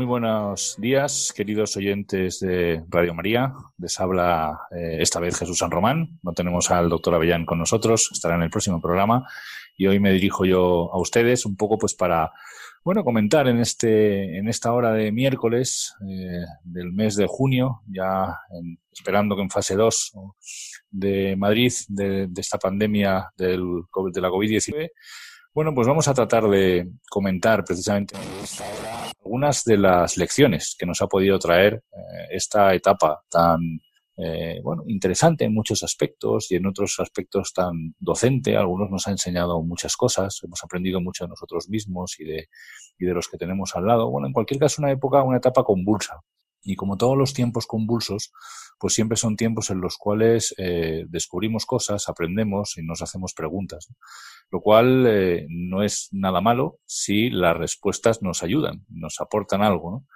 Muy 0.00 0.06
buenos 0.06 0.76
días, 0.78 1.30
queridos 1.36 1.76
oyentes 1.76 2.40
de 2.40 2.82
Radio 2.88 3.12
María. 3.12 3.52
Les 3.76 4.00
habla 4.00 4.58
eh, 4.70 4.96
esta 4.98 5.20
vez 5.20 5.38
Jesús 5.38 5.58
San 5.58 5.70
Román. 5.70 6.18
No 6.22 6.32
tenemos 6.32 6.70
al 6.70 6.88
doctor 6.88 7.14
Avellán 7.14 7.44
con 7.44 7.58
nosotros, 7.58 8.08
estará 8.10 8.36
en 8.36 8.40
el 8.40 8.48
próximo 8.48 8.80
programa. 8.80 9.28
Y 9.76 9.88
hoy 9.88 10.00
me 10.00 10.10
dirijo 10.10 10.46
yo 10.46 10.90
a 10.90 10.98
ustedes 10.98 11.44
un 11.44 11.54
poco 11.54 11.76
pues 11.76 11.92
para, 11.92 12.32
bueno, 12.82 13.04
comentar 13.04 13.46
en, 13.46 13.60
este, 13.60 14.38
en 14.38 14.48
esta 14.48 14.72
hora 14.72 14.94
de 14.94 15.12
miércoles 15.12 15.94
eh, 16.08 16.46
del 16.64 16.94
mes 16.94 17.16
de 17.16 17.26
junio, 17.28 17.82
ya 17.86 18.38
esperando 18.90 19.36
que 19.36 19.42
en 19.42 19.50
fase 19.50 19.76
2 19.76 20.12
de 20.92 21.36
Madrid, 21.36 21.74
de, 21.88 22.26
de 22.26 22.40
esta 22.40 22.56
pandemia 22.56 23.34
del, 23.36 23.82
de 24.14 24.20
la 24.22 24.30
COVID-19, 24.30 24.92
bueno, 25.52 25.74
pues 25.74 25.86
vamos 25.86 26.08
a 26.08 26.14
tratar 26.14 26.48
de 26.48 26.88
comentar 27.10 27.66
precisamente 27.66 28.14
algunas 29.24 29.64
de 29.64 29.78
las 29.78 30.16
lecciones 30.16 30.76
que 30.78 30.86
nos 30.86 31.02
ha 31.02 31.06
podido 31.06 31.38
traer 31.38 31.82
eh, 31.92 32.26
esta 32.30 32.74
etapa 32.74 33.22
tan 33.28 33.80
eh, 34.16 34.60
bueno, 34.62 34.82
interesante 34.86 35.44
en 35.44 35.54
muchos 35.54 35.82
aspectos 35.82 36.50
y 36.50 36.56
en 36.56 36.66
otros 36.66 37.00
aspectos 37.00 37.52
tan 37.54 37.94
docente. 37.98 38.56
Algunos 38.56 38.90
nos 38.90 39.06
ha 39.06 39.10
enseñado 39.12 39.62
muchas 39.62 39.96
cosas, 39.96 40.38
hemos 40.42 40.62
aprendido 40.62 41.00
mucho 41.00 41.24
de 41.24 41.28
nosotros 41.28 41.68
mismos 41.68 42.18
y 42.20 42.24
de, 42.24 42.48
y 42.98 43.06
de 43.06 43.14
los 43.14 43.28
que 43.28 43.38
tenemos 43.38 43.74
al 43.76 43.86
lado. 43.86 44.10
Bueno, 44.10 44.26
en 44.26 44.32
cualquier 44.32 44.60
caso, 44.60 44.82
una 44.82 44.90
época, 44.90 45.22
una 45.22 45.38
etapa 45.38 45.64
convulsa. 45.64 46.20
Y 46.62 46.76
como 46.76 46.96
todos 46.96 47.16
los 47.16 47.32
tiempos 47.32 47.66
convulsos, 47.66 48.32
pues 48.78 48.94
siempre 48.94 49.16
son 49.16 49.36
tiempos 49.36 49.70
en 49.70 49.80
los 49.80 49.96
cuales 49.96 50.54
eh, 50.58 51.04
descubrimos 51.08 51.66
cosas, 51.66 52.08
aprendemos 52.08 52.76
y 52.78 52.82
nos 52.82 53.02
hacemos 53.02 53.34
preguntas. 53.34 53.88
Lo 54.50 54.60
cual 54.60 55.06
eh, 55.06 55.46
no 55.48 55.82
es 55.82 56.08
nada 56.12 56.40
malo 56.40 56.78
si 56.86 57.30
las 57.30 57.56
respuestas 57.56 58.22
nos 58.22 58.42
ayudan, 58.42 58.84
nos 58.88 59.20
aportan 59.20 59.62
algo. 59.62 59.90
¿no? 59.90 60.06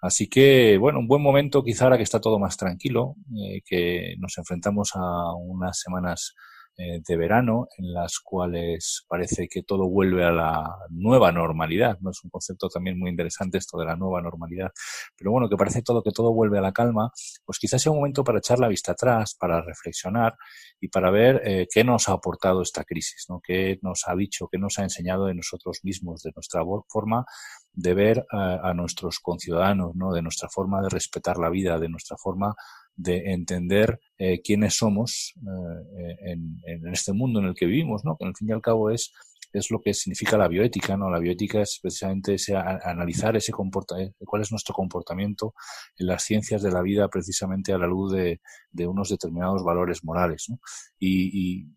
Así 0.00 0.28
que, 0.28 0.78
bueno, 0.78 1.00
un 1.00 1.08
buen 1.08 1.22
momento 1.22 1.64
quizá 1.64 1.84
ahora 1.84 1.96
que 1.96 2.04
está 2.04 2.20
todo 2.20 2.38
más 2.38 2.56
tranquilo, 2.56 3.16
eh, 3.36 3.62
que 3.64 4.14
nos 4.18 4.38
enfrentamos 4.38 4.92
a 4.94 5.34
unas 5.34 5.80
semanas 5.80 6.34
eh, 6.80 7.02
de 7.04 7.16
verano 7.16 7.66
en 7.76 7.92
las 7.92 8.20
cuales 8.20 9.04
parece 9.08 9.48
que 9.48 9.64
todo 9.64 9.88
vuelve 9.88 10.24
a 10.24 10.30
la 10.30 10.78
nueva 10.90 11.32
normalidad. 11.32 11.98
¿no? 12.00 12.10
Es 12.10 12.22
un 12.22 12.30
concepto 12.30 12.68
también 12.68 12.96
muy 12.96 13.10
interesante 13.10 13.58
esto 13.58 13.76
de 13.78 13.84
la 13.84 13.96
nueva 13.96 14.22
normalidad. 14.22 14.70
Pero 15.16 15.32
bueno, 15.32 15.48
que 15.48 15.56
parece 15.56 15.82
todo 15.82 16.04
que 16.04 16.12
todo 16.12 16.32
vuelve 16.32 16.56
a 16.56 16.60
la 16.60 16.70
calma, 16.70 17.10
pues 17.44 17.58
quizás 17.58 17.82
sea 17.82 17.90
un 17.90 17.98
momento 17.98 18.22
para 18.22 18.38
echar 18.38 18.60
la 18.60 18.68
vista 18.68 18.92
atrás, 18.92 19.34
para 19.34 19.60
reflexionar 19.60 20.36
y 20.80 20.86
para 20.86 21.10
ver 21.10 21.42
eh, 21.44 21.66
qué 21.68 21.82
nos 21.82 22.08
ha 22.08 22.12
aportado 22.12 22.62
esta 22.62 22.84
crisis, 22.84 23.26
¿no? 23.28 23.40
qué 23.42 23.80
nos 23.82 24.06
ha 24.06 24.14
dicho, 24.14 24.46
qué 24.46 24.58
nos 24.58 24.78
ha 24.78 24.84
enseñado 24.84 25.26
de 25.26 25.34
nosotros 25.34 25.80
mismos, 25.82 26.22
de 26.22 26.30
nuestra 26.36 26.62
forma 26.88 27.24
de 27.72 27.94
ver 27.94 28.24
a, 28.30 28.70
a 28.70 28.72
nuestros 28.74 29.18
conciudadanos, 29.18 29.96
¿no? 29.96 30.12
de 30.12 30.22
nuestra 30.22 30.48
forma 30.48 30.80
de 30.80 30.90
respetar 30.90 31.38
la 31.38 31.50
vida, 31.50 31.76
de 31.80 31.88
nuestra 31.88 32.16
forma 32.16 32.54
de 32.98 33.32
entender 33.32 34.00
eh, 34.18 34.42
quiénes 34.42 34.74
somos 34.74 35.32
eh, 35.36 36.16
en, 36.32 36.60
en, 36.66 36.88
este 36.92 37.12
mundo 37.12 37.38
en 37.38 37.46
el 37.46 37.54
que 37.54 37.66
vivimos, 37.66 38.04
¿no? 38.04 38.16
Que 38.16 38.26
al 38.26 38.34
fin 38.36 38.48
y 38.48 38.52
al 38.52 38.60
cabo 38.60 38.90
es, 38.90 39.12
es 39.52 39.70
lo 39.70 39.80
que 39.80 39.94
significa 39.94 40.36
la 40.36 40.48
bioética, 40.48 40.96
¿no? 40.96 41.08
La 41.08 41.20
bioética 41.20 41.62
es 41.62 41.78
precisamente 41.80 42.34
ese, 42.34 42.56
analizar 42.56 43.36
ese 43.36 43.52
eh, 43.52 44.12
cuál 44.26 44.42
es 44.42 44.50
nuestro 44.50 44.74
comportamiento 44.74 45.54
en 45.96 46.08
las 46.08 46.24
ciencias 46.24 46.60
de 46.60 46.72
la 46.72 46.82
vida 46.82 47.08
precisamente 47.08 47.72
a 47.72 47.78
la 47.78 47.86
luz 47.86 48.12
de, 48.12 48.40
de 48.72 48.86
unos 48.88 49.10
determinados 49.10 49.62
valores 49.62 50.02
morales, 50.02 50.46
¿no? 50.48 50.58
Y, 50.98 51.30
y 51.32 51.68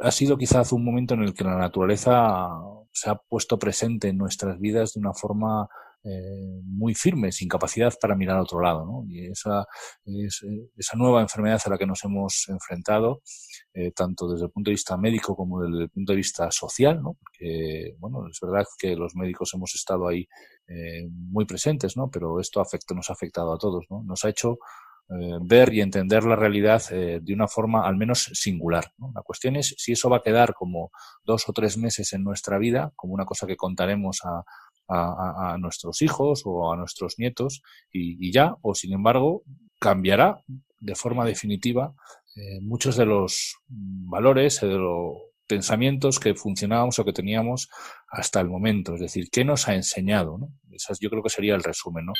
ha 0.00 0.12
sido 0.12 0.38
quizás 0.38 0.70
un 0.70 0.84
momento 0.84 1.14
en 1.14 1.24
el 1.24 1.34
que 1.34 1.42
la 1.42 1.58
naturaleza 1.58 2.50
se 2.92 3.10
ha 3.10 3.16
puesto 3.16 3.58
presente 3.58 4.08
en 4.08 4.16
nuestras 4.16 4.60
vidas 4.60 4.94
de 4.94 5.00
una 5.00 5.12
forma 5.12 5.68
eh, 6.04 6.60
muy 6.64 6.94
firme, 6.94 7.32
sin 7.32 7.48
capacidad 7.48 7.92
para 8.00 8.14
mirar 8.14 8.38
a 8.38 8.42
otro 8.42 8.60
lado. 8.60 8.84
¿no? 8.84 9.04
Y 9.08 9.26
esa, 9.26 9.66
es, 10.04 10.44
esa 10.76 10.96
nueva 10.96 11.20
enfermedad 11.20 11.60
a 11.64 11.70
la 11.70 11.78
que 11.78 11.86
nos 11.86 12.04
hemos 12.04 12.48
enfrentado, 12.48 13.22
eh, 13.74 13.92
tanto 13.92 14.28
desde 14.30 14.46
el 14.46 14.50
punto 14.50 14.70
de 14.70 14.74
vista 14.74 14.96
médico 14.96 15.36
como 15.36 15.62
desde 15.62 15.84
el 15.84 15.90
punto 15.90 16.12
de 16.12 16.16
vista 16.16 16.50
social, 16.50 17.02
¿no? 17.02 17.14
porque 17.14 17.94
bueno, 17.98 18.26
es 18.30 18.38
verdad 18.40 18.64
que 18.78 18.96
los 18.96 19.14
médicos 19.14 19.52
hemos 19.54 19.74
estado 19.74 20.08
ahí 20.08 20.26
eh, 20.68 21.08
muy 21.10 21.46
presentes, 21.46 21.96
¿no? 21.96 22.10
pero 22.10 22.40
esto 22.40 22.62
nos 22.94 23.10
ha 23.10 23.12
afectado 23.12 23.52
a 23.52 23.58
todos. 23.58 23.86
¿no? 23.90 24.02
Nos 24.02 24.24
ha 24.24 24.28
hecho 24.28 24.58
eh, 25.10 25.38
ver 25.40 25.72
y 25.72 25.80
entender 25.80 26.24
la 26.24 26.36
realidad 26.36 26.82
eh, 26.90 27.20
de 27.22 27.32
una 27.32 27.48
forma 27.48 27.88
al 27.88 27.96
menos 27.96 28.30
singular. 28.34 28.92
La 29.14 29.22
cuestión 29.22 29.56
es 29.56 29.74
si 29.78 29.92
eso 29.92 30.10
va 30.10 30.18
a 30.18 30.22
quedar 30.22 30.52
como 30.52 30.90
dos 31.24 31.48
o 31.48 31.54
tres 31.54 31.78
meses 31.78 32.12
en 32.12 32.22
nuestra 32.22 32.58
vida, 32.58 32.92
como 32.94 33.14
una 33.14 33.24
cosa 33.24 33.46
que 33.46 33.56
contaremos 33.56 34.20
a, 34.24 34.44
a, 34.88 35.52
a 35.52 35.58
nuestros 35.58 36.02
hijos 36.02 36.42
o 36.44 36.72
a 36.72 36.76
nuestros 36.76 37.18
nietos 37.18 37.62
y, 37.92 38.26
y, 38.26 38.32
ya, 38.32 38.56
o 38.62 38.74
sin 38.74 38.92
embargo, 38.92 39.42
cambiará 39.78 40.42
de 40.80 40.94
forma 40.94 41.24
definitiva 41.24 41.94
eh, 42.36 42.60
muchos 42.60 42.96
de 42.96 43.06
los 43.06 43.56
valores, 43.66 44.60
de 44.60 44.68
los 44.68 45.16
pensamientos 45.46 46.20
que 46.20 46.34
funcionábamos 46.34 46.98
o 46.98 47.04
que 47.04 47.12
teníamos 47.12 47.68
hasta 48.08 48.40
el 48.40 48.48
momento. 48.48 48.94
Es 48.94 49.00
decir, 49.00 49.28
¿qué 49.30 49.44
nos 49.44 49.66
ha 49.66 49.74
enseñado? 49.74 50.38
¿no? 50.38 50.52
Esas, 50.70 51.00
yo 51.00 51.10
creo 51.10 51.22
que 51.22 51.30
sería 51.30 51.54
el 51.54 51.64
resumen. 51.64 52.06
¿no? 52.06 52.12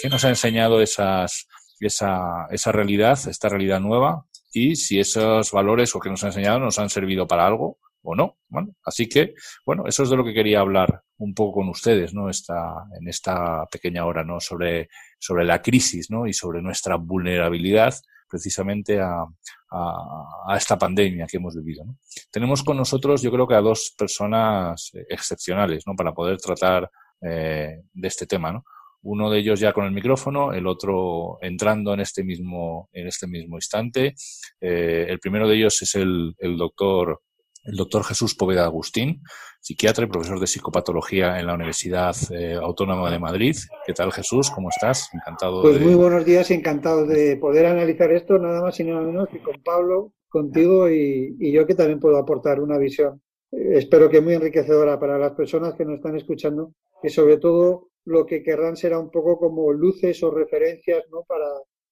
¿Qué 0.00 0.08
nos 0.08 0.24
ha 0.24 0.28
enseñado 0.28 0.80
esas, 0.80 1.48
esa, 1.80 2.46
esa 2.50 2.70
realidad, 2.70 3.18
esta 3.28 3.48
realidad 3.48 3.80
nueva? 3.80 4.26
Y 4.52 4.76
si 4.76 5.00
esos 5.00 5.50
valores 5.50 5.94
o 5.96 6.00
que 6.00 6.10
nos 6.10 6.22
ha 6.22 6.28
enseñado 6.28 6.60
nos 6.60 6.78
han 6.78 6.90
servido 6.90 7.26
para 7.26 7.46
algo 7.46 7.78
o 8.02 8.14
no. 8.14 8.36
Bueno, 8.48 8.74
así 8.84 9.08
que, 9.08 9.34
bueno, 9.64 9.84
eso 9.86 10.04
es 10.04 10.10
de 10.10 10.16
lo 10.16 10.24
que 10.24 10.34
quería 10.34 10.60
hablar 10.60 11.02
un 11.18 11.34
poco 11.34 11.60
con 11.60 11.68
ustedes, 11.68 12.14
¿no? 12.14 12.28
Esta, 12.28 12.86
en 12.98 13.08
esta 13.08 13.66
pequeña 13.66 14.04
hora, 14.04 14.24
¿no? 14.24 14.40
Sobre, 14.40 14.88
sobre 15.18 15.44
la 15.44 15.62
crisis, 15.62 16.10
¿no? 16.10 16.26
Y 16.26 16.32
sobre 16.32 16.62
nuestra 16.62 16.96
vulnerabilidad 16.96 17.94
precisamente 18.28 19.00
a, 19.00 19.22
a, 19.70 20.24
a 20.48 20.56
esta 20.56 20.76
pandemia 20.76 21.26
que 21.26 21.36
hemos 21.36 21.54
vivido. 21.54 21.84
¿no? 21.84 21.96
Tenemos 22.30 22.62
con 22.62 22.76
nosotros, 22.76 23.22
yo 23.22 23.30
creo 23.30 23.46
que 23.46 23.54
a 23.54 23.60
dos 23.60 23.94
personas 23.96 24.90
excepcionales, 25.08 25.86
¿no? 25.86 25.94
Para 25.94 26.12
poder 26.12 26.38
tratar 26.38 26.90
eh, 27.20 27.82
de 27.92 28.08
este 28.08 28.26
tema, 28.26 28.52
¿no? 28.52 28.64
Uno 29.02 29.30
de 29.30 29.38
ellos 29.38 29.60
ya 29.60 29.72
con 29.72 29.84
el 29.84 29.92
micrófono, 29.92 30.52
el 30.52 30.66
otro 30.66 31.38
entrando 31.40 31.94
en 31.94 32.00
este 32.00 32.24
mismo, 32.24 32.88
en 32.92 33.06
este 33.06 33.28
mismo 33.28 33.56
instante. 33.56 34.14
Eh, 34.60 35.06
el 35.08 35.20
primero 35.20 35.46
de 35.46 35.56
ellos 35.56 35.80
es 35.82 35.94
el, 35.94 36.34
el 36.38 36.56
doctor 36.56 37.22
el 37.66 37.76
doctor 37.76 38.04
Jesús 38.04 38.34
Poveda 38.34 38.64
Agustín, 38.64 39.22
psiquiatra 39.60 40.04
y 40.04 40.08
profesor 40.08 40.38
de 40.38 40.46
psicopatología 40.46 41.38
en 41.40 41.46
la 41.46 41.54
Universidad 41.54 42.14
eh, 42.30 42.54
Autónoma 42.54 43.10
de 43.10 43.18
Madrid. 43.18 43.56
¿Qué 43.86 43.92
tal, 43.92 44.12
Jesús? 44.12 44.50
¿Cómo 44.50 44.68
estás? 44.70 45.08
Encantado. 45.12 45.62
Pues 45.62 45.78
de... 45.78 45.84
muy 45.84 45.94
buenos 45.94 46.24
días, 46.24 46.50
encantado 46.50 47.06
de 47.06 47.36
poder 47.36 47.66
analizar 47.66 48.12
esto, 48.12 48.38
nada 48.38 48.62
más 48.62 48.78
y 48.78 48.84
nada 48.84 49.02
menos 49.02 49.28
que 49.28 49.42
con 49.42 49.60
Pablo, 49.62 50.12
contigo 50.28 50.88
y, 50.88 51.36
y 51.40 51.52
yo 51.52 51.66
que 51.66 51.74
también 51.74 52.00
puedo 52.00 52.16
aportar 52.16 52.60
una 52.60 52.78
visión, 52.78 53.20
eh, 53.52 53.78
espero 53.78 54.08
que 54.08 54.20
muy 54.20 54.34
enriquecedora 54.34 54.98
para 54.98 55.18
las 55.18 55.32
personas 55.32 55.74
que 55.74 55.84
nos 55.84 55.96
están 55.96 56.16
escuchando, 56.16 56.72
que 57.02 57.10
sobre 57.10 57.38
todo 57.38 57.90
lo 58.04 58.24
que 58.24 58.42
querrán 58.42 58.76
será 58.76 58.98
un 58.98 59.10
poco 59.10 59.38
como 59.38 59.72
luces 59.72 60.22
o 60.22 60.30
referencias 60.30 61.04
¿no? 61.10 61.24
para, 61.26 61.48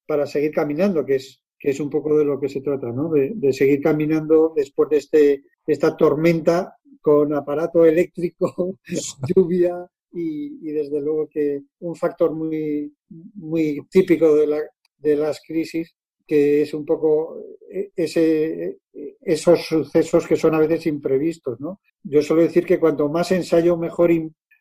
para 0.07 0.27
seguir 0.27 0.53
caminando, 0.53 1.05
que 1.05 1.17
es 1.17 1.44
que 1.65 1.71
es 1.71 1.81
un 1.81 1.89
poco 1.89 2.19
de 2.19 2.27
lo 2.27 2.39
que 2.39 2.51
se 2.51 2.61
trata, 2.61 2.93
¿no? 2.93 3.09
De, 3.09 3.53
seguir 3.55 3.81
caminando 3.81 4.53
después 4.55 4.91
de 4.91 4.97
este, 4.99 5.45
esta 5.67 5.97
tormenta 5.97 6.77
con 7.01 7.33
aparato 7.33 7.87
eléctrico, 7.87 8.77
lluvia 9.35 9.91
y, 10.13 10.71
desde 10.73 11.01
luego 11.01 11.27
que 11.27 11.63
un 11.81 11.97
factor 11.97 12.35
muy, 12.35 12.95
muy 13.37 13.81
típico 13.91 14.37
de 14.37 15.17
las 15.17 15.41
crisis 15.41 15.95
que 16.27 16.61
es 16.61 16.75
un 16.75 16.85
poco 16.85 17.43
ese, 17.97 18.81
esos 19.23 19.65
sucesos 19.65 20.27
que 20.27 20.37
son 20.37 20.55
a 20.55 20.59
veces 20.59 20.87
imprevistos, 20.87 21.59
¿no? 21.61 21.81
Yo 22.03 22.21
suelo 22.21 22.43
decir 22.43 22.67
que 22.67 22.79
cuanto 22.79 23.09
más 23.09 23.33
ensayo, 23.33 23.79
mejor, 23.79 24.11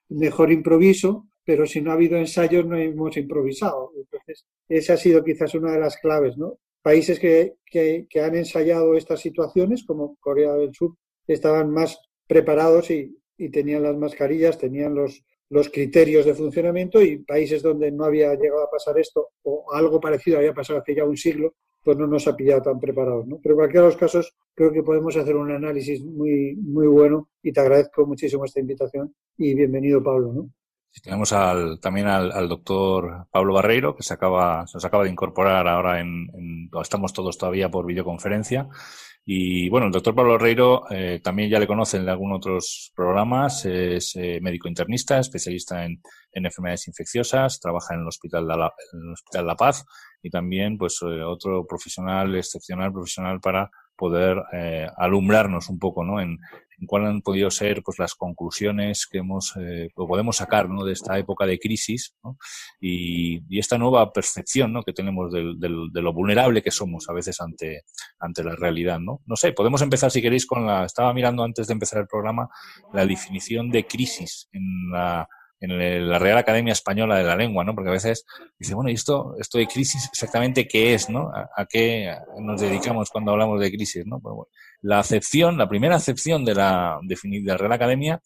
mejor 0.07 0.53
improviso, 0.53 1.27
pero 1.43 1.65
si 1.65 1.81
no 1.81 1.91
ha 1.91 1.95
habido 1.95 2.17
ensayos 2.17 2.65
no 2.65 2.77
hemos 2.77 3.17
improvisado. 3.17 3.91
Entonces, 3.97 4.45
esa 4.69 4.93
ha 4.93 4.97
sido 4.97 5.21
quizás 5.21 5.53
una 5.53 5.73
de 5.73 5.79
las 5.81 5.97
claves, 5.97 6.37
¿no? 6.37 6.59
Países 6.83 7.19
que, 7.19 7.55
que, 7.65 8.21
han 8.21 8.35
ensayado 8.35 8.95
estas 8.95 9.21
situaciones, 9.21 9.83
como 9.83 10.17
Corea 10.19 10.53
del 10.53 10.73
Sur, 10.75 10.95
estaban 11.25 11.71
más 11.71 11.97
preparados 12.27 12.91
y, 12.91 13.17
y 13.37 13.49
tenían 13.49 13.83
las 13.83 13.97
mascarillas, 13.97 14.57
tenían 14.59 14.93
los, 14.93 15.23
los 15.49 15.69
criterios 15.69 16.25
de 16.25 16.33
funcionamiento 16.33 17.01
y 17.01 17.19
países 17.19 17.63
donde 17.63 17.91
no 17.91 18.05
había 18.05 18.35
llegado 18.35 18.63
a 18.63 18.69
pasar 18.69 18.99
esto 18.99 19.29
o 19.43 19.73
algo 19.73 19.99
parecido 19.99 20.37
había 20.37 20.53
pasado 20.53 20.79
hace 20.79 20.95
ya 20.95 21.05
un 21.05 21.17
siglo, 21.17 21.55
pues 21.83 21.97
no 21.97 22.07
nos 22.07 22.27
ha 22.27 22.35
pillado 22.35 22.61
tan 22.63 22.79
preparados. 22.79 23.27
¿no? 23.27 23.39
Pero 23.41 23.53
en 23.53 23.59
cualquiera 23.59 23.83
de 23.83 23.91
los 23.91 23.97
casos 23.97 24.35
creo 24.53 24.71
que 24.71 24.83
podemos 24.83 25.15
hacer 25.15 25.35
un 25.35 25.51
análisis 25.51 26.03
muy, 26.03 26.55
muy 26.55 26.87
bueno 26.87 27.29
y 27.41 27.51
te 27.51 27.59
agradezco 27.59 28.05
muchísimo 28.05 28.45
esta 28.45 28.59
invitación 28.59 29.13
y 29.37 29.55
bienvenido 29.55 30.03
Pablo. 30.03 30.33
¿no? 30.33 30.49
Tenemos 31.01 31.33
al, 31.33 31.79
también 31.79 32.07
al, 32.07 32.47
doctor 32.47 33.27
Pablo 33.31 33.53
Barreiro, 33.53 33.95
que 33.95 34.03
se 34.03 34.13
acaba, 34.13 34.67
se 34.67 34.77
nos 34.77 34.85
acaba 34.85 35.03
de 35.03 35.09
incorporar 35.09 35.67
ahora 35.67 35.99
en, 35.99 36.27
en, 36.33 36.69
estamos 36.81 37.13
todos 37.13 37.37
todavía 37.37 37.69
por 37.69 37.85
videoconferencia. 37.85 38.69
Y 39.25 39.69
bueno, 39.69 39.87
el 39.87 39.93
doctor 39.93 40.13
Pablo 40.13 40.33
Barreiro 40.33 40.83
eh, 40.91 41.21
también 41.23 41.49
ya 41.49 41.59
le 41.59 41.67
conocen 41.67 42.03
de 42.03 42.11
algunos 42.11 42.37
otros 42.37 42.91
programas, 42.93 43.65
es 43.65 44.15
eh, 44.17 44.39
médico 44.41 44.67
internista, 44.67 45.17
especialista 45.17 45.85
en, 45.85 46.01
en, 46.33 46.45
enfermedades 46.45 46.89
infecciosas, 46.89 47.59
trabaja 47.59 47.93
en 47.93 48.01
el 48.01 48.07
Hospital 48.07 48.45
la, 48.45 48.73
en 48.91 48.99
el 49.07 49.13
Hospital 49.13 49.47
La 49.47 49.55
Paz 49.55 49.85
y 50.21 50.29
también 50.29 50.77
pues 50.77 50.99
eh, 51.03 51.23
otro 51.23 51.65
profesional 51.65 52.35
excepcional, 52.35 52.91
profesional 52.91 53.39
para 53.39 53.71
poder 53.95 54.41
eh, 54.51 54.87
alumbrarnos 54.97 55.69
un 55.69 55.79
poco 55.79 56.03
¿no? 56.03 56.19
en, 56.19 56.39
en 56.79 56.87
cuáles 56.87 57.09
han 57.09 57.21
podido 57.21 57.49
ser 57.51 57.81
pues, 57.83 57.99
las 57.99 58.15
conclusiones 58.15 59.07
que 59.07 59.19
hemos 59.19 59.53
eh, 59.59 59.89
podemos 59.95 60.37
sacar 60.37 60.69
¿no? 60.69 60.83
de 60.83 60.93
esta 60.93 61.17
época 61.17 61.45
de 61.45 61.59
crisis 61.59 62.15
¿no? 62.23 62.37
y, 62.79 63.41
y, 63.49 63.59
esta 63.59 63.77
nueva 63.77 64.11
percepción 64.11 64.73
¿no? 64.73 64.83
que 64.83 64.93
tenemos 64.93 65.31
de 65.31 66.01
lo 66.01 66.13
vulnerable 66.13 66.61
que 66.61 66.71
somos 66.71 67.09
a 67.09 67.13
veces 67.13 67.39
ante, 67.41 67.83
ante 68.19 68.43
la 68.43 68.55
realidad. 68.55 68.99
¿no? 68.99 69.21
no 69.25 69.35
sé, 69.35 69.53
podemos 69.53 69.81
empezar 69.81 70.11
si 70.11 70.21
queréis 70.21 70.45
con 70.45 70.65
la... 70.65 70.85
Estaba 70.85 71.13
mirando 71.13 71.43
antes 71.43 71.67
de 71.67 71.73
empezar 71.73 71.99
el 71.99 72.07
programa 72.07 72.49
la 72.93 73.05
definición 73.05 73.69
de 73.69 73.85
crisis 73.85 74.49
en 74.51 74.91
la 74.91 75.27
en 75.63 76.09
la 76.09 76.19
Real 76.19 76.37
Academia 76.37 76.73
Española 76.73 77.17
de 77.17 77.23
la 77.23 77.37
Lengua, 77.37 77.63
¿no? 77.63 77.73
Porque 77.73 77.89
a 77.89 77.93
veces 77.93 78.25
dice, 78.59 78.75
bueno, 78.75 78.89
¿y 78.89 78.95
esto, 78.95 79.35
esto 79.39 79.57
de 79.57 79.65
crisis 79.65 80.09
exactamente 80.11 80.67
qué 80.67 80.93
es, 80.93 81.09
¿no? 81.09 81.31
¿A, 81.33 81.65
qué 81.65 82.13
nos 82.37 82.59
dedicamos 82.59 83.09
cuando 83.09 83.31
hablamos 83.31 83.61
de 83.61 83.71
crisis, 83.71 84.05
¿no? 84.05 84.19
Pues 84.19 84.35
bueno, 84.35 84.49
la 84.83 84.99
acepción, 84.99 85.57
la 85.57 85.67
primera 85.67 85.95
acepción 85.95 86.45
de 86.45 86.55
la, 86.55 86.99
de 87.01 87.57
Real 87.57 87.71
Academia 87.71 88.21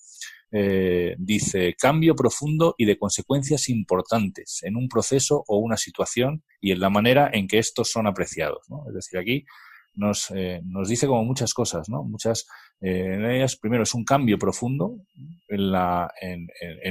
eh, 0.51 1.15
dice 1.19 1.75
cambio 1.75 2.15
profundo 2.15 2.73
y 2.77 2.85
de 2.85 2.97
consecuencias 2.97 3.69
importantes 3.69 4.61
en 4.63 4.75
un 4.75 4.89
proceso 4.89 5.43
o 5.47 5.57
una 5.57 5.77
situación 5.77 6.43
y 6.59 6.71
en 6.71 6.79
la 6.79 6.89
manera 6.89 7.29
en 7.31 7.47
que 7.47 7.59
estos 7.59 7.91
son 7.91 8.07
apreciados. 8.07 8.61
¿no? 8.69 8.85
Es 8.87 8.95
decir, 8.95 9.19
aquí 9.19 9.45
nos, 9.93 10.31
eh, 10.31 10.61
nos 10.63 10.89
dice 10.89 11.05
como 11.05 11.23
muchas 11.23 11.53
cosas, 11.53 11.89
¿no? 11.89 12.03
Muchas, 12.03 12.47
eh, 12.79 13.15
en 13.15 13.25
ellas, 13.25 13.55
primero, 13.55 13.83
es 13.83 13.93
un 13.93 14.03
cambio 14.03 14.37
profundo 14.37 14.97
en 15.47 15.71
la, 15.71 16.11
en, 16.21 16.47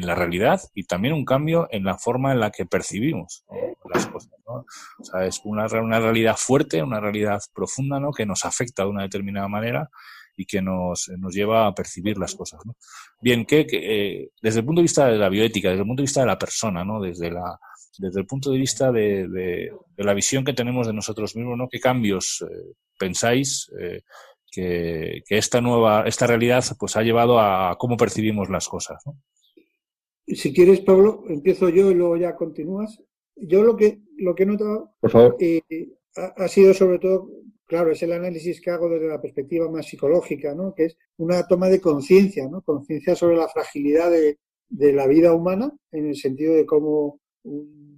la 0.06 0.14
realidad 0.14 0.60
y 0.74 0.84
también 0.84 1.14
un 1.14 1.24
cambio 1.24 1.68
en 1.70 1.84
la 1.84 1.96
forma 1.96 2.32
en 2.32 2.40
la 2.40 2.50
que 2.50 2.66
percibimos 2.66 3.44
las 3.92 4.06
cosas, 4.06 4.32
¿no? 4.46 4.64
O 4.98 5.04
sea, 5.04 5.24
es 5.26 5.40
una, 5.44 5.66
una 5.80 6.00
realidad 6.00 6.36
fuerte, 6.36 6.82
una 6.82 6.98
realidad 6.98 7.40
profunda, 7.54 8.00
¿no? 8.00 8.10
Que 8.10 8.26
nos 8.26 8.44
afecta 8.44 8.82
de 8.82 8.88
una 8.88 9.02
determinada 9.02 9.46
manera 9.46 9.88
y 10.36 10.44
que 10.44 10.60
nos, 10.60 11.08
nos 11.18 11.34
lleva 11.34 11.66
a 11.66 11.74
percibir 11.74 12.18
las 12.18 12.34
cosas, 12.34 12.60
¿no? 12.64 12.74
Bien, 13.20 13.46
que, 13.46 13.66
eh, 13.70 14.30
desde 14.42 14.60
el 14.60 14.66
punto 14.66 14.80
de 14.80 14.84
vista 14.84 15.06
de 15.06 15.18
la 15.18 15.28
bioética, 15.28 15.68
desde 15.68 15.82
el 15.82 15.86
punto 15.86 16.02
de 16.02 16.06
vista 16.06 16.20
de 16.20 16.26
la 16.26 16.38
persona, 16.38 16.84
¿no? 16.84 17.00
Desde 17.00 17.30
la, 17.30 17.58
desde 17.98 18.20
el 18.20 18.26
punto 18.26 18.50
de 18.50 18.58
vista 18.58 18.90
de, 18.90 19.28
de, 19.28 19.70
la 19.98 20.14
visión 20.14 20.44
que 20.44 20.52
tenemos 20.52 20.86
de 20.88 20.92
nosotros 20.92 21.36
mismos, 21.36 21.56
¿no? 21.56 21.68
¿Qué 21.68 21.78
cambios 21.78 22.44
eh, 22.50 22.74
pensáis 22.98 23.70
que, 24.56 25.22
que, 25.26 25.36
esta 25.36 25.60
nueva, 25.60 26.04
esta 26.06 26.26
realidad 26.26 26.64
pues 26.78 26.96
ha 26.96 27.02
llevado 27.02 27.38
a 27.38 27.76
cómo 27.78 27.98
percibimos 27.98 28.48
las 28.48 28.68
cosas? 28.68 29.02
¿no? 29.04 29.18
Si 30.26 30.54
quieres, 30.54 30.80
Pablo, 30.80 31.24
empiezo 31.28 31.68
yo 31.68 31.90
y 31.90 31.94
luego 31.94 32.16
ya 32.16 32.34
continúas. 32.34 33.02
Yo 33.36 33.62
lo 33.62 33.76
que, 33.76 34.00
lo 34.16 34.34
que 34.34 34.44
he 34.44 34.46
notado 34.46 34.94
Por 34.98 35.10
favor. 35.10 35.36
Eh, 35.38 35.62
ha, 36.16 36.44
ha, 36.44 36.48
sido 36.48 36.72
sobre 36.72 36.98
todo, 36.98 37.28
claro, 37.66 37.92
es 37.92 38.02
el 38.02 38.12
análisis 38.12 38.62
que 38.62 38.70
hago 38.70 38.88
desde 38.88 39.08
la 39.08 39.20
perspectiva 39.20 39.70
más 39.70 39.86
psicológica, 39.86 40.54
¿no? 40.54 40.74
que 40.74 40.86
es 40.86 40.96
una 41.18 41.46
toma 41.46 41.68
de 41.68 41.80
conciencia, 41.82 42.48
¿no? 42.48 42.62
conciencia 42.62 43.14
sobre 43.14 43.36
la 43.36 43.48
fragilidad 43.48 44.10
de, 44.10 44.38
de 44.70 44.92
la 44.94 45.06
vida 45.06 45.34
humana 45.34 45.70
en 45.92 46.08
el 46.08 46.16
sentido 46.16 46.54
de 46.54 46.64
cómo 46.64 47.20
un 47.44 47.95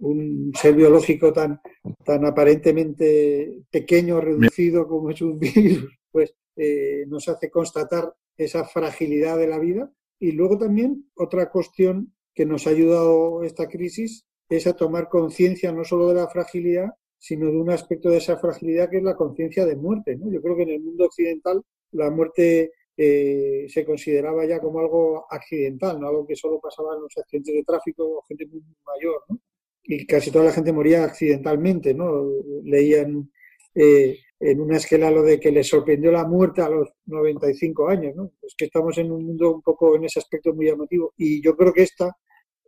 un 0.00 0.52
ser 0.54 0.74
biológico 0.74 1.32
tan, 1.32 1.60
tan 2.04 2.24
aparentemente 2.24 3.62
pequeño, 3.70 4.20
reducido 4.20 4.86
como 4.86 5.10
es 5.10 5.20
un 5.22 5.38
virus, 5.40 5.98
pues 6.10 6.34
eh, 6.56 7.04
nos 7.08 7.28
hace 7.28 7.50
constatar 7.50 8.14
esa 8.36 8.64
fragilidad 8.64 9.38
de 9.38 9.48
la 9.48 9.58
vida. 9.58 9.90
Y 10.18 10.32
luego 10.32 10.58
también 10.58 11.10
otra 11.14 11.50
cuestión 11.50 12.14
que 12.34 12.46
nos 12.46 12.66
ha 12.66 12.70
ayudado 12.70 13.42
esta 13.42 13.68
crisis 13.68 14.24
es 14.48 14.66
a 14.66 14.76
tomar 14.76 15.08
conciencia 15.08 15.72
no 15.72 15.84
solo 15.84 16.08
de 16.08 16.14
la 16.14 16.28
fragilidad, 16.28 16.90
sino 17.18 17.46
de 17.46 17.56
un 17.56 17.70
aspecto 17.70 18.10
de 18.10 18.18
esa 18.18 18.36
fragilidad 18.36 18.88
que 18.88 18.98
es 18.98 19.02
la 19.02 19.16
conciencia 19.16 19.66
de 19.66 19.76
muerte. 19.76 20.16
¿no? 20.16 20.30
Yo 20.30 20.40
creo 20.40 20.56
que 20.56 20.62
en 20.62 20.70
el 20.70 20.80
mundo 20.80 21.06
occidental 21.06 21.62
la 21.92 22.10
muerte 22.10 22.72
eh, 22.96 23.66
se 23.68 23.84
consideraba 23.84 24.46
ya 24.46 24.60
como 24.60 24.80
algo 24.80 25.26
accidental, 25.30 26.00
no 26.00 26.08
algo 26.08 26.26
que 26.26 26.36
solo 26.36 26.60
pasaba 26.60 26.94
en 26.94 27.02
los 27.02 27.16
accidentes 27.16 27.54
de 27.54 27.64
tráfico 27.64 28.04
o 28.04 28.22
gente 28.22 28.46
muy 28.46 28.62
mayor. 28.84 29.22
¿no? 29.28 29.38
Y 29.86 30.06
casi 30.06 30.30
toda 30.30 30.46
la 30.46 30.52
gente 30.52 30.72
moría 30.72 31.04
accidentalmente, 31.04 31.94
¿no? 31.94 32.28
Leían 32.64 33.30
eh, 33.74 34.18
en 34.40 34.60
una 34.60 34.76
esquela 34.76 35.10
lo 35.10 35.22
de 35.22 35.38
que 35.38 35.52
le 35.52 35.64
sorprendió 35.64 36.10
la 36.10 36.26
muerte 36.26 36.60
a 36.60 36.68
los 36.68 36.88
95 37.06 37.88
años, 37.88 38.14
¿no? 38.16 38.32
Es 38.42 38.54
que 38.56 38.66
estamos 38.66 38.98
en 38.98 39.12
un 39.12 39.24
mundo 39.24 39.54
un 39.54 39.62
poco 39.62 39.96
en 39.96 40.04
ese 40.04 40.18
aspecto 40.18 40.52
muy 40.54 40.66
llamativo 40.66 41.14
y 41.16 41.42
yo 41.42 41.56
creo 41.56 41.72
que 41.72 41.82
esta, 41.82 42.16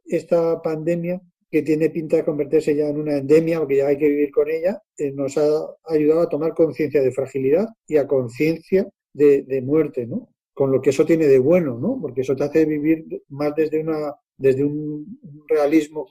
esta 0.05 0.62
pandemia 0.62 1.20
que 1.50 1.62
tiene 1.62 1.91
pinta 1.91 2.17
de 2.17 2.25
convertirse 2.25 2.76
ya 2.76 2.88
en 2.88 3.00
una 3.00 3.17
endemia, 3.17 3.59
porque 3.59 3.79
ya 3.79 3.88
hay 3.88 3.99
que 3.99 4.09
vivir 4.09 4.31
con 4.31 4.50
ella, 4.50 4.82
eh, 4.99 5.12
nos 5.12 5.37
ha 5.38 5.49
ayudado 5.87 6.23
a 6.23 6.29
tomar 6.29 6.55
conciencia 6.55 7.03
de 7.03 7.11
fragilidad 7.11 7.67
y 7.87 7.97
a 7.97 8.06
conciencia 8.06 8.87
de, 9.12 9.43
de 9.43 9.62
muerte, 9.62 10.06
¿no? 10.06 10.29
Con 10.53 10.71
lo 10.73 10.81
que 10.82 10.91
eso 10.91 11.06
tiene 11.06 11.26
de 11.26 11.38
bueno, 11.38 11.79
¿no? 11.79 11.99
Porque 12.00 12.21
eso 12.21 12.37
te 12.37 12.44
hace 12.44 12.64
vivir 12.67 13.06
más 13.29 13.55
desde 13.56 13.81
una 13.81 14.14
desde 14.38 14.64
un 14.64 15.20
realismo 15.49 16.06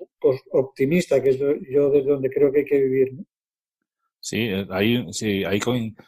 optimista, 0.51 1.21
que 1.23 1.29
es 1.29 1.39
yo 1.39 1.89
desde 1.89 2.09
donde 2.09 2.29
creo 2.29 2.51
que 2.51 2.59
hay 2.59 2.65
que 2.65 2.81
vivir. 2.81 3.17
Sí, 4.19 4.41
eh, 4.41 4.67
ahí, 4.69 5.05
sí, 5.13 5.43
ahí 5.45 5.59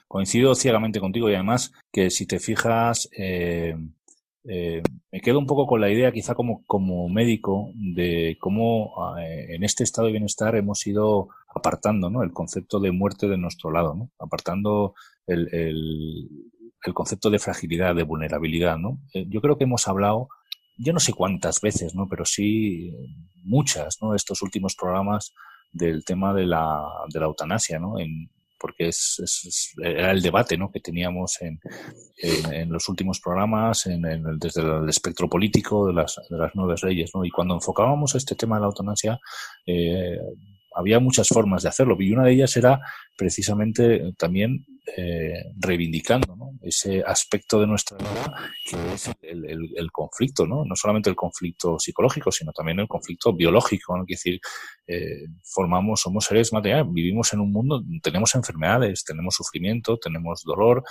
coincido 0.07 0.53
ciegamente 0.53 0.99
contigo 0.99 1.29
y 1.29 1.35
además 1.35 1.71
que 1.91 2.09
si 2.09 2.25
te 2.25 2.39
fijas, 2.39 3.09
eh, 3.17 3.75
eh, 4.45 4.81
me 5.11 5.21
quedo 5.21 5.39
un 5.39 5.45
poco 5.45 5.67
con 5.67 5.81
la 5.81 5.91
idea, 5.91 6.11
quizá 6.11 6.33
como, 6.33 6.63
como 6.65 7.07
médico, 7.09 7.71
de 7.75 8.37
cómo 8.39 8.93
eh, 9.19 9.55
en 9.55 9.63
este 9.63 9.83
estado 9.83 10.07
de 10.07 10.13
bienestar 10.13 10.55
hemos 10.55 10.85
ido 10.87 11.29
apartando 11.53 12.09
¿no? 12.09 12.23
el 12.23 12.31
concepto 12.31 12.79
de 12.79 12.91
muerte 12.91 13.27
de 13.27 13.37
nuestro 13.37 13.71
lado, 13.71 13.95
¿no? 13.95 14.11
apartando 14.17 14.95
el, 15.27 15.53
el, 15.53 16.29
el 16.83 16.93
concepto 16.93 17.29
de 17.29 17.39
fragilidad, 17.39 17.95
de 17.95 18.03
vulnerabilidad. 18.03 18.77
¿no? 18.77 18.99
Yo 19.13 19.41
creo 19.41 19.57
que 19.57 19.65
hemos 19.65 19.87
hablado 19.87 20.29
yo 20.79 20.93
no 20.93 20.99
sé 20.99 21.13
cuántas 21.13 21.61
veces, 21.61 21.93
¿no? 21.93 22.07
Pero 22.07 22.25
sí 22.25 22.91
muchas, 23.43 23.97
¿no? 24.01 24.15
Estos 24.15 24.41
últimos 24.41 24.75
programas 24.75 25.33
del 25.71 26.03
tema 26.05 26.33
de 26.33 26.45
la, 26.45 26.81
de 27.13 27.19
la 27.19 27.25
eutanasia, 27.25 27.79
¿no? 27.79 27.99
En, 27.99 28.29
porque 28.59 28.89
es, 28.89 29.19
es, 29.23 29.73
era 29.81 30.11
el 30.11 30.21
debate 30.21 30.57
¿no? 30.57 30.69
que 30.69 30.81
teníamos 30.81 31.41
en, 31.41 31.59
en, 32.51 32.69
los 32.69 32.89
últimos 32.89 33.19
programas, 33.19 33.87
en, 33.87 34.01
desde 34.37 34.61
el 34.61 34.89
espectro 34.89 35.29
político 35.29 35.87
de 35.87 35.93
las, 35.93 36.19
de 36.29 36.37
las 36.37 36.53
nuevas 36.55 36.83
leyes. 36.83 37.11
¿no? 37.15 37.23
Y 37.23 37.31
cuando 37.31 37.55
enfocábamos 37.55 38.15
este 38.15 38.35
tema 38.35 38.57
de 38.57 38.61
la 38.61 38.67
eutanasia, 38.67 39.19
eh, 39.65 40.17
había 40.75 40.99
muchas 40.99 41.27
formas 41.27 41.63
de 41.63 41.69
hacerlo 41.69 41.95
y 41.99 42.11
una 42.11 42.25
de 42.25 42.33
ellas 42.33 42.55
era 42.57 42.79
precisamente 43.17 44.13
también 44.17 44.65
eh, 44.97 45.43
reivindicando 45.59 46.35
ese 46.61 47.03
aspecto 47.05 47.59
de 47.59 47.67
nuestra 47.67 47.97
vida 47.97 48.33
que 48.69 48.93
es 48.93 49.11
el, 49.21 49.91
conflicto, 49.91 50.47
¿no? 50.47 50.63
no 50.65 50.75
solamente 50.75 51.09
el 51.09 51.15
conflicto 51.15 51.77
psicológico, 51.79 52.31
sino 52.31 52.51
también 52.51 52.79
el 52.79 52.87
conflicto 52.87 53.33
biológico. 53.33 53.97
¿no? 53.97 54.03
Es 54.07 54.23
decir, 54.23 54.39
eh, 54.87 55.25
formamos, 55.43 56.01
somos 56.01 56.25
seres 56.25 56.53
materiales, 56.53 56.87
vivimos 56.91 57.33
en 57.33 57.41
un 57.41 57.51
mundo, 57.51 57.83
tenemos 58.01 58.33
enfermedades, 58.35 59.03
tenemos 59.03 59.35
sufrimiento, 59.35 59.97
tenemos 59.97 60.43
dolor 60.43 60.83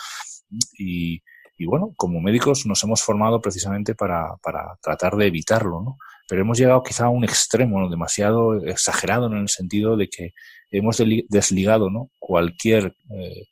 y, 0.79 1.23
y 1.57 1.67
bueno, 1.67 1.93
como 1.97 2.21
médicos 2.21 2.67
nos 2.67 2.83
hemos 2.85 3.03
formado 3.03 3.41
precisamente 3.41 3.95
para, 3.95 4.37
para 4.43 4.79
tratar 4.81 5.17
de 5.17 5.27
evitarlo, 5.27 5.83
¿no? 5.83 5.99
Pero 6.29 6.43
hemos 6.43 6.59
llegado 6.59 6.83
quizá 6.83 7.07
a 7.07 7.11
un 7.11 7.25
extremo 7.25 7.81
¿no? 7.81 7.89
demasiado 7.89 8.63
exagerado 8.65 9.27
en 9.27 9.39
el 9.39 9.49
sentido 9.49 9.97
de 9.97 10.09
que 10.09 10.33
hemos 10.71 11.03
desligado 11.29 11.91
¿no? 11.91 12.11
cualquier 12.19 12.95
eh, 13.11 13.45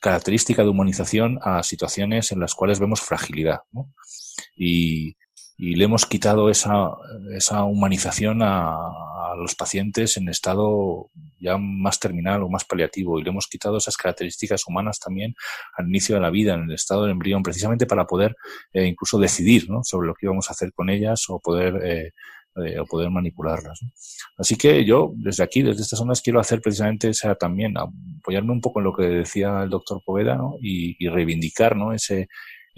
característica 0.00 0.62
de 0.62 0.70
humanización 0.70 1.38
a 1.42 1.62
situaciones 1.62 2.32
en 2.32 2.40
las 2.40 2.54
cuales 2.54 2.80
vemos 2.80 3.00
fragilidad. 3.00 3.60
¿no? 3.72 3.92
Y, 4.56 5.16
y, 5.56 5.76
le 5.76 5.84
hemos 5.84 6.06
quitado 6.06 6.50
esa, 6.50 6.90
esa 7.34 7.64
humanización 7.64 8.40
a, 8.42 8.74
los 9.42 9.54
pacientes 9.54 10.16
en 10.16 10.28
estado 10.28 11.10
ya 11.40 11.56
más 11.58 11.98
terminal 11.98 12.42
o 12.42 12.48
más 12.48 12.64
paliativo 12.64 13.18
y 13.18 13.22
le 13.22 13.30
hemos 13.30 13.46
quitado 13.46 13.76
esas 13.76 13.96
características 13.96 14.62
humanas 14.66 14.98
también 14.98 15.34
al 15.76 15.88
inicio 15.88 16.14
de 16.16 16.20
la 16.20 16.30
vida, 16.30 16.54
en 16.54 16.64
el 16.64 16.72
estado 16.72 17.02
del 17.02 17.12
embrión, 17.12 17.42
precisamente 17.42 17.86
para 17.86 18.06
poder 18.06 18.36
eh, 18.72 18.86
incluso 18.86 19.18
decidir 19.18 19.70
¿no? 19.70 19.82
sobre 19.84 20.08
lo 20.08 20.14
que 20.14 20.26
íbamos 20.26 20.48
a 20.48 20.52
hacer 20.52 20.72
con 20.72 20.90
ellas 20.90 21.24
o 21.28 21.38
poder, 21.38 21.80
eh, 21.84 22.12
eh, 22.64 22.78
o 22.78 22.86
poder 22.86 23.10
manipularlas. 23.10 23.80
Así 24.36 24.56
que 24.56 24.84
yo, 24.84 25.12
desde 25.14 25.44
aquí, 25.44 25.62
desde 25.62 25.82
estas 25.82 25.98
zonas, 25.98 26.20
quiero 26.20 26.40
hacer 26.40 26.60
precisamente 26.60 27.08
esa 27.08 27.34
también, 27.34 27.74
apoyarme 27.76 28.52
un 28.52 28.60
poco 28.60 28.80
en 28.80 28.84
lo 28.84 28.94
que 28.94 29.04
decía 29.04 29.62
el 29.62 29.70
doctor 29.70 30.02
Poveda 30.04 30.36
¿no? 30.36 30.56
y, 30.60 30.96
y 30.98 31.08
reivindicar 31.08 31.76
¿no? 31.76 31.92
ese, 31.92 32.28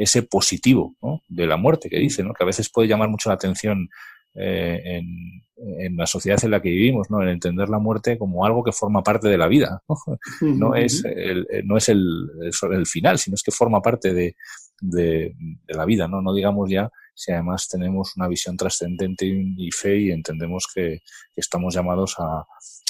ese 0.01 0.23
positivo 0.23 0.95
de 1.29 1.47
la 1.47 1.59
muerte 1.59 1.91
que 1.91 1.99
dice, 1.99 2.23
que 2.23 2.43
a 2.43 2.47
veces 2.47 2.71
puede 2.71 2.89
llamar 2.89 3.11
mucho 3.11 3.29
la 3.29 3.35
atención 3.35 3.91
eh, 4.35 4.81
en, 4.85 5.43
en, 5.57 5.97
la 5.97 6.07
sociedad 6.07 6.43
en 6.45 6.53
la 6.53 6.63
que 6.63 6.71
vivimos, 6.71 7.11
¿no? 7.11 7.23
En 7.23 7.29
entender 7.29 7.69
la 7.69 7.79
muerte 7.79 8.17
como 8.17 8.47
algo 8.47 8.63
que 8.63 8.73
forma 8.73 9.03
parte 9.03 9.29
de 9.29 9.39
la 9.39 9.49
vida. 9.49 9.83
No, 10.41 10.75
es, 10.75 11.05
el, 11.05 11.47
no 11.65 11.77
es 11.77 11.89
el, 11.89 12.31
el, 12.73 12.87
final, 12.87 13.19
sino 13.19 13.35
es 13.35 13.43
que 13.43 13.51
forma 13.51 13.83
parte 13.83 14.15
de, 14.15 14.37
de, 14.81 15.35
de, 15.37 15.75
la 15.75 15.85
vida, 15.85 16.09
¿no? 16.09 16.23
No 16.23 16.33
digamos 16.33 16.71
ya 16.71 16.91
si 17.15 17.33
además 17.33 17.69
tenemos 17.69 18.17
una 18.17 18.29
visión 18.29 18.57
trascendente 18.57 19.27
y 19.27 19.71
fe 19.73 19.99
y 19.99 20.11
entendemos 20.11 20.67
que, 20.75 21.03
que 21.35 21.41
estamos 21.41 21.75
llamados 21.75 22.15
a, 22.19 22.47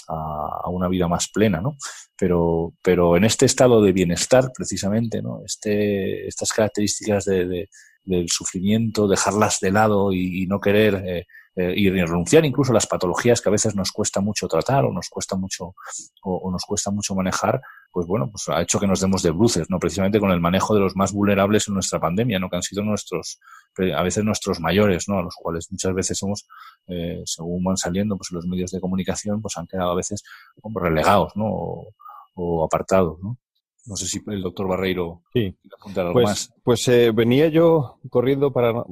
a, 0.08 0.60
a, 0.64 0.68
una 0.68 0.88
vida 0.88 1.08
más 1.08 1.28
plena, 1.28 1.60
¿no? 1.60 1.76
Pero, 2.16 2.74
pero 2.82 3.16
en 3.16 3.24
este 3.24 3.46
estado 3.46 3.82
de 3.82 3.92
bienestar, 3.92 4.52
precisamente, 4.54 5.20
¿no? 5.20 5.42
Este, 5.44 6.28
estas 6.28 6.52
características 6.52 7.24
de, 7.24 7.46
de 7.46 7.68
del 8.10 8.28
sufrimiento, 8.28 9.08
dejarlas 9.08 9.60
de 9.60 9.70
lado 9.70 10.12
y, 10.12 10.46
no 10.46 10.60
querer 10.60 10.94
eh, 11.06 11.26
eh, 11.56 11.74
y 11.76 11.88
renunciar 11.90 12.44
incluso 12.44 12.72
las 12.72 12.86
patologías 12.86 13.40
que 13.40 13.48
a 13.48 13.52
veces 13.52 13.74
nos 13.74 13.92
cuesta 13.92 14.20
mucho 14.20 14.48
tratar 14.48 14.84
o 14.84 14.92
nos 14.92 15.08
cuesta 15.08 15.36
mucho 15.36 15.74
o, 16.22 16.50
nos 16.50 16.64
cuesta 16.64 16.90
mucho 16.90 17.14
manejar, 17.14 17.60
pues 17.92 18.06
bueno, 18.06 18.28
pues 18.30 18.48
ha 18.48 18.60
hecho 18.62 18.80
que 18.80 18.86
nos 18.86 19.00
demos 19.00 19.22
de 19.22 19.30
bruces, 19.30 19.70
¿no? 19.70 19.78
Precisamente 19.78 20.18
con 20.20 20.30
el 20.30 20.40
manejo 20.40 20.74
de 20.74 20.80
los 20.80 20.96
más 20.96 21.12
vulnerables 21.12 21.68
en 21.68 21.74
nuestra 21.74 22.00
pandemia, 22.00 22.38
¿no? 22.38 22.50
Que 22.50 22.56
han 22.56 22.62
sido 22.62 22.82
nuestros, 22.82 23.40
a 23.94 24.02
veces 24.02 24.24
nuestros 24.24 24.60
mayores, 24.60 25.08
¿no? 25.08 25.18
A 25.18 25.22
los 25.22 25.34
cuales 25.34 25.68
muchas 25.70 25.94
veces 25.94 26.18
somos, 26.18 26.46
eh, 26.88 27.22
según 27.24 27.62
van 27.62 27.76
saliendo, 27.76 28.16
pues 28.16 28.30
los 28.32 28.46
medios 28.46 28.70
de 28.70 28.80
comunicación, 28.80 29.40
pues 29.40 29.56
han 29.56 29.66
quedado 29.66 29.90
a 29.90 29.96
veces 29.96 30.22
relegados, 30.74 31.32
¿no? 31.36 31.46
O, 31.46 31.94
o 32.34 32.64
apartados, 32.64 33.18
¿no? 33.22 33.38
No 33.86 33.96
sé 33.96 34.06
si 34.06 34.20
el 34.26 34.42
doctor 34.42 34.68
Barreiro 34.68 35.22
sí. 35.32 35.56
quiere 35.60 35.76
apuntar 35.78 36.06
algo 36.06 36.14
pues, 36.14 36.28
más. 36.28 36.54
Pues 36.62 36.88
eh, 36.88 37.12
venía 37.12 37.48
yo 37.48 37.98
corriendo 38.10 38.52
para 38.52 38.84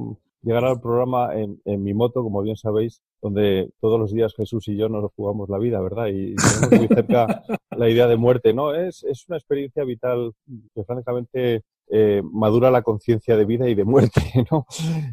llegar 0.42 0.64
al 0.64 0.80
programa 0.80 1.35
en, 1.35 1.61
en, 1.64 1.83
mi 1.83 1.95
moto, 1.95 2.23
como 2.23 2.42
bien 2.42 2.57
sabéis, 2.57 3.02
donde 3.21 3.71
todos 3.80 3.99
los 3.99 4.12
días 4.12 4.35
Jesús 4.35 4.68
y 4.68 4.76
yo 4.76 4.88
nos 4.88 5.12
jugamos 5.14 5.49
la 5.49 5.59
vida, 5.59 5.80
¿verdad? 5.80 6.07
Y 6.07 6.35
tenemos 6.37 6.71
muy 6.71 6.88
cerca 6.88 7.42
la 7.76 7.88
idea 7.88 8.07
de 8.07 8.16
muerte, 8.16 8.54
¿no? 8.54 8.75
Es, 8.75 9.04
es 9.04 9.26
una 9.28 9.37
experiencia 9.37 9.85
vital 9.85 10.33
que 10.75 10.85
francamente 10.85 11.62
eh, 11.90 12.23
madura 12.23 12.71
la 12.71 12.83
conciencia 12.83 13.37
de 13.37 13.45
vida 13.45 13.68
y 13.68 13.75
de 13.75 13.85
muerte, 13.85 14.21
¿no? 14.50 14.66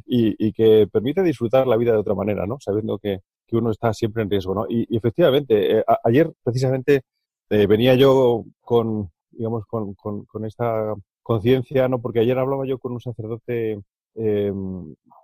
Y, 0.05 0.36
y, 0.46 0.51
que 0.51 0.88
permite 0.91 1.24
disfrutar 1.24 1.67
la 1.67 1.77
vida 1.77 1.91
de 1.91 2.00
otra 2.00 2.15
manera, 2.15 2.46
¿no? 2.46 2.58
Sabiendo 2.60 2.98
que, 2.98 3.22
que 3.48 3.58
uno 3.58 3.72
está 3.72 3.94
siempre 3.94 4.24
en 4.24 4.29
riesgo, 4.29 4.53
¿no? 4.53 4.65
Y, 4.70 4.86
y 4.94 4.98
efectivamente, 4.98 5.79
eh, 5.79 5.84
a, 5.88 6.00
ayer 6.03 6.32
precisamente 6.44 7.03
eh, 7.50 7.67
venía 7.67 7.96
yo 7.96 8.44
con, 8.62 9.10
digamos, 9.38 9.65
con, 9.68 9.94
con, 9.94 10.25
con 10.25 10.46
esta 10.46 10.94
conciencia, 11.22 11.88
¿no? 11.88 12.01
Porque 12.01 12.20
ayer 12.20 12.38
hablaba 12.38 12.65
yo 12.65 12.77
con 12.77 12.94
un 12.94 13.01
sacerdote 13.01 13.82
eh, 14.15 14.54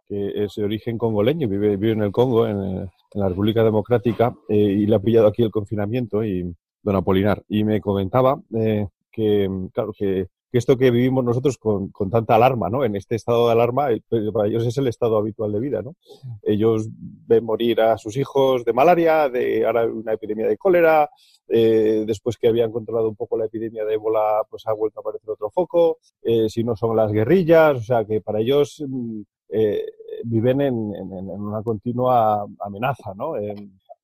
que 0.08 0.44
es 0.44 0.56
de 0.56 0.64
origen 0.64 0.98
congoleño, 0.98 1.48
vive, 1.48 1.78
vive 1.78 1.94
en 1.94 2.04
el 2.04 2.12
Congo, 2.12 2.48
en, 2.48 2.58
en 2.60 2.90
la 3.14 3.30
República 3.30 3.64
Democrática, 3.64 4.36
eh, 4.50 4.56
y 4.56 4.86
le 4.86 4.96
ha 4.96 5.00
pillado 5.00 5.28
aquí 5.28 5.44
el 5.44 5.52
confinamiento, 5.52 6.24
y 6.24 6.54
don 6.84 6.96
Apolinar, 6.96 7.44
y 7.48 7.64
me 7.64 7.80
comentaba 7.80 8.42
eh, 8.56 8.88
que, 9.12 9.50
claro, 9.74 9.94
que, 9.98 10.28
que, 10.52 10.58
esto 10.58 10.78
que 10.78 10.92
vivimos 10.92 11.24
nosotros 11.24 11.58
con, 11.58 11.90
con, 11.90 12.10
tanta 12.10 12.36
alarma, 12.36 12.70
¿no? 12.70 12.84
En 12.84 12.96
este 12.96 13.16
estado 13.16 13.48
de 13.48 13.54
alarma, 13.54 13.88
para 14.34 14.48
ellos 14.48 14.66
es 14.66 14.78
el 14.78 14.88
estado 14.88 15.18
habitual 15.18 15.52
de 15.52 15.60
vida, 15.60 15.82
¿no? 15.82 15.96
Ellos 16.44 16.88
ven 16.92 17.44
morir 17.44 17.82
a 17.82 17.98
sus 17.98 18.18
hijos 18.18 18.66
de 18.66 18.74
malaria, 18.74 19.30
de 19.30 19.66
ahora 19.66 19.86
una 19.86 20.14
epidemia 20.14 20.48
de 20.48 20.58
cólera, 20.58 21.10
eh, 21.48 22.04
después 22.06 22.38
que 22.38 22.48
habían 22.48 22.72
controlado 22.72 23.10
un 23.10 23.16
poco 23.16 23.38
la 23.38 23.46
epidemia 23.46 23.86
de 23.86 23.96
ébola, 23.96 24.44
pues 24.50 24.66
ha 24.68 24.74
vuelto 24.74 25.00
a 25.00 25.02
aparecer 25.02 25.30
otro 25.30 25.50
foco, 25.50 26.00
eh, 26.22 26.50
si 26.50 26.64
no 26.64 26.76
son 26.76 26.96
las 26.96 27.12
guerrillas, 27.12 27.78
o 27.78 27.84
sea 27.84 28.06
que 28.06 28.22
para 28.22 28.40
ellos 28.40 28.84
mm, 28.88 29.22
eh, 29.50 29.86
viven 30.24 30.62
en, 30.62 30.96
en, 30.96 31.30
una 31.30 31.62
continua 31.62 32.46
amenaza, 32.60 33.14
¿no? 33.16 33.34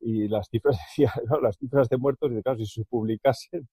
Y 0.08 0.30
las 0.30 0.48
cifras, 0.48 0.78
¿no? 1.30 1.42
las 1.42 1.58
cifras 1.58 1.90
de 1.90 1.98
muertos, 1.98 2.32
y 2.32 2.42
claro, 2.42 2.58
si 2.60 2.66
se 2.66 2.86
publicasen 2.86 3.68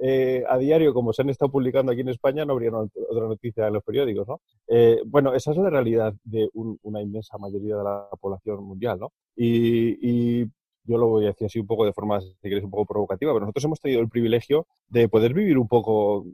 eh, 0.00 0.42
a 0.48 0.56
diario, 0.56 0.94
como 0.94 1.12
se 1.12 1.20
han 1.20 1.28
estado 1.28 1.52
publicando 1.52 1.92
aquí 1.92 2.00
en 2.00 2.08
España, 2.08 2.46
no 2.46 2.54
habría 2.54 2.70
otra 2.72 3.28
noticia 3.28 3.66
en 3.66 3.74
los 3.74 3.84
periódicos, 3.84 4.26
¿no? 4.26 4.40
Eh, 4.66 5.02
bueno, 5.04 5.34
esa 5.34 5.50
es 5.50 5.58
la 5.58 5.68
realidad 5.68 6.14
de 6.24 6.48
un, 6.54 6.78
una 6.82 7.02
inmensa 7.02 7.36
mayoría 7.36 7.76
de 7.76 7.84
la 7.84 8.08
población 8.18 8.64
mundial, 8.64 8.98
¿no? 8.98 9.12
Y 9.36 10.46
yo 10.84 10.98
lo 10.98 11.08
voy 11.08 11.24
a 11.24 11.28
decir 11.28 11.46
así 11.46 11.58
un 11.58 11.66
poco 11.66 11.84
de 11.84 11.92
forma, 11.92 12.20
si 12.20 12.34
quieres, 12.42 12.64
un 12.64 12.70
poco 12.70 12.86
provocativa, 12.86 13.32
pero 13.32 13.40
nosotros 13.40 13.64
hemos 13.64 13.80
tenido 13.80 14.00
el 14.00 14.08
privilegio 14.08 14.66
de 14.88 15.08
poder 15.08 15.34
vivir 15.34 15.58
un 15.58 15.68
poco 15.68 16.26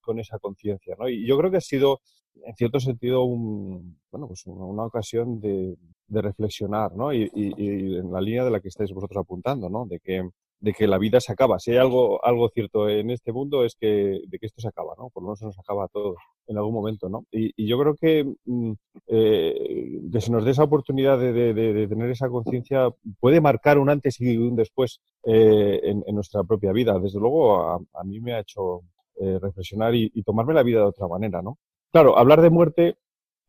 con 0.00 0.18
esa 0.18 0.38
conciencia, 0.38 0.96
¿no? 0.98 1.08
Y 1.08 1.26
yo 1.26 1.38
creo 1.38 1.50
que 1.50 1.58
ha 1.58 1.60
sido, 1.60 2.00
en 2.44 2.54
cierto 2.56 2.80
sentido, 2.80 3.24
un, 3.24 3.98
bueno, 4.10 4.26
pues 4.26 4.46
una, 4.46 4.84
ocasión 4.84 5.40
de, 5.40 5.76
reflexionar, 6.08 6.94
¿no? 6.94 7.12
Y, 7.12 7.30
y, 7.34 7.96
en 7.96 8.12
la 8.12 8.20
línea 8.20 8.44
de 8.44 8.50
la 8.50 8.60
que 8.60 8.68
estáis 8.68 8.92
vosotros 8.92 9.22
apuntando, 9.22 9.70
¿no? 9.70 9.86
De 9.86 9.98
que, 10.00 10.28
de 10.62 10.72
que 10.72 10.86
la 10.86 10.96
vida 10.96 11.20
se 11.20 11.32
acaba. 11.32 11.58
Si 11.58 11.72
hay 11.72 11.78
algo, 11.78 12.24
algo 12.24 12.48
cierto 12.48 12.88
en 12.88 13.10
este 13.10 13.32
mundo 13.32 13.64
es 13.64 13.74
que, 13.74 14.20
de 14.28 14.38
que 14.38 14.46
esto 14.46 14.60
se 14.60 14.68
acaba, 14.68 14.94
¿no? 14.96 15.10
Por 15.10 15.24
lo 15.24 15.28
menos 15.28 15.40
se 15.40 15.44
nos 15.44 15.58
acaba 15.58 15.86
a 15.86 15.88
todos 15.88 16.14
en 16.46 16.56
algún 16.56 16.72
momento, 16.72 17.08
¿no? 17.08 17.24
Y, 17.32 17.52
y 17.56 17.66
yo 17.66 17.76
creo 17.80 17.96
que, 17.96 18.24
mm, 18.44 18.72
eh, 19.08 20.00
que 20.12 20.20
se 20.20 20.30
nos 20.30 20.44
dé 20.44 20.52
esa 20.52 20.62
oportunidad 20.62 21.18
de, 21.18 21.32
de, 21.32 21.52
de 21.52 21.88
tener 21.88 22.08
esa 22.10 22.28
conciencia 22.28 22.90
puede 23.18 23.40
marcar 23.40 23.76
un 23.78 23.90
antes 23.90 24.20
y 24.20 24.36
un 24.36 24.54
después 24.54 25.00
eh, 25.24 25.80
en, 25.82 26.14
nuestra 26.14 26.44
propia 26.44 26.70
vida. 26.70 26.96
Desde 27.00 27.18
luego, 27.18 27.60
a, 27.60 28.04
mí 28.04 28.20
me 28.20 28.34
ha 28.34 28.40
hecho 28.40 28.82
eh, 29.16 29.40
reflexionar 29.42 29.96
y, 29.96 30.10
tomarme 30.22 30.54
la 30.54 30.62
vida 30.62 30.78
de 30.78 30.86
otra 30.86 31.08
manera, 31.08 31.42
¿no? 31.42 31.58
Claro, 31.90 32.16
hablar 32.16 32.40
de 32.40 32.50
muerte, 32.50 32.96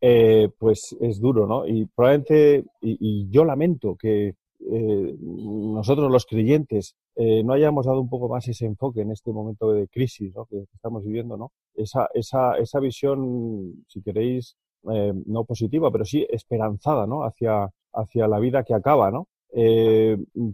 eh, 0.02 0.50
pues 0.58 0.98
es 1.00 1.20
duro, 1.20 1.46
¿no? 1.46 1.68
Y 1.68 1.86
probablemente, 1.86 2.66
y 2.82 3.30
yo 3.30 3.46
lamento 3.46 3.96
que 3.96 4.34
eh, 4.72 5.16
nosotros 5.20 6.12
los 6.12 6.26
creyentes 6.26 6.96
eh, 7.16 7.44
no 7.44 7.54
hayamos 7.54 7.86
dado 7.86 8.00
un 8.00 8.10
poco 8.10 8.30
más 8.30 8.48
ese 8.48 8.66
enfoque 8.66 9.02
en 9.02 9.12
este 9.12 9.32
momento 9.32 9.72
de 9.72 9.88
crisis 9.88 10.34
que 10.50 10.66
estamos 10.74 11.04
viviendo, 11.04 11.38
¿no? 11.38 11.52
Esa, 11.76 12.08
esa, 12.14 12.58
esa 12.58 12.80
visión, 12.80 13.86
si 13.88 14.02
queréis, 14.02 14.56
eh, 14.92 15.14
no 15.26 15.44
positiva, 15.46 15.92
pero 15.92 16.06
sí 16.06 16.26
esperanzada, 16.30 17.06
¿no? 17.08 17.24
Hacia, 17.24 17.70
hacia 17.94 18.28
la 18.28 18.40
vida 18.40 18.64
que 18.64 18.74
acaba, 18.74 19.12
¿no? 19.12 19.28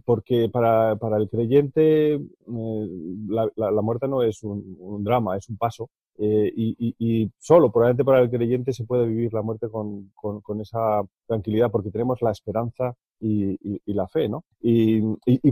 Porque 0.04 0.50
para, 0.50 0.96
para, 0.96 1.16
el 1.16 1.30
creyente 1.30 2.20
la, 2.46 3.82
muerte 3.82 4.06
no 4.06 4.22
es 4.22 4.42
un, 4.42 5.02
drama, 5.02 5.38
es 5.38 5.48
un 5.48 5.56
paso. 5.56 5.88
Y, 6.18 7.30
solo, 7.38 7.72
probablemente 7.72 8.04
para 8.04 8.20
el 8.20 8.28
creyente, 8.28 8.74
se 8.74 8.84
puede 8.84 9.06
vivir 9.06 9.32
la 9.32 9.40
muerte 9.40 9.68
con, 9.70 10.10
con 10.14 10.60
esa 10.60 11.00
tranquilidad, 11.26 11.70
porque 11.70 11.90
tenemos 11.90 12.20
la 12.20 12.30
esperanza 12.30 12.94
y, 13.20 13.92
la 13.92 14.08
fe, 14.08 14.28
¿no? 14.28 14.44
Y, 14.60 15.00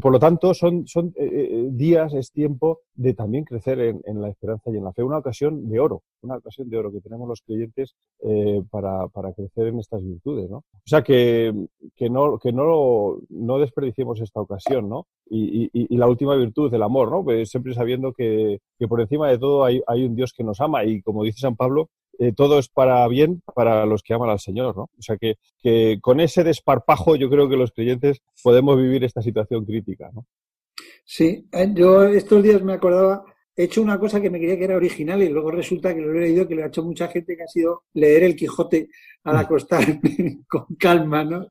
por 0.00 0.12
lo 0.12 0.18
tanto 0.18 0.54
son, 0.54 0.86
son 0.86 1.08
eh, 1.16 1.26
eh, 1.26 1.68
días, 1.70 2.14
es 2.14 2.32
tiempo 2.32 2.80
de 2.94 3.14
también 3.14 3.44
crecer 3.44 3.80
en, 3.80 4.00
en, 4.06 4.20
la 4.20 4.28
esperanza 4.28 4.70
y 4.70 4.76
en 4.76 4.84
la 4.84 4.92
fe. 4.92 5.02
Una 5.02 5.18
ocasión 5.18 5.68
de 5.68 5.78
oro, 5.78 6.02
una 6.22 6.36
ocasión 6.36 6.68
de 6.68 6.78
oro 6.78 6.92
que 6.92 7.00
tenemos 7.00 7.28
los 7.28 7.42
creyentes 7.42 7.94
eh, 8.22 8.62
para, 8.70 9.08
para, 9.08 9.32
crecer 9.32 9.66
en 9.68 9.78
estas 9.80 10.02
virtudes, 10.02 10.48
¿no? 10.48 10.58
O 10.58 10.86
sea, 10.86 11.02
que, 11.02 11.52
que, 11.94 12.08
no, 12.08 12.38
que 12.38 12.52
no, 12.52 13.18
no 13.28 13.58
desperdiciemos 13.58 14.20
esta 14.20 14.40
ocasión, 14.40 14.88
¿no? 14.88 15.06
Y, 15.30 15.68
y, 15.72 15.96
la 15.96 16.06
última 16.06 16.34
virtud, 16.36 16.72
el 16.72 16.82
amor, 16.82 17.10
¿no? 17.10 17.22
Pues 17.22 17.50
siempre 17.50 17.74
sabiendo 17.74 18.12
que, 18.12 18.60
que 18.78 18.88
por 18.88 19.00
encima 19.00 19.28
de 19.28 19.38
todo 19.38 19.64
hay, 19.64 19.82
hay 19.86 20.04
un 20.04 20.14
Dios 20.14 20.32
que 20.32 20.44
nos 20.44 20.60
ama 20.60 20.84
y 20.84 21.02
como 21.02 21.22
dice 21.22 21.40
San 21.40 21.56
Pablo, 21.56 21.90
eh, 22.18 22.32
todo 22.32 22.58
es 22.58 22.68
para 22.68 23.06
bien 23.06 23.42
para 23.54 23.86
los 23.86 24.02
que 24.02 24.12
aman 24.12 24.30
al 24.30 24.40
Señor, 24.40 24.76
¿no? 24.76 24.82
O 24.82 25.02
sea 25.02 25.16
que, 25.16 25.36
que, 25.62 25.98
con 26.00 26.18
ese 26.20 26.42
desparpajo 26.42 27.14
yo 27.14 27.30
creo 27.30 27.48
que 27.48 27.56
los 27.56 27.70
creyentes 27.70 28.20
podemos 28.42 28.76
vivir 28.76 29.04
esta 29.04 29.22
situación 29.22 29.64
crítica, 29.64 30.10
¿no? 30.12 30.26
Sí, 31.04 31.46
eh, 31.52 31.70
yo 31.74 32.04
estos 32.04 32.42
días 32.42 32.62
me 32.62 32.72
acordaba, 32.72 33.24
he 33.54 33.64
hecho 33.64 33.82
una 33.82 33.98
cosa 33.98 34.20
que 34.20 34.30
me 34.30 34.38
creía 34.38 34.58
que 34.58 34.64
era 34.64 34.76
original 34.76 35.22
y 35.22 35.28
luego 35.28 35.52
resulta 35.52 35.94
que 35.94 36.00
lo 36.00 36.12
he 36.12 36.20
leído, 36.22 36.46
que 36.48 36.56
lo 36.56 36.64
ha 36.64 36.68
hecho 36.68 36.82
mucha 36.82 37.06
gente, 37.08 37.36
que 37.36 37.44
ha 37.44 37.48
sido 37.48 37.84
leer 37.94 38.24
el 38.24 38.36
Quijote 38.36 38.88
al 39.24 39.36
mm. 39.36 39.38
acostarme 39.38 40.00
con 40.48 40.66
calma, 40.78 41.24
¿no? 41.24 41.46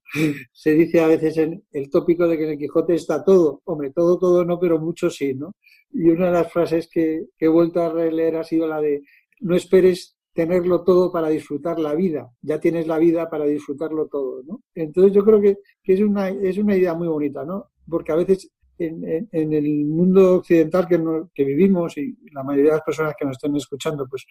Se 0.51 0.73
dice 0.73 0.99
a 0.99 1.07
veces 1.07 1.37
en 1.37 1.63
el 1.71 1.89
tópico 1.89 2.27
de 2.27 2.37
que 2.37 2.43
en 2.43 2.49
el 2.51 2.57
Quijote 2.57 2.95
está 2.95 3.23
todo, 3.23 3.61
hombre, 3.65 3.91
todo, 3.91 4.19
todo 4.19 4.43
no, 4.43 4.59
pero 4.59 4.79
mucho 4.79 5.09
sí, 5.09 5.33
¿no? 5.33 5.55
Y 5.93 6.09
una 6.09 6.25
de 6.25 6.33
las 6.33 6.51
frases 6.51 6.89
que, 6.91 7.27
que 7.37 7.45
he 7.45 7.49
vuelto 7.49 7.81
a 7.81 7.89
releer 7.89 8.35
ha 8.35 8.43
sido 8.43 8.67
la 8.67 8.81
de 8.81 9.01
no 9.39 9.55
esperes 9.55 10.16
tenerlo 10.37 10.83
todo 10.83 11.11
para 11.11 11.29
disfrutar 11.29 11.79
la 11.79 11.95
vida. 11.95 12.29
Ya 12.43 12.59
tienes 12.59 12.85
la 12.85 12.99
vida 12.99 13.27
para 13.27 13.45
disfrutarlo 13.45 14.05
todo, 14.05 14.43
¿no? 14.43 14.61
Entonces 14.75 15.11
yo 15.11 15.25
creo 15.25 15.41
que, 15.41 15.57
que 15.81 15.93
es, 15.95 16.01
una, 16.01 16.29
es 16.29 16.59
una 16.59 16.77
idea 16.77 16.93
muy 16.93 17.07
bonita, 17.07 17.43
¿no? 17.43 17.71
porque 17.89 18.11
a 18.11 18.15
veces 18.15 18.51
en, 18.77 19.27
el 19.31 19.85
mundo 19.85 20.35
occidental 20.35 20.87
que, 20.87 21.01
que 21.33 21.43
vivimos 21.43 21.97
y 21.97 22.15
la 22.31 22.43
mayoría 22.43 22.71
de 22.71 22.77
las 22.77 22.85
personas 22.85 23.15
que 23.17 23.25
nos 23.25 23.37
estén 23.37 23.55
escuchando 23.55 24.05
pues 24.07 24.27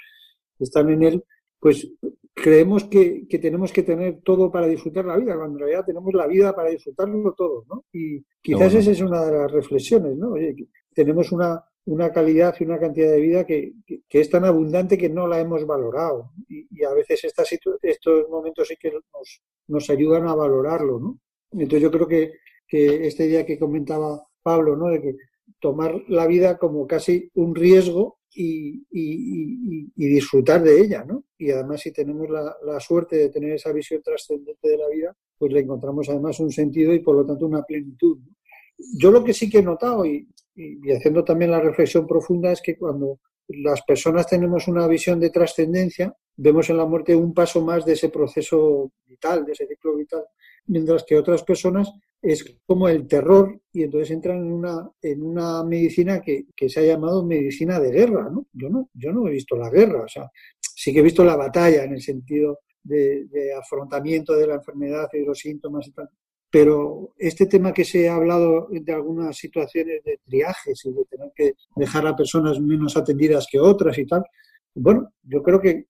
están 0.61 0.89
en 0.91 1.03
él, 1.03 1.25
pues 1.59 1.91
creemos 2.33 2.85
que, 2.85 3.27
tenemos 3.43 3.73
que 3.73 3.83
tener 3.83 4.21
todo 4.23 4.53
para 4.53 4.69
disfrutar 4.69 5.07
la 5.07 5.17
vida, 5.17 5.35
cuando 5.35 5.55
en 5.55 5.59
realidad 5.59 5.85
tenemos 5.87 6.15
la 6.15 6.29
vida 6.29 6.55
para 6.55 6.71
disfrutarlo 6.71 7.33
todo, 7.33 7.65
¿no? 7.69 7.87
Y 7.93 8.25
quizás 8.41 8.73
esa 8.75 8.93
es 8.93 9.01
una 9.01 9.25
de 9.25 9.33
las 9.33 9.51
reflexiones, 9.51 10.17
¿no? 10.17 10.33
Oye, 10.33 10.55
tenemos 10.95 11.33
una, 11.33 11.65
una 11.87 12.13
calidad 12.13 12.55
y 12.59 12.65
una 12.65 12.79
cantidad 12.79 13.11
de 13.11 13.21
vida 13.21 13.47
que, 13.47 13.73
es 14.09 14.31
tan 14.31 14.45
abundante 14.45 14.99
que 14.99 15.09
no 15.09 15.27
la 15.27 15.41
hemos 15.41 15.67
valorado. 15.67 16.33
Y, 16.49 16.85
a 16.85 16.93
veces 16.93 17.25
estos 17.25 18.29
momentos 18.29 18.69
sí 18.69 18.77
que 18.77 18.93
nos, 18.93 19.43
nos 19.69 19.91
ayudan 19.91 20.29
a 20.29 20.35
valorarlo, 20.35 20.99
¿no? 20.99 21.19
Entonces 21.53 21.83
yo 21.83 21.91
creo 21.91 22.07
que, 22.07 22.33
que 22.67 23.07
este 23.07 23.27
día 23.27 23.47
que 23.47 23.59
comentaba 23.59 24.27
Pablo, 24.43 24.77
¿no? 24.77 24.89
De 24.89 25.01
que 25.01 25.17
tomar 25.61 26.03
la 26.09 26.27
vida 26.27 26.59
como 26.59 26.87
casi 26.87 27.31
un 27.35 27.55
riesgo 27.55 28.19
y, 28.35 28.85
disfrutar 29.97 30.63
de 30.63 30.81
ella, 30.81 31.05
¿no? 31.05 31.25
Y 31.39 31.51
además 31.51 31.81
si 31.81 31.93
tenemos 31.93 32.29
la, 32.29 32.81
suerte 32.81 33.17
de 33.17 33.29
tener 33.31 33.53
esa 33.53 33.73
visión 33.73 34.03
trascendente 34.03 34.69
de 34.69 34.77
la 34.77 34.89
vida, 34.89 35.17
pues 35.39 35.53
le 35.53 35.61
encontramos 35.61 36.09
además 36.09 36.39
un 36.41 36.51
sentido 36.51 36.93
y 36.93 37.01
por 37.01 37.17
lo 37.17 37.27
tanto 37.27 37.47
una 37.47 37.63
plenitud. 37.63 38.19
Yo 38.99 39.11
lo 39.11 39.25
que 39.25 39.33
sí 39.33 39.49
que 39.49 39.59
he 39.59 39.63
notado 39.63 40.05
y, 40.05 40.29
haciendo 40.95 41.25
también 41.25 41.51
la 41.51 41.61
reflexión 41.61 42.07
profunda 42.07 42.53
es 42.53 42.61
que 42.61 42.77
cuando 42.77 43.21
las 43.49 43.83
personas 43.83 44.27
tenemos 44.27 44.69
una 44.69 44.87
visión 44.87 45.21
de 45.21 45.31
trascendencia, 45.31 46.15
vemos 46.37 46.69
en 46.71 46.77
la 46.77 46.85
muerte 46.85 47.15
un 47.15 47.33
paso 47.33 47.65
más 47.65 47.85
de 47.85 47.93
ese 47.93 48.09
proceso 48.09 48.93
vital, 49.07 49.45
de 49.45 49.53
ese 49.53 49.67
ciclo 49.67 49.97
vital, 49.97 50.25
mientras 50.67 51.05
que 51.05 51.17
otras 51.17 51.43
personas 51.43 51.93
es 52.21 52.59
como 52.67 52.89
el 52.89 53.07
terror 53.07 53.61
y 53.73 53.85
entonces 53.85 54.11
entran 54.11 54.39
en 54.39 54.53
una, 54.53 54.91
en 55.01 55.23
una 55.23 55.63
medicina 55.63 56.21
que, 56.21 56.47
se 56.69 56.81
ha 56.81 56.83
llamado 56.83 57.25
medicina 57.25 57.79
de 57.79 57.91
guerra, 57.93 58.29
¿no? 58.31 58.47
Yo 58.53 58.69
no, 58.69 58.91
yo 58.95 59.13
no 59.13 59.29
he 59.29 59.31
visto 59.31 59.57
la 59.57 59.71
guerra, 59.71 60.03
o 60.03 60.09
sea, 60.09 60.31
sí 60.61 60.93
que 60.93 61.01
he 61.01 61.03
visto 61.03 61.25
la 61.25 61.37
batalla 61.37 61.85
en 61.85 61.93
el 61.93 62.03
sentido 62.03 62.61
de, 62.83 63.53
afrontamiento 63.57 64.35
de 64.35 64.47
la 64.47 64.55
enfermedad 64.55 65.09
y 65.13 65.19
de 65.19 65.27
los 65.27 65.39
síntomas 65.39 65.87
y 65.87 65.93
tal. 65.93 66.09
Pero 66.51 67.13
este 67.19 67.47
tema 67.47 67.73
que 67.73 67.85
se 67.85 68.09
ha 68.09 68.15
hablado 68.15 68.69
de 68.71 68.93
algunas 68.93 69.37
situaciones 69.37 70.03
de 70.05 70.21
triajes 70.25 70.85
y 70.85 70.93
de 70.93 71.05
tener 71.05 71.33
que 71.35 71.55
dejar 71.75 72.07
a 72.07 72.17
personas 72.17 72.61
menos 72.61 72.97
atendidas 72.97 73.47
que 73.51 73.59
otras 73.59 73.99
y 73.99 74.07
tal, 74.07 74.25
bueno, 74.75 75.13
yo 75.23 75.43
creo 75.43 75.61
que 75.61 75.87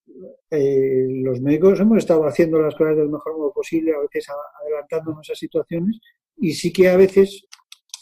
eh, 0.51 1.07
los 1.09 1.41
médicos 1.41 1.81
hemos 1.81 1.99
estado 1.99 2.25
haciendo 2.27 2.61
las 2.61 2.75
cosas 2.75 2.97
del 2.97 3.09
mejor 3.09 3.37
modo 3.37 3.53
posible, 3.53 3.95
a 3.95 4.01
veces 4.01 4.27
adelantándonos 4.63 5.29
a 5.29 5.35
situaciones, 5.35 5.99
y 6.39 6.53
sí 6.53 6.73
que 6.73 6.89
a 6.89 6.97
veces, 6.97 7.47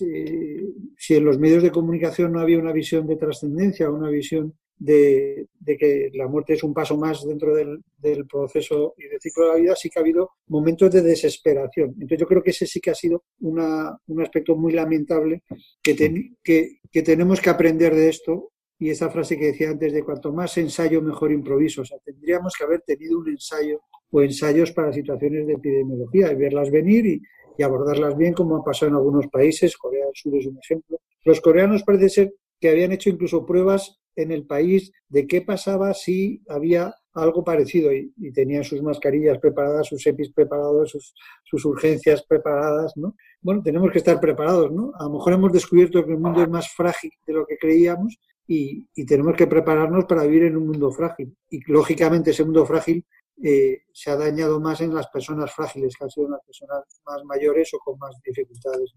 eh, 0.00 0.62
si 0.96 1.14
en 1.14 1.24
los 1.24 1.38
medios 1.38 1.62
de 1.62 1.70
comunicación 1.70 2.32
no 2.32 2.40
había 2.40 2.58
una 2.58 2.72
visión 2.72 3.06
de 3.06 3.16
trascendencia, 3.16 3.90
una 3.90 4.10
visión 4.10 4.54
de, 4.84 5.48
que 5.78 6.10
la 6.12 6.28
muerte 6.28 6.54
es 6.54 6.62
un 6.62 6.74
paso 6.74 6.96
más 6.96 7.26
dentro 7.26 7.54
del, 7.54 7.82
proceso 8.28 8.94
y 8.98 9.08
del 9.08 9.20
ciclo 9.20 9.44
de 9.44 9.50
la 9.50 9.58
vida, 9.58 9.76
sí 9.76 9.88
que 9.88 9.98
ha 9.98 10.02
habido 10.02 10.30
momentos 10.48 10.92
de 10.92 11.02
desesperación. 11.02 11.90
Entonces 11.94 12.18
yo 12.18 12.26
creo 12.26 12.42
que 12.42 12.50
ese 12.50 12.66
sí 12.66 12.80
que 12.80 12.90
ha 12.90 12.94
sido 12.94 13.24
un 13.40 14.20
aspecto 14.20 14.56
muy 14.56 14.72
lamentable 14.72 15.42
que, 15.82 15.96
que, 16.42 16.80
que 16.92 17.02
tenemos 17.02 17.40
que 17.40 17.50
aprender 17.50 17.94
de 17.94 18.08
esto 18.10 18.52
y 18.78 18.90
esa 18.90 19.08
frase 19.08 19.38
que 19.38 19.46
decía 19.46 19.70
antes 19.70 19.92
de 19.92 20.02
cuanto 20.02 20.32
más 20.32 20.58
ensayo, 20.58 21.00
mejor 21.00 21.32
improviso. 21.32 21.82
O 21.82 21.84
sea, 21.84 21.98
tendríamos 22.04 22.52
que 22.56 22.64
haber 22.64 22.82
tenido 22.82 23.18
un 23.18 23.28
ensayo 23.28 23.80
o 24.10 24.22
ensayos 24.22 24.72
para 24.72 24.92
situaciones 24.92 25.46
de 25.46 25.54
epidemiología 25.54 26.30
y 26.30 26.34
verlas 26.34 26.70
venir 26.70 27.06
y, 27.06 27.22
abordarlas 27.62 28.16
bien, 28.16 28.34
como 28.34 28.56
ha 28.56 28.64
pasado 28.64 28.90
en 28.90 28.96
algunos 28.96 29.28
países. 29.28 29.76
Corea 29.76 30.04
del 30.06 30.14
Sur 30.14 30.36
es 30.36 30.46
un 30.46 30.58
ejemplo. 30.58 30.98
Los 31.24 31.40
coreanos 31.40 31.84
parece 31.84 32.08
ser 32.08 32.34
que 32.60 32.68
habían 32.68 32.92
hecho 32.92 33.10
incluso 33.10 33.46
pruebas 33.46 34.00
en 34.16 34.32
el 34.32 34.46
país 34.46 34.92
de 35.08 35.26
qué 35.26 35.42
pasaba 35.42 35.94
si 35.94 36.42
había 36.48 36.94
algo 37.14 37.44
parecido 37.44 37.92
y, 37.92 38.12
tenían 38.32 38.64
sus 38.64 38.82
mascarillas 38.82 39.38
preparadas, 39.38 39.86
sus 39.86 40.04
EPIs 40.06 40.32
preparados, 40.32 40.90
sus, 40.90 41.14
sus, 41.44 41.64
urgencias 41.64 42.24
preparadas, 42.24 42.96
¿no? 42.96 43.14
Bueno, 43.40 43.62
tenemos 43.62 43.92
que 43.92 43.98
estar 43.98 44.20
preparados, 44.20 44.72
¿no? 44.72 44.92
A 44.98 45.04
lo 45.04 45.10
mejor 45.10 45.34
hemos 45.34 45.52
descubierto 45.52 46.04
que 46.04 46.12
el 46.12 46.18
mundo 46.18 46.42
es 46.42 46.48
más 46.48 46.68
frágil 46.72 47.12
de 47.26 47.32
lo 47.32 47.46
que 47.46 47.56
creíamos 47.56 48.18
y, 48.46 48.86
tenemos 49.06 49.36
que 49.36 49.46
prepararnos 49.46 50.04
para 50.04 50.24
vivir 50.24 50.44
en 50.44 50.56
un 50.56 50.66
mundo 50.66 50.90
frágil. 50.90 51.36
Y 51.50 51.60
lógicamente 51.70 52.30
ese 52.30 52.44
mundo 52.44 52.66
frágil 52.66 53.04
eh, 53.42 53.82
se 53.92 54.10
ha 54.10 54.16
dañado 54.16 54.60
más 54.60 54.80
en 54.80 54.94
las 54.94 55.08
personas 55.08 55.52
frágiles, 55.52 55.94
que 55.96 56.04
han 56.04 56.10
sido 56.10 56.28
las 56.28 56.40
personas 56.44 56.82
más 57.06 57.24
mayores 57.24 57.72
o 57.74 57.78
con 57.78 57.98
más 57.98 58.14
dificultades. 58.24 58.92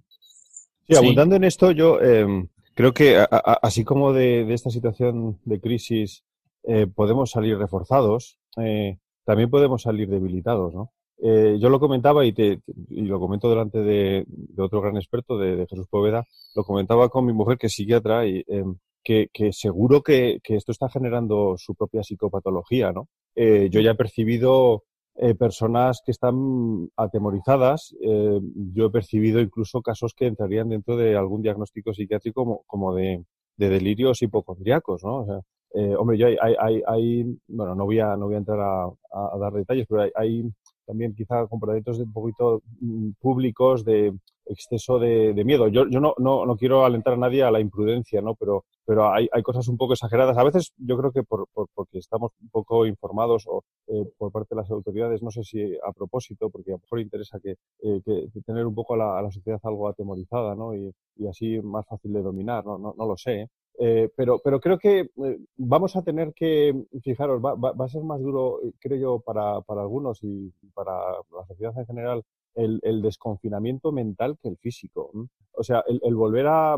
Sí, 0.88 0.96
abundando 0.96 1.36
en 1.36 1.44
esto, 1.44 1.72
yo 1.72 2.00
em, 2.02 2.48
creo 2.78 2.94
que 2.94 3.18
así 3.64 3.84
como 3.84 4.14
de, 4.14 4.54
esta 4.54 4.70
situación 4.70 5.40
de 5.46 5.60
crisis 5.60 6.24
eh, 6.64 6.86
podemos 6.86 7.32
salir 7.32 7.58
reforzados, 7.58 8.40
eh, 8.58 9.00
también 9.26 9.50
podemos 9.50 9.82
salir 9.82 10.08
debilitados, 10.08 10.74
¿no? 10.74 10.92
yo 11.20 11.70
lo 11.70 11.80
comentaba 11.80 12.24
y, 12.26 12.32
te, 12.32 12.62
y, 12.90 13.02
lo 13.02 13.20
comento 13.20 13.50
delante 13.50 13.80
de, 13.80 14.24
otro 14.60 14.82
gran 14.82 14.98
experto, 14.98 15.40
de, 15.40 15.66
Jesús 15.68 15.88
Poveda, 15.90 16.24
lo 16.56 16.64
comentaba 16.64 17.10
con 17.10 17.26
mi 17.26 17.34
mujer 17.34 17.58
que 17.58 17.66
es 17.66 17.74
psiquiatra 17.74 18.28
y 18.28 18.44
em, 18.48 18.76
que, 19.34 19.54
seguro 19.54 20.04
que, 20.04 20.40
esto 20.44 20.72
está 20.72 20.90
generando 20.90 21.56
su 21.58 21.76
propia 21.76 22.04
psicopatología, 22.04 22.92
¿no? 22.92 23.08
Eh, 23.36 23.70
yo 23.72 23.80
ya 23.80 23.92
he 23.92 23.96
percibido 23.96 24.84
eh, 25.18 25.36
personas 25.36 26.02
que 26.06 26.12
están 26.12 26.90
atemorizadas. 26.96 27.96
Eh, 28.02 28.40
yo 28.74 28.86
he 28.86 28.90
percibido 28.90 29.40
incluso 29.40 29.82
casos 29.82 30.14
que 30.16 30.28
entrarían 30.28 30.70
dentro 30.70 30.96
de 30.96 31.16
algún 31.18 31.42
diagnóstico 31.42 31.94
psiquiátrico 31.94 32.64
como, 32.66 32.96
de, 32.96 33.24
delirios 33.58 34.22
hipocondriacos, 34.22 35.04
¿no? 35.04 35.22
O 35.22 35.26
sea, 35.26 35.42
hombre, 35.98 36.18
yo 36.18 36.28
hay, 36.28 36.82
hay, 36.88 37.24
bueno, 37.48 37.76
no 37.76 37.86
voy 37.86 38.00
a, 38.00 38.16
no 38.16 38.26
voy 38.26 38.36
a 38.36 38.40
entrar 38.40 38.60
a, 38.60 39.38
dar 39.40 39.54
detalles, 39.54 39.86
pero 39.88 40.10
hay, 40.16 40.44
también 40.86 41.14
quizá 41.14 41.46
comportamientos 41.48 41.98
de 41.98 42.06
un 42.06 42.14
poquito 42.14 42.62
mm, 42.80 43.12
públicos 43.20 43.84
de 43.84 44.14
exceso 44.46 44.98
de, 45.00 45.34
miedo. 45.46 45.68
Yo, 45.68 45.88
yo 45.90 46.00
no, 46.00 46.14
no, 46.18 46.46
no, 46.46 46.56
quiero 46.56 46.86
alentar 46.86 47.14
a 47.14 47.18
nadie 47.18 47.44
a 47.44 47.52
la 47.52 47.60
imprudencia, 47.60 48.22
¿no? 48.22 48.36
Pero, 48.36 48.66
pero 48.88 49.12
hay, 49.12 49.28
hay 49.34 49.44
cosas 49.44 49.68
un 49.68 49.76
poco 49.76 49.94
exageradas. 49.94 50.38
A 50.38 50.46
veces 50.46 50.72
yo 50.78 50.98
creo 50.98 51.12
que 51.12 51.22
por, 51.22 51.46
porque 51.52 51.98
estamos 51.98 52.32
un 52.42 52.50
poco 52.50 52.86
informados 52.86 53.44
o 53.46 53.66
eh, 53.88 54.06
por 54.18 54.32
parte 54.32 54.56
de 54.56 54.62
las 54.62 54.72
autoridades, 54.72 55.22
no 55.22 55.30
sé 55.30 55.44
si 55.44 55.76
a 55.76 55.92
propósito, 55.92 56.50
porque 56.50 56.72
a 56.72 56.76
lo 56.76 56.80
mejor 56.80 57.02
interesa 57.02 57.38
que, 57.42 57.58
eh, 57.84 58.02
que 58.06 58.42
tener 58.46 58.66
un 58.66 58.74
poco 58.74 58.94
a 58.94 58.98
la, 58.98 59.20
a 59.20 59.22
la, 59.22 59.30
sociedad 59.30 59.60
algo 59.64 59.90
atemorizada, 59.90 60.56
¿no? 60.56 60.74
Y, 60.74 60.90
y, 61.18 61.28
así 61.28 61.60
más 61.62 61.86
fácil 61.86 62.14
de 62.14 62.22
dominar, 62.22 62.66
no, 62.66 62.78
no, 62.78 62.96
no 62.98 63.06
lo 63.06 63.18
sé. 63.18 63.50
Eh, 63.78 64.10
pero, 64.16 64.40
pero 64.42 64.62
creo 64.62 64.80
que 64.80 65.10
vamos 65.58 65.98
a 65.98 66.02
tener 66.02 66.34
que, 66.34 66.74
fijaros, 67.04 67.44
va, 67.44 67.56
va, 67.56 67.74
va, 67.74 67.86
a 67.86 67.90
ser 67.90 68.04
más 68.04 68.22
duro, 68.22 68.62
creo 68.80 68.98
yo, 68.98 69.20
para, 69.20 69.60
para 69.62 69.82
algunos 69.82 70.24
y 70.24 70.50
para 70.74 70.94
la 70.94 71.46
sociedad 71.46 71.78
en 71.78 71.86
general, 71.86 72.24
el, 72.58 73.02
desconfinamiento 73.02 73.92
mental 73.92 74.38
que 74.42 74.50
el 74.50 74.58
físico. 74.58 75.12
O 75.54 75.64
sea, 75.64 75.84
el, 75.88 76.16
volver 76.16 76.48
a, 76.48 76.78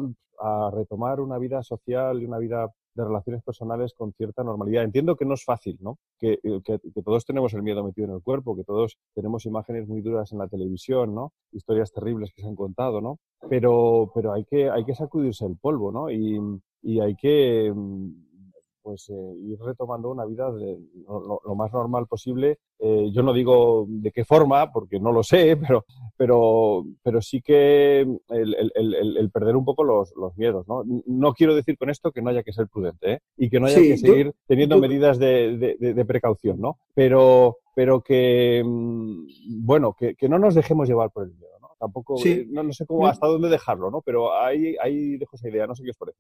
retomar 0.72 1.20
una 1.20 1.38
vida 1.38 1.62
social 1.64 2.22
y 2.22 2.26
una 2.26 2.38
vida 2.38 2.70
de 2.96 3.04
relaciones 3.04 3.44
personales 3.44 3.94
con 3.94 4.14
cierta 4.14 4.42
normalidad. 4.42 4.84
Entiendo 4.84 5.18
que 5.18 5.26
no 5.26 5.34
es 5.34 5.44
fácil, 5.44 5.78
¿no? 5.82 5.98
Que, 6.18 6.40
eh, 6.42 6.80
todos 7.04 7.26
tenemos 7.26 7.54
el 7.54 7.62
miedo 7.62 7.84
metido 7.84 8.08
en 8.08 8.14
el 8.14 8.22
cuerpo, 8.22 8.56
que 8.56 8.64
todos 8.64 8.98
tenemos 9.14 9.46
imágenes 9.46 9.88
muy 9.88 10.02
duras 10.02 10.32
en 10.32 10.38
la 10.40 10.48
televisión, 10.48 11.14
¿no? 11.14 11.34
Historias 11.52 11.92
terribles 11.92 12.32
que 12.34 12.42
se 12.42 12.48
han 12.48 12.56
contado, 12.56 13.02
¿no? 13.02 13.20
Pero, 13.50 14.12
pero 14.16 14.32
hay, 14.32 14.46
que, 14.46 14.70
hay 14.70 14.86
que 14.86 14.96
sacudirse 14.96 15.46
el 15.46 15.58
polvo, 15.58 15.92
¿no? 15.92 16.10
Y, 16.10 16.40
y 16.82 17.02
hay 17.02 17.16
que 17.16 17.72
mm, 17.76 18.29
pues 18.82 19.10
eh, 19.10 19.34
ir 19.44 19.60
retomando 19.60 20.10
una 20.10 20.26
vida 20.26 20.52
de, 20.52 20.80
lo, 21.08 21.56
más 21.56 21.72
normal 21.74 22.08
posible. 22.08 22.60
Eh, 22.80 23.10
yo 23.12 23.24
no 23.24 23.34
digo 23.34 23.86
de 23.88 24.12
qué 24.12 24.26
forma, 24.26 24.72
porque 24.72 25.00
no 25.00 25.12
lo 25.12 25.24
sé, 25.24 25.58
pero, 25.68 25.86
pero, 26.18 26.86
pero 27.04 27.22
sí 27.22 27.42
que 27.42 28.02
el, 28.30 29.32
perder 29.32 29.56
un 29.56 29.66
poco 29.66 29.84
los, 29.84 30.14
miedos. 30.38 30.68
¿no? 30.68 30.84
no 31.06 31.34
quiero 31.34 31.56
decir 31.56 31.78
con 31.78 31.90
esto 31.90 32.12
que 32.12 32.22
no 32.22 32.30
haya 32.30 32.44
que 32.44 32.54
ser 32.54 32.68
prudente 32.68 33.14
¿eh? 33.14 33.20
y 33.38 33.50
que 33.50 33.60
no 33.60 33.68
haya 33.68 33.78
que 33.78 33.98
seguir 33.98 34.34
teniendo 34.48 34.78
medidas 34.80 35.20
de, 35.20 36.06
precaución, 36.08 36.60
¿no? 36.60 36.78
pero, 36.96 37.58
pero 37.76 38.02
que, 38.02 38.64
mm, 38.66 39.66
bueno, 39.66 39.96
que, 39.98 40.16
que 40.16 40.30
no 40.30 40.40
nos 40.40 40.56
dejemos 40.56 40.88
llevar 40.88 41.12
por 41.12 41.24
el 41.24 41.34
miedo. 41.36 41.59
Tampoco, 41.80 42.18
eh, 42.26 42.46
no, 42.50 42.74
sé 42.74 42.86
cómo, 42.86 43.08
hasta 43.08 43.26
dónde 43.26 43.48
dejarlo, 43.48 43.90
¿no? 43.90 44.02
Pero 44.02 44.36
ahí, 44.36 44.76
ahí 44.82 45.16
dejo 45.18 45.38
esa 45.38 45.48
idea, 45.48 45.66
no 45.66 45.76
sé 45.76 45.84
qué 45.84 45.92
os 45.92 45.98
parece. 45.98 46.20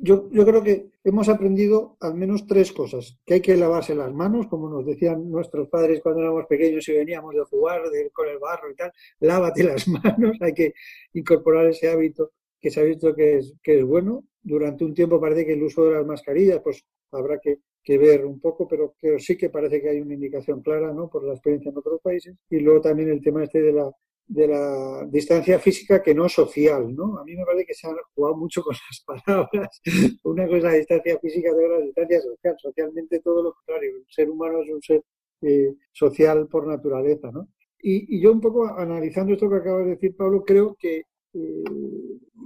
Yo, 0.00 0.28
yo 0.30 0.44
creo 0.44 0.62
que 0.62 0.90
hemos 1.02 1.30
aprendido 1.30 1.96
al 2.00 2.14
menos 2.14 2.46
tres 2.46 2.72
cosas. 2.72 3.18
Que 3.24 3.34
hay 3.34 3.40
que 3.40 3.56
lavarse 3.56 3.94
las 3.94 4.12
manos, 4.12 4.46
como 4.48 4.68
nos 4.68 4.84
decían 4.84 5.30
nuestros 5.30 5.68
padres 5.68 6.00
cuando 6.02 6.20
éramos 6.20 6.44
pequeños 6.46 6.86
y 6.88 6.92
veníamos 6.92 7.34
de 7.34 7.42
jugar 7.44 7.80
con 8.12 8.28
el 8.28 8.38
barro 8.38 8.70
y 8.70 8.74
tal. 8.74 8.92
Lávate 9.20 9.64
las 9.64 9.88
manos, 9.88 10.36
hay 10.40 10.52
que 10.52 10.74
incorporar 11.14 11.66
ese 11.66 11.90
hábito 11.90 12.32
que 12.60 12.70
se 12.70 12.80
ha 12.80 12.84
visto 12.84 13.14
que 13.14 13.38
es, 13.38 13.54
que 13.62 13.78
es 13.78 13.84
bueno. 13.84 14.24
Durante 14.42 14.84
un 14.84 14.92
tiempo 14.92 15.18
parece 15.18 15.46
que 15.46 15.54
el 15.54 15.62
uso 15.62 15.84
de 15.86 15.94
las 15.94 16.06
mascarillas, 16.06 16.60
pues 16.62 16.84
habrá 17.12 17.38
que, 17.40 17.60
que 17.82 17.96
ver 17.96 18.26
un 18.26 18.40
poco, 18.40 18.68
pero, 18.68 18.94
pero 19.00 19.18
sí 19.18 19.38
que 19.38 19.48
parece 19.48 19.80
que 19.80 19.88
hay 19.88 20.00
una 20.00 20.14
indicación 20.14 20.60
clara, 20.60 20.92
¿no? 20.92 21.08
Por 21.08 21.24
la 21.24 21.32
experiencia 21.32 21.70
en 21.70 21.78
otros 21.78 22.00
países. 22.02 22.36
Y 22.50 22.60
luego 22.60 22.82
también 22.82 23.08
el 23.08 23.22
tema 23.22 23.42
este 23.42 23.62
de 23.62 23.72
la 23.72 23.90
de 24.28 24.46
la 24.46 25.06
distancia 25.06 25.58
física 25.58 26.02
que 26.02 26.14
no 26.14 26.28
social, 26.28 26.94
¿no? 26.94 27.18
A 27.18 27.24
mí 27.24 27.34
me 27.34 27.44
parece 27.44 27.64
que 27.64 27.74
se 27.74 27.86
han 27.86 27.96
jugado 28.14 28.36
mucho 28.36 28.62
con 28.62 28.74
las 28.74 29.04
palabras. 29.24 29.80
Una 30.24 30.46
cosa 30.46 30.58
es 30.58 30.64
la 30.64 30.72
distancia 30.74 31.18
física, 31.18 31.52
otra 31.52 31.78
la 31.78 31.84
distancia 31.84 32.20
social. 32.20 32.56
Socialmente 32.58 33.20
todo 33.20 33.42
lo 33.42 33.52
contrario. 33.54 33.96
El 33.96 34.04
ser 34.08 34.30
humano 34.30 34.62
es 34.62 34.70
un 34.70 34.82
ser 34.82 35.02
eh, 35.40 35.74
social 35.92 36.46
por 36.48 36.66
naturaleza, 36.66 37.30
¿no? 37.32 37.48
Y, 37.80 38.20
yo 38.20 38.32
un 38.32 38.40
poco 38.40 38.66
analizando 38.66 39.32
esto 39.32 39.48
que 39.48 39.56
acabas 39.56 39.84
de 39.84 39.92
decir, 39.92 40.16
Pablo, 40.16 40.44
creo 40.44 40.76
que, 40.78 41.02
eh, 41.32 41.64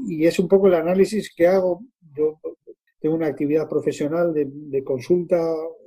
y 0.06 0.26
es 0.26 0.38
un 0.38 0.46
poco 0.46 0.68
el 0.68 0.74
análisis 0.74 1.32
que 1.34 1.46
hago, 1.46 1.82
yo 2.14 2.38
tengo 3.00 3.16
una 3.16 3.28
actividad 3.28 3.68
profesional 3.68 4.32
de, 4.32 4.84
consulta, 4.84 5.42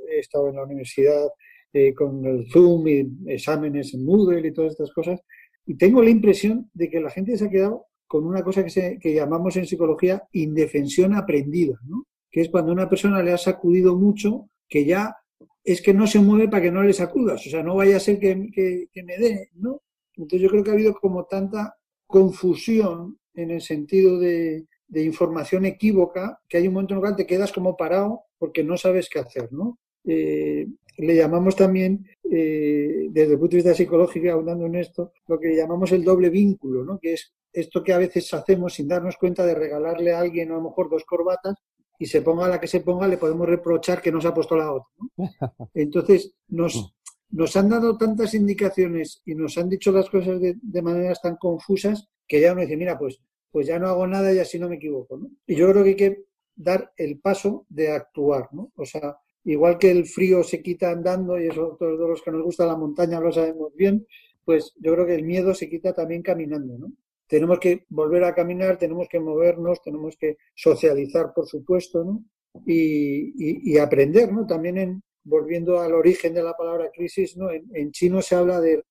he 0.09 0.19
estado 0.19 0.49
en 0.49 0.55
la 0.55 0.63
universidad 0.63 1.27
eh, 1.71 1.93
con 1.93 2.25
el 2.25 2.47
Zoom 2.51 2.87
y 2.87 3.07
exámenes 3.27 3.93
en 3.93 4.03
Moodle 4.05 4.47
y 4.47 4.51
todas 4.51 4.71
estas 4.71 4.91
cosas, 4.91 5.21
y 5.65 5.75
tengo 5.75 6.01
la 6.01 6.09
impresión 6.09 6.69
de 6.73 6.89
que 6.89 6.99
la 6.99 7.09
gente 7.09 7.37
se 7.37 7.45
ha 7.45 7.49
quedado 7.49 7.85
con 8.07 8.25
una 8.25 8.43
cosa 8.43 8.63
que, 8.63 8.69
se, 8.69 8.99
que 8.99 9.13
llamamos 9.13 9.55
en 9.57 9.65
psicología 9.65 10.23
indefensión 10.31 11.13
aprendida, 11.15 11.79
¿no? 11.87 12.05
que 12.35 12.41
es 12.41 12.49
cuando 12.49 12.71
a 12.71 12.75
una 12.75 12.89
persona 12.89 13.23
le 13.23 13.31
ha 13.31 13.37
sacudido 13.37 13.95
mucho 13.95 14.49
que 14.67 14.83
ya 14.83 15.15
es 15.63 15.81
que 15.81 15.93
no 15.93 16.05
se 16.05 16.19
mueve 16.19 16.49
para 16.49 16.63
que 16.63 16.71
no 16.71 16.83
le 16.83 16.91
sacudas, 16.91 17.47
o 17.47 17.49
sea, 17.49 17.63
no 17.63 17.75
vaya 17.75 17.95
a 17.95 17.99
ser 18.01 18.19
que, 18.19 18.35
me 18.35 19.17
dé, 19.17 19.51
¿no? 19.55 19.81
Entonces 20.15 20.41
yo 20.41 20.49
creo 20.49 20.61
que 20.61 20.69
ha 20.69 20.73
habido 20.73 20.93
como 20.95 21.25
tanta 21.25 21.77
confusión 22.05 23.17
en 23.33 23.51
el 23.51 23.61
sentido 23.61 24.19
de, 24.19 24.65
información 24.93 25.65
equívoca 25.65 26.39
que 26.49 26.57
hay 26.57 26.67
un 26.67 26.73
momento 26.73 26.93
en 26.93 26.97
el 26.97 27.01
cual 27.01 27.15
te 27.15 27.25
quedas 27.25 27.51
como 27.51 27.77
parado 27.77 28.21
porque 28.37 28.65
no 28.65 28.75
sabes 28.75 29.09
qué 29.09 29.19
hacer, 29.19 29.51
¿no? 29.53 29.79
Eh, 30.07 30.67
le 30.97 31.15
llamamos 31.15 31.55
también, 31.55 32.05
eh, 32.31 33.07
desde 33.09 33.33
el 33.33 33.39
punto 33.39 33.51
de 33.51 33.63
vista 33.63 33.73
psicológico, 33.73 34.31
hablando 34.31 34.65
en 34.65 34.75
esto, 34.75 35.11
lo 35.27 35.39
que 35.39 35.55
llamamos 35.55 35.91
el 35.91 36.03
doble 36.03 36.29
vínculo, 36.29 36.83
¿no? 36.83 36.99
Que 36.99 37.13
es 37.13 37.33
esto 37.51 37.83
que 37.83 37.93
a 37.93 37.97
veces 37.97 38.33
hacemos 38.33 38.73
sin 38.73 38.87
darnos 38.87 39.17
cuenta 39.17 39.45
de 39.45 39.55
regalarle 39.55 40.13
a 40.13 40.19
alguien 40.19 40.51
a 40.51 40.55
lo 40.55 40.61
mejor 40.61 40.89
dos 40.89 41.03
corbatas 41.05 41.55
y 41.97 42.05
se 42.05 42.21
ponga 42.21 42.47
la 42.47 42.59
que 42.59 42.67
se 42.67 42.81
ponga, 42.81 43.07
le 43.07 43.17
podemos 43.17 43.47
reprochar 43.47 44.01
que 44.01 44.11
no 44.11 44.19
se 44.21 44.27
ha 44.27 44.33
puesto 44.33 44.55
la 44.55 44.71
otra. 44.71 44.89
Entonces, 45.73 46.33
nos, 46.49 46.75
mm. 46.75 47.37
nos 47.37 47.55
han 47.55 47.69
dado 47.69 47.97
tantas 47.97 48.33
indicaciones 48.33 49.21
y 49.25 49.35
nos 49.35 49.57
han 49.57 49.69
dicho 49.69 49.91
las 49.91 50.09
cosas 50.09 50.39
de, 50.39 50.55
de, 50.61 50.81
maneras 50.81 51.21
tan 51.21 51.37
confusas 51.37 52.07
que 52.27 52.41
ya 52.41 52.51
uno 52.51 52.61
dice, 52.61 52.77
mira, 52.77 52.97
pues, 52.97 53.19
pues 53.51 53.67
ya 53.67 53.79
no 53.79 53.87
hago 53.87 54.05
nada 54.07 54.33
y 54.33 54.39
así 54.39 54.59
no 54.59 54.67
me 54.67 54.75
equivoco. 54.75 55.17
¿no? 55.17 55.29
Y 55.47 55.55
yo 55.55 55.69
creo 55.71 55.83
que 55.83 55.89
hay 55.89 55.95
que 55.95 56.25
dar 56.55 56.91
el 56.97 57.19
paso 57.19 57.65
de 57.69 57.91
actuar. 57.91 58.49
¿no? 58.51 58.71
O 58.75 58.85
sea, 58.85 59.17
igual 59.45 59.77
que 59.77 59.91
el 59.91 60.05
frío 60.05 60.43
se 60.43 60.61
quita 60.61 60.91
andando, 60.91 61.39
y 61.39 61.47
eso 61.47 61.77
todos 61.79 62.09
los 62.09 62.21
que 62.21 62.31
nos 62.31 62.43
gusta 62.43 62.65
la 62.65 62.77
montaña 62.77 63.19
lo 63.19 63.31
sabemos 63.31 63.73
bien, 63.75 64.05
pues 64.43 64.73
yo 64.79 64.93
creo 64.93 65.05
que 65.05 65.15
el 65.15 65.23
miedo 65.23 65.53
se 65.53 65.69
quita 65.69 65.93
también 65.93 66.21
caminando. 66.21 66.77
¿no? 66.77 66.91
tenemos 67.27 67.59
que 67.59 67.85
volver 67.89 68.23
a 68.23 68.35
caminar, 68.35 68.77
tenemos 68.77 69.07
que 69.09 69.19
movernos, 69.19 69.81
tenemos 69.81 70.15
que 70.17 70.37
socializar, 70.53 71.33
por 71.33 71.47
supuesto, 71.47 72.03
¿no? 72.03 72.23
Y, 72.65 73.77
aprender, 73.77 74.31
¿no? 74.31 74.45
También 74.45 74.77
en, 74.77 75.03
volviendo 75.23 75.79
al 75.79 75.93
origen 75.93 76.33
de 76.33 76.43
la 76.43 76.53
palabra 76.53 76.89
crisis, 76.93 77.35
¿no? 77.35 77.49
En, 77.51 77.91
chino 77.91 78.21
se 78.21 78.35
habla 78.35 78.61
de, 78.61 78.83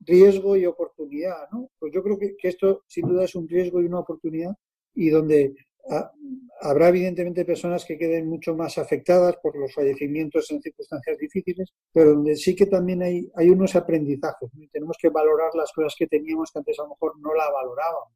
riesgo 0.00 0.56
y 0.56 0.66
oportunidad, 0.66 1.48
¿no? 1.52 1.70
Pues 1.78 1.92
yo 1.92 2.02
creo 2.02 2.18
que, 2.18 2.36
esto 2.42 2.82
sin 2.86 3.08
duda 3.08 3.24
es 3.24 3.34
un 3.34 3.48
riesgo 3.48 3.80
y 3.80 3.86
una 3.86 4.00
oportunidad 4.00 4.54
y 4.94 5.10
donde 5.10 5.54
habrá 6.60 6.88
evidentemente 6.88 7.44
personas 7.44 7.84
que 7.84 7.96
queden 7.96 8.28
mucho 8.28 8.54
más 8.54 8.78
afectadas 8.78 9.36
por 9.42 9.56
los 9.56 9.72
fallecimientos 9.72 10.50
en 10.50 10.60
circunstancias 10.60 11.18
difíciles, 11.18 11.72
pero 11.92 12.14
donde 12.14 12.36
sí 12.36 12.54
que 12.54 12.66
también 12.66 13.02
hay, 13.02 13.30
hay 13.34 13.50
unos 13.50 13.74
aprendizajes. 13.76 14.50
Tenemos 14.72 14.96
que 15.00 15.08
valorar 15.08 15.50
las 15.54 15.72
cosas 15.72 15.94
que 15.96 16.06
teníamos 16.06 16.50
que 16.52 16.58
antes 16.58 16.78
a 16.78 16.82
lo 16.82 16.90
mejor 16.90 17.18
no 17.20 17.34
la 17.34 17.50
valorábamos. 17.50 18.14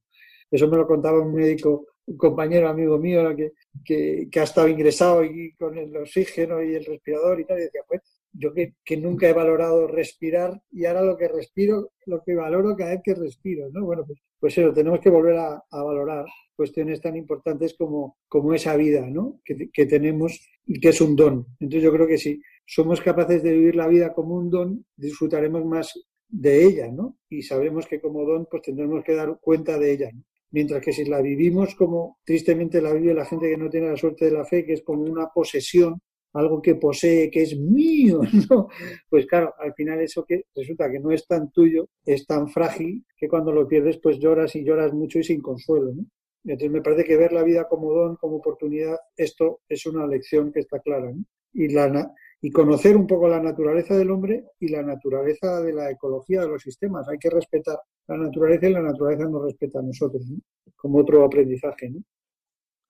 Eso 0.50 0.68
me 0.68 0.76
lo 0.76 0.86
contaba 0.86 1.20
un 1.20 1.32
médico, 1.32 1.86
un 2.06 2.16
compañero 2.16 2.68
amigo 2.68 2.98
mío 2.98 3.34
que, 3.34 3.52
que, 3.84 4.28
que 4.30 4.40
ha 4.40 4.42
estado 4.42 4.68
ingresado 4.68 5.24
y 5.24 5.54
con 5.54 5.78
el 5.78 5.96
oxígeno 5.96 6.62
y 6.62 6.74
el 6.74 6.84
respirador 6.84 7.40
y 7.40 7.46
tal, 7.46 7.58
y 7.58 7.62
decía, 7.62 7.82
pues 7.88 8.02
yo 8.32 8.52
que, 8.52 8.74
que, 8.84 8.96
nunca 8.96 9.28
he 9.28 9.32
valorado 9.32 9.86
respirar 9.86 10.62
y 10.70 10.84
ahora 10.86 11.02
lo 11.02 11.16
que 11.16 11.28
respiro, 11.28 11.92
lo 12.06 12.22
que 12.22 12.34
valoro 12.34 12.76
cada 12.76 12.90
vez 12.90 13.00
que 13.04 13.14
respiro, 13.14 13.68
¿no? 13.70 13.84
Bueno, 13.84 14.04
pues, 14.06 14.20
pues 14.38 14.56
eso, 14.58 14.72
tenemos 14.72 15.00
que 15.00 15.10
volver 15.10 15.36
a, 15.36 15.62
valorar 15.70 16.24
cuestiones 16.56 17.00
tan 17.00 17.16
importantes 17.16 17.74
como, 17.74 18.16
como 18.28 18.54
esa 18.54 18.76
vida, 18.76 19.06
¿no? 19.08 19.40
Que, 19.44 19.70
que, 19.72 19.86
tenemos 19.86 20.40
y 20.66 20.80
que 20.80 20.90
es 20.90 21.00
un 21.00 21.16
don. 21.16 21.46
Entonces 21.60 21.82
yo 21.82 21.92
creo 21.92 22.06
que 22.06 22.18
si 22.18 22.40
somos 22.66 23.00
capaces 23.00 23.42
de 23.42 23.52
vivir 23.52 23.76
la 23.76 23.88
vida 23.88 24.12
como 24.12 24.36
un 24.36 24.50
don, 24.50 24.86
disfrutaremos 24.96 25.64
más 25.64 25.92
de 26.28 26.64
ella, 26.64 26.88
¿no? 26.90 27.18
Y 27.28 27.42
sabremos 27.42 27.86
que 27.86 28.00
como 28.00 28.24
don, 28.24 28.46
pues 28.50 28.62
tendremos 28.62 29.04
que 29.04 29.14
dar 29.14 29.38
cuenta 29.40 29.78
de 29.78 29.92
ella, 29.92 30.10
¿no? 30.12 30.24
Mientras 30.50 30.82
que 30.82 30.92
si 30.92 31.04
la 31.06 31.22
vivimos 31.22 31.74
como 31.74 32.18
tristemente 32.24 32.82
la 32.82 32.92
vive 32.92 33.14
la 33.14 33.24
gente 33.24 33.48
que 33.48 33.56
no 33.56 33.70
tiene 33.70 33.88
la 33.88 33.96
suerte 33.96 34.26
de 34.26 34.32
la 34.32 34.44
fe, 34.44 34.64
que 34.66 34.74
es 34.74 34.82
como 34.82 35.02
una 35.02 35.28
posesión, 35.28 36.00
algo 36.34 36.62
que 36.62 36.76
posee, 36.76 37.30
que 37.30 37.42
es 37.42 37.58
mío, 37.58 38.20
¿no? 38.50 38.68
Pues 39.08 39.26
claro, 39.26 39.54
al 39.58 39.74
final 39.74 40.00
eso 40.00 40.24
que 40.24 40.44
resulta 40.54 40.90
que 40.90 41.00
no 41.00 41.10
es 41.10 41.26
tan 41.26 41.50
tuyo, 41.50 41.88
es 42.04 42.26
tan 42.26 42.48
frágil 42.48 43.04
que 43.16 43.28
cuando 43.28 43.52
lo 43.52 43.68
pierdes 43.68 43.98
pues 43.98 44.18
lloras 44.18 44.54
y 44.56 44.64
lloras 44.64 44.92
mucho 44.92 45.18
y 45.18 45.24
sin 45.24 45.40
consuelo, 45.40 45.92
¿no? 45.92 46.04
Entonces 46.44 46.72
me 46.72 46.82
parece 46.82 47.04
que 47.04 47.16
ver 47.16 47.32
la 47.32 47.44
vida 47.44 47.68
como 47.68 47.92
don, 47.92 48.16
como 48.16 48.36
oportunidad, 48.36 48.96
esto 49.16 49.60
es 49.68 49.86
una 49.86 50.06
lección 50.06 50.52
que 50.52 50.60
está 50.60 50.80
clara, 50.80 51.12
¿no? 51.12 51.24
Y, 51.52 51.68
la, 51.68 52.12
y 52.40 52.50
conocer 52.50 52.96
un 52.96 53.06
poco 53.06 53.28
la 53.28 53.40
naturaleza 53.40 53.96
del 53.96 54.10
hombre 54.10 54.46
y 54.58 54.68
la 54.68 54.82
naturaleza 54.82 55.60
de 55.60 55.72
la 55.72 55.90
ecología 55.90 56.40
de 56.40 56.48
los 56.48 56.62
sistemas. 56.62 57.06
Hay 57.08 57.18
que 57.18 57.30
respetar 57.30 57.78
la 58.08 58.16
naturaleza 58.16 58.68
y 58.68 58.72
la 58.72 58.82
naturaleza 58.82 59.28
nos 59.28 59.44
respeta 59.44 59.78
a 59.78 59.82
nosotros, 59.82 60.22
¿no? 60.28 60.38
Como 60.74 60.98
otro 60.98 61.24
aprendizaje, 61.24 61.90
¿no? 61.90 62.02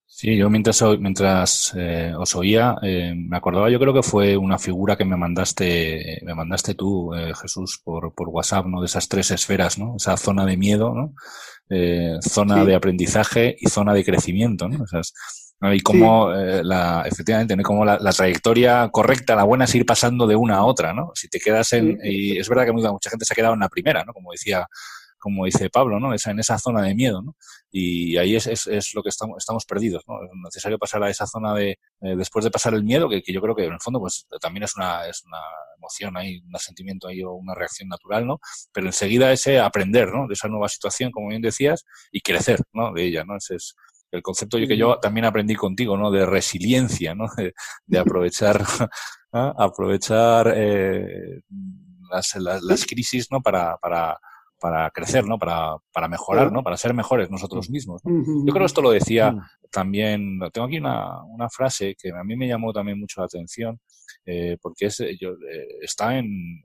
Sí, 0.07 0.37
yo 0.37 0.51
mientras, 0.51 0.83
mientras 1.01 1.73
eh, 1.75 2.13
os 2.17 2.37
oía, 2.37 2.77
eh, 2.83 3.15
me 3.17 3.37
acordaba, 3.37 3.71
yo 3.71 3.81
creo 3.81 3.95
que 3.95 4.03
fue 4.03 4.37
una 4.37 4.59
figura 4.59 4.95
que 4.95 5.05
me 5.07 5.17
mandaste, 5.17 6.21
me 6.23 6.35
mandaste 6.35 6.75
tú, 6.75 7.15
eh, 7.15 7.33
Jesús, 7.35 7.81
por, 7.83 8.15
por 8.15 8.29
WhatsApp, 8.29 8.67
¿no? 8.67 8.81
De 8.81 8.87
esas 8.87 9.09
tres 9.09 9.31
esferas, 9.31 9.79
¿no? 9.79 9.97
Esa 9.97 10.17
zona 10.17 10.45
de 10.45 10.57
miedo, 10.57 10.95
¿no? 10.95 11.15
zona 12.21 12.67
de 12.67 12.75
aprendizaje 12.75 13.57
y 13.59 13.71
zona 13.71 13.95
de 13.95 14.05
crecimiento, 14.05 14.69
¿no? 14.69 14.85
y 15.73 15.81
cómo 15.81 16.31
la, 16.31 17.03
efectivamente, 17.07 17.57
¿no? 17.57 17.63
Como 17.63 17.87
la, 17.87 17.99
trayectoria 18.13 18.91
correcta, 18.93 19.35
la 19.35 19.45
buena 19.45 19.65
es 19.65 19.75
ir 19.75 19.87
pasando 19.87 20.27
de 20.27 20.37
una 20.37 20.57
a 20.57 20.65
otra, 20.65 20.93
¿no? 20.93 21.13
Si 21.15 21.29
te 21.29 21.41
quedas 21.41 21.73
en, 21.73 21.99
y 22.05 22.37
es 22.37 22.49
verdad 22.49 22.67
que 22.67 22.73
mucha 22.73 23.09
gente 23.09 23.25
se 23.25 23.33
ha 23.33 23.37
quedado 23.37 23.55
en 23.55 23.61
la 23.61 23.71
primera, 23.71 24.05
¿no? 24.05 24.13
Como 24.13 24.33
decía 24.33 24.69
como 25.23 25.45
dice 25.45 25.71
Pablo, 25.71 26.01
¿no? 26.01 26.13
Esa, 26.13 26.33
en 26.33 26.41
esa 26.41 26.59
zona 26.59 26.83
de 26.83 26.97
miedo, 26.97 27.23
¿no? 27.23 27.37
Y 27.71 28.17
ahí 28.17 28.35
es, 28.35 28.49
es, 28.49 28.67
es 28.67 28.93
lo 28.93 29.05
que 29.05 29.11
estamos, 29.11 29.37
estamos 29.39 29.65
perdidos, 29.65 30.03
¿no? 30.09 30.21
Es 30.25 30.31
necesario 30.45 30.79
pasar 30.79 31.01
a 31.05 31.11
esa 31.11 31.29
zona 31.29 31.55
de, 31.55 31.79
eh, 32.01 32.17
después 32.17 32.45
de 32.45 32.51
pasar 32.51 32.75
el 32.75 32.83
miedo, 32.83 33.09
que, 33.09 33.23
que, 33.23 33.33
yo 33.33 33.41
creo 33.41 33.55
que 33.55 33.67
en 33.67 33.75
el 33.75 33.81
fondo, 33.81 34.01
pues 34.01 34.27
también 34.41 34.65
es 34.65 34.75
una, 34.77 35.07
es 35.07 35.23
una 35.25 35.39
emoción 35.77 36.17
ahí, 36.17 36.41
un 36.41 36.59
sentimiento 36.59 37.07
ahí 37.07 37.23
o 37.23 37.35
una 37.35 37.55
reacción 37.55 37.89
natural, 37.89 38.27
¿no? 38.27 38.41
Pero 38.73 38.89
enseguida 38.89 39.31
ese 39.31 39.61
aprender, 39.61 40.13
¿no? 40.13 40.27
De 40.27 40.35
esa 40.35 40.49
nueva 40.49 40.69
situación, 40.69 41.13
como 41.13 41.29
bien 41.29 41.41
decías, 41.41 41.85
y 42.11 42.21
crecer, 42.21 42.61
¿no? 42.73 42.93
De 42.93 43.05
ella, 43.05 43.23
¿no? 43.25 43.37
Ese 43.37 43.55
es 43.55 43.77
el 44.11 44.23
concepto 44.23 44.59
que 44.59 44.77
yo 44.77 44.99
también 44.99 45.25
aprendí 45.25 45.55
contigo, 45.55 45.97
¿no? 45.97 46.11
De 46.11 46.27
resiliencia, 46.27 47.15
¿no? 47.15 47.27
De, 47.87 47.99
aprovechar, 47.99 48.61
aprovechar 49.33 50.53
eh, 50.57 51.43
las, 52.11 52.35
las, 52.35 52.61
las, 52.63 52.87
crisis, 52.87 53.29
¿no? 53.31 53.41
Para, 53.41 53.77
para, 53.77 54.19
para 54.63 54.89
crecer, 54.93 55.27
¿no? 55.27 55.41
Para, 55.41 55.77
para 55.93 56.07
mejorar, 56.07 56.53
¿no? 56.53 56.63
Para 56.63 56.77
ser 56.77 56.95
mejores 56.95 57.29
nosotros 57.33 57.69
mismos. 57.69 58.01
Yo 58.05 58.53
creo 58.53 58.61
que 58.61 58.65
esto 58.67 58.81
lo 58.81 58.93
decía 58.93 59.35
también, 59.73 60.39
tengo 60.53 60.69
aquí 60.69 60.79
una, 60.79 61.25
una, 61.25 61.51
frase 61.51 61.97
que 62.01 62.11
a 62.11 62.23
mí 62.23 62.37
me 62.37 62.47
llamó 62.47 62.73
también 62.73 63.01
mucho 63.01 63.21
la 63.21 63.27
atención, 63.27 63.81
eh, 64.25 64.57
porque 64.63 64.87
es, 64.87 64.99
yo, 65.21 65.31
eh, 65.31 65.67
está 65.81 66.17
en, 66.17 66.63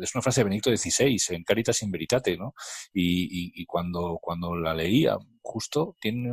es 0.00 0.14
una 0.14 0.22
frase 0.22 0.40
de 0.40 0.44
Benedicto 0.44 0.74
XVI, 0.74 1.34
en 1.34 1.44
Caritas 1.44 1.82
in 1.82 1.90
Veritate, 1.90 2.38
¿no? 2.38 2.54
Y, 2.94 3.52
y, 3.54 3.66
cuando, 3.66 4.18
cuando 4.22 4.56
la 4.56 4.72
leía, 4.72 5.18
justo 5.42 5.96
tiene 6.00 6.32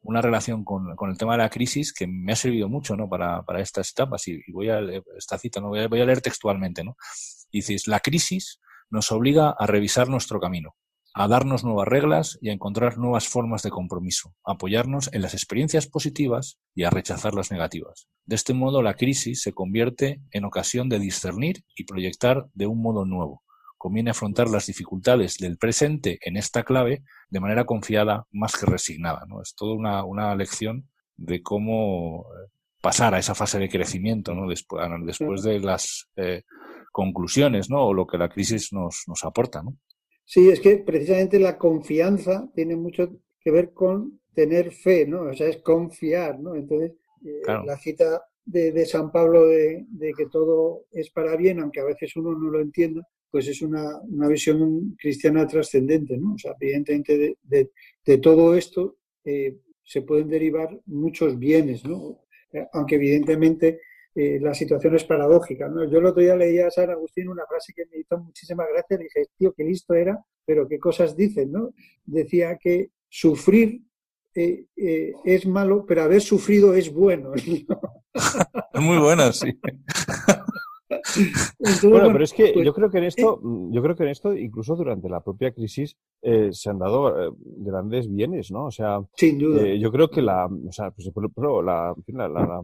una 0.00 0.22
relación 0.22 0.64
con, 0.64 0.96
con, 0.96 1.10
el 1.10 1.18
tema 1.18 1.32
de 1.32 1.42
la 1.42 1.50
crisis 1.50 1.92
que 1.92 2.06
me 2.06 2.32
ha 2.32 2.36
servido 2.36 2.70
mucho, 2.70 2.96
¿no? 2.96 3.10
Para, 3.10 3.42
para 3.42 3.60
estas 3.60 3.90
etapas. 3.90 4.26
Y, 4.26 4.40
voy 4.52 4.70
a 4.70 4.80
leer 4.80 5.04
esta 5.18 5.36
cita, 5.36 5.60
¿no? 5.60 5.68
Voy 5.68 5.80
a, 5.80 5.88
voy 5.88 6.00
a 6.00 6.06
leer 6.06 6.22
textualmente, 6.22 6.82
¿no? 6.82 6.96
Y 7.50 7.58
dices, 7.58 7.86
la 7.88 8.00
crisis 8.00 8.58
nos 8.92 9.10
obliga 9.10 9.54
a 9.58 9.66
revisar 9.66 10.08
nuestro 10.10 10.38
camino, 10.38 10.76
a 11.14 11.26
darnos 11.26 11.64
nuevas 11.64 11.88
reglas 11.88 12.38
y 12.42 12.50
a 12.50 12.52
encontrar 12.52 12.98
nuevas 12.98 13.26
formas 13.26 13.62
de 13.62 13.70
compromiso, 13.70 14.34
a 14.44 14.52
apoyarnos 14.52 15.10
en 15.14 15.22
las 15.22 15.32
experiencias 15.32 15.86
positivas 15.86 16.58
y 16.74 16.84
a 16.84 16.90
rechazar 16.90 17.32
las 17.32 17.50
negativas. 17.50 18.08
De 18.26 18.36
este 18.36 18.52
modo, 18.52 18.82
la 18.82 18.94
crisis 18.94 19.40
se 19.40 19.54
convierte 19.54 20.20
en 20.30 20.44
ocasión 20.44 20.90
de 20.90 20.98
discernir 20.98 21.64
y 21.74 21.84
proyectar 21.84 22.46
de 22.52 22.66
un 22.66 22.82
modo 22.82 23.06
nuevo. 23.06 23.42
Conviene 23.78 24.10
afrontar 24.10 24.48
las 24.48 24.66
dificultades 24.66 25.38
del 25.38 25.56
presente 25.56 26.18
en 26.20 26.36
esta 26.36 26.62
clave 26.62 27.02
de 27.30 27.40
manera 27.40 27.64
confiada 27.64 28.26
más 28.30 28.56
que 28.56 28.66
resignada. 28.66 29.24
¿no? 29.26 29.40
Es 29.40 29.54
toda 29.56 30.04
una, 30.04 30.34
lección 30.34 30.90
de 31.16 31.42
cómo 31.42 32.26
eh, 32.26 32.50
pasar 32.82 33.14
a 33.14 33.18
esa 33.18 33.34
fase 33.34 33.58
de 33.58 33.70
crecimiento 33.70 34.34
¿no? 34.34 34.46
después, 34.48 34.86
después 35.06 35.42
de 35.42 35.60
las 35.60 36.08
eh, 36.16 36.42
conclusiones, 36.92 37.70
¿no? 37.70 37.86
O 37.86 37.94
lo 37.94 38.06
que 38.06 38.18
la 38.18 38.28
crisis 38.28 38.72
nos, 38.72 39.04
nos 39.08 39.24
aporta, 39.24 39.62
¿no? 39.62 39.76
Sí, 40.24 40.48
es 40.48 40.60
que 40.60 40.76
precisamente 40.76 41.40
la 41.40 41.58
confianza 41.58 42.48
tiene 42.54 42.76
mucho 42.76 43.10
que 43.40 43.50
ver 43.50 43.72
con 43.72 44.20
tener 44.34 44.72
fe, 44.72 45.06
¿no? 45.06 45.22
O 45.22 45.34
sea, 45.34 45.48
es 45.48 45.58
confiar, 45.58 46.38
¿no? 46.38 46.54
Entonces, 46.54 46.92
eh, 47.24 47.42
la 47.66 47.76
cita 47.76 48.22
de, 48.44 48.86
San 48.86 49.10
Pablo 49.12 49.46
de, 49.46 49.86
que 50.16 50.26
todo 50.26 50.86
es 50.92 51.10
para 51.10 51.36
bien, 51.36 51.60
aunque 51.60 51.80
a 51.80 51.84
veces 51.84 52.16
uno 52.16 52.32
no 52.32 52.50
lo 52.50 52.60
entienda, 52.60 53.06
pues 53.30 53.48
es 53.48 53.62
una, 53.62 54.00
visión 54.28 54.96
cristiana 54.98 55.46
trascendente, 55.46 56.16
¿no? 56.16 56.34
O 56.34 56.38
sea, 56.38 56.54
evidentemente 56.60 57.36
de, 57.42 58.18
todo 58.18 58.54
esto 58.54 58.96
eh, 59.24 59.58
se 59.82 60.02
pueden 60.02 60.28
derivar 60.28 60.80
muchos 60.86 61.38
bienes, 61.38 61.84
¿no? 61.84 62.20
Eh, 62.52 62.66
aunque 62.72 62.96
evidentemente 62.96 63.80
la 64.14 64.52
situación 64.52 64.94
es 64.96 65.04
paradójica, 65.04 65.68
¿no? 65.68 65.84
Yo 65.90 65.98
el 65.98 66.06
otro 66.06 66.22
día 66.22 66.36
leía 66.36 66.66
a 66.66 66.70
San 66.70 66.90
Agustín 66.90 67.28
una 67.28 67.46
frase 67.46 67.72
que 67.74 67.86
me 67.90 67.98
hizo 67.98 68.18
muchísima 68.18 68.64
gracia, 68.66 68.98
dije, 68.98 69.26
tío, 69.38 69.54
qué 69.54 69.64
listo 69.64 69.94
era, 69.94 70.22
pero 70.44 70.68
qué 70.68 70.78
cosas 70.78 71.16
dicen, 71.16 71.50
¿no? 71.52 71.70
Decía 72.04 72.58
que 72.58 72.90
sufrir 73.08 73.82
eh, 74.34 74.64
eh, 74.76 75.12
es 75.24 75.46
malo, 75.46 75.84
pero 75.86 76.02
haber 76.02 76.22
sufrido 76.22 76.74
es 76.74 76.92
bueno. 76.92 77.32
Muy 78.80 78.98
bueno, 78.98 79.30
sí. 79.32 79.58
bueno, 81.82 82.08
pero 82.12 82.24
es 82.24 82.32
que 82.32 82.52
pues, 82.54 82.64
yo 82.64 82.72
creo 82.72 82.90
que 82.90 82.98
en 82.98 83.04
esto, 83.04 83.40
eh, 83.44 83.68
yo 83.70 83.82
creo 83.82 83.94
que 83.94 84.04
en 84.04 84.08
esto, 84.08 84.34
incluso 84.34 84.74
durante 84.74 85.10
la 85.10 85.20
propia 85.22 85.52
crisis, 85.52 85.96
se 86.22 86.70
han 86.70 86.78
dado 86.78 87.36
grandes 87.58 88.10
bienes, 88.10 88.50
¿no? 88.50 88.66
O 88.66 88.70
sea, 88.70 89.00
sin 89.16 89.38
duda. 89.38 89.74
yo 89.74 89.92
creo 89.92 90.08
que 90.08 90.22
la, 90.22 90.46
o 90.46 90.72
sea, 90.72 90.90
pues, 90.90 91.10
la, 91.66 91.94
la, 92.06 92.28
la 92.28 92.62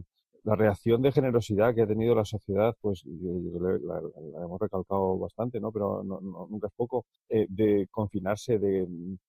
reacción 0.55 1.01
de 1.01 1.11
generosidad 1.11 1.73
que 1.73 1.81
ha 1.83 1.87
tenido 1.87 2.15
la 2.15 2.25
sociedad, 2.25 2.75
pues 2.81 3.03
la, 3.05 4.01
hemos 4.43 4.59
recalcado 4.59 5.17
bastante, 5.17 5.59
¿no? 5.59 5.71
Pero 5.71 6.03
nunca 6.03 6.67
es 6.67 6.73
poco, 6.75 7.05
eh, 7.29 7.45
de 7.49 7.87
confinarse, 7.91 8.59
de 8.59 8.87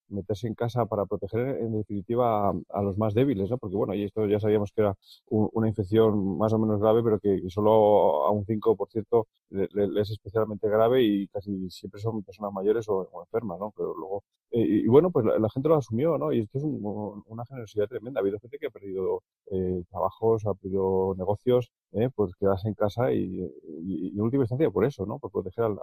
meterse 0.09 0.46
en 0.48 0.54
casa 0.54 0.87
para 0.87 1.06
proteger 1.06 1.59
en 1.61 1.72
definitiva 1.72 2.50
a, 2.50 2.83
los 2.83 2.98
más 2.98 3.14
débiles, 3.14 3.50
¿no? 3.50 3.59
Porque 3.59 3.76
bueno, 3.76 3.94
y 3.94 4.04
esto 4.04 4.26
ya 4.26 4.40
sabíamos 4.40 4.72
que 4.72 4.83
era 4.83 4.94
una 5.28 5.68
infección 5.68 6.38
más 6.38 6.52
o 6.52 6.59
menos 6.59 6.80
grave, 6.80 7.02
pero 7.02 7.18
que 7.18 7.40
solo 7.48 8.26
a 8.26 8.30
un 8.30 8.44
5% 8.44 9.26
le, 9.50 10.00
es 10.00 10.11
especialmente 10.11 10.68
grave 10.68 11.02
y 11.02 11.26
casi 11.28 11.70
siempre 11.70 12.00
son 12.00 12.22
personas 12.22 12.52
mayores 12.52 12.88
o, 12.88 13.09
enfermas, 13.20 13.59
¿no? 13.59 13.72
Pero 13.76 13.94
luego, 13.96 14.22
eh, 14.52 14.64
y, 14.85 14.87
bueno, 14.88 15.11
pues 15.11 15.24
la, 15.26 15.48
gente 15.50 15.68
lo 15.68 15.76
asumió, 15.76 16.18
¿no? 16.18 16.33
Y 16.33 16.40
esto 16.40 16.59
es 16.59 16.64
una 16.64 17.44
generosidad 17.46 17.88
tremenda. 17.88 18.20
Ha 18.20 18.22
habido 18.22 18.38
gente 18.40 18.59
que 18.59 18.66
ha 18.66 18.70
perdido 18.70 19.22
eh, 19.50 19.83
trabajos, 19.90 20.46
ha 20.46 20.54
perdido 20.54 21.10
negocios, 21.16 21.70
¿eh? 21.92 22.09
pues 22.14 22.33
quedarse 22.38 22.68
en 22.68 22.75
casa 22.75 23.12
y, 23.12 23.40
en 23.40 24.20
última 24.20 24.44
instancia 24.44 24.70
por 24.70 24.85
eso, 24.85 25.07
¿no? 25.07 25.18
Por 25.18 25.31
proteger 25.31 25.64
al, 25.64 25.77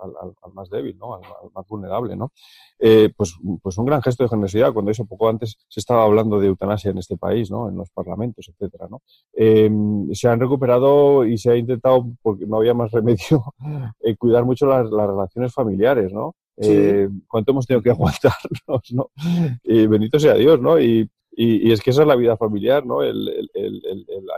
más 0.53 0.69
débil, 0.69 0.97
¿no? 0.97 1.15
Al, 1.15 1.21
más 1.53 1.67
vulnerable, 1.67 2.15
¿no? 2.15 2.31
Eh, 2.79 3.11
pues, 3.15 3.35
pues 3.61 3.77
un 3.77 3.85
gran 3.85 4.01
gesto 4.01 4.23
de 4.23 4.29
generosidad, 4.29 4.73
cuando 4.73 4.91
eso 4.91 5.05
poco 5.05 5.29
antes 5.29 5.57
se 5.67 5.79
estaba 5.79 6.03
hablando 6.03 6.39
de 6.39 6.47
eutanasia 6.47 6.91
en 6.91 6.97
este 6.97 7.17
país, 7.17 7.51
¿no? 7.51 7.69
En 7.69 7.75
los 7.75 7.89
parlamentos, 7.91 8.49
etcétera, 8.49 8.87
¿no? 8.89 9.01
Em, 9.33 10.11
se 10.13 10.27
han 10.27 10.39
recuperado 10.39 11.25
y 11.25 11.37
se 11.37 11.51
ha 11.51 11.55
intentado, 11.55 12.07
porque 12.21 12.45
no 12.45 12.57
había 12.57 12.73
más 12.73 12.91
remedio, 12.91 13.43
eh, 14.01 14.15
cuidar 14.17 14.45
mucho 14.45 14.65
las, 14.67 14.89
relaciones 14.89 15.53
familiares, 15.53 16.11
¿no? 16.11 16.35
cuánto 17.27 17.51
hemos 17.51 17.67
tenido 17.67 17.83
que 17.83 17.91
aguantarnos, 17.91 18.91
¿no? 18.91 19.11
Y 19.63 19.85
bendito 19.85 20.19
sea 20.19 20.33
Dios, 20.33 20.59
¿no? 20.59 20.79
Y, 20.79 21.07
y, 21.39 21.71
es 21.71 21.81
que 21.81 21.91
esa 21.91 22.01
es 22.01 22.07
la 22.07 22.15
vida 22.15 22.35
familiar, 22.35 22.83
¿no? 22.83 23.03
El, 23.03 23.47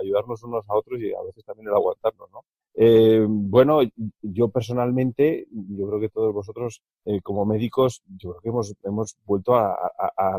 ayudarnos 0.02 0.44
unos 0.44 0.66
a 0.68 0.76
otros 0.76 1.00
y 1.00 1.14
a 1.14 1.22
veces 1.24 1.46
también 1.46 1.70
el 1.70 1.74
aguantarnos, 1.74 2.30
¿no? 2.30 2.44
Eh, 2.76 3.26
bueno, 3.26 3.80
yo 4.22 4.50
personalmente, 4.50 5.48
yo 5.50 5.88
creo 5.88 6.00
que 6.02 6.10
todos 6.10 6.34
vosotros 6.34 6.82
eh, 7.06 7.22
como 7.22 7.46
médicos, 7.46 8.04
yo 8.18 8.32
creo 8.32 8.42
que 8.42 8.50
hemos, 8.50 8.76
hemos 8.84 9.18
vuelto 9.26 9.56
a, 9.56 9.78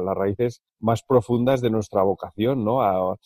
las 0.04 0.14
raíces 0.14 0.62
más 0.80 1.02
profundas 1.02 1.62
de 1.62 1.70
nuestra 1.70 2.02
vocación, 2.02 2.62
¿no? 2.62 2.82
A, 2.82 3.16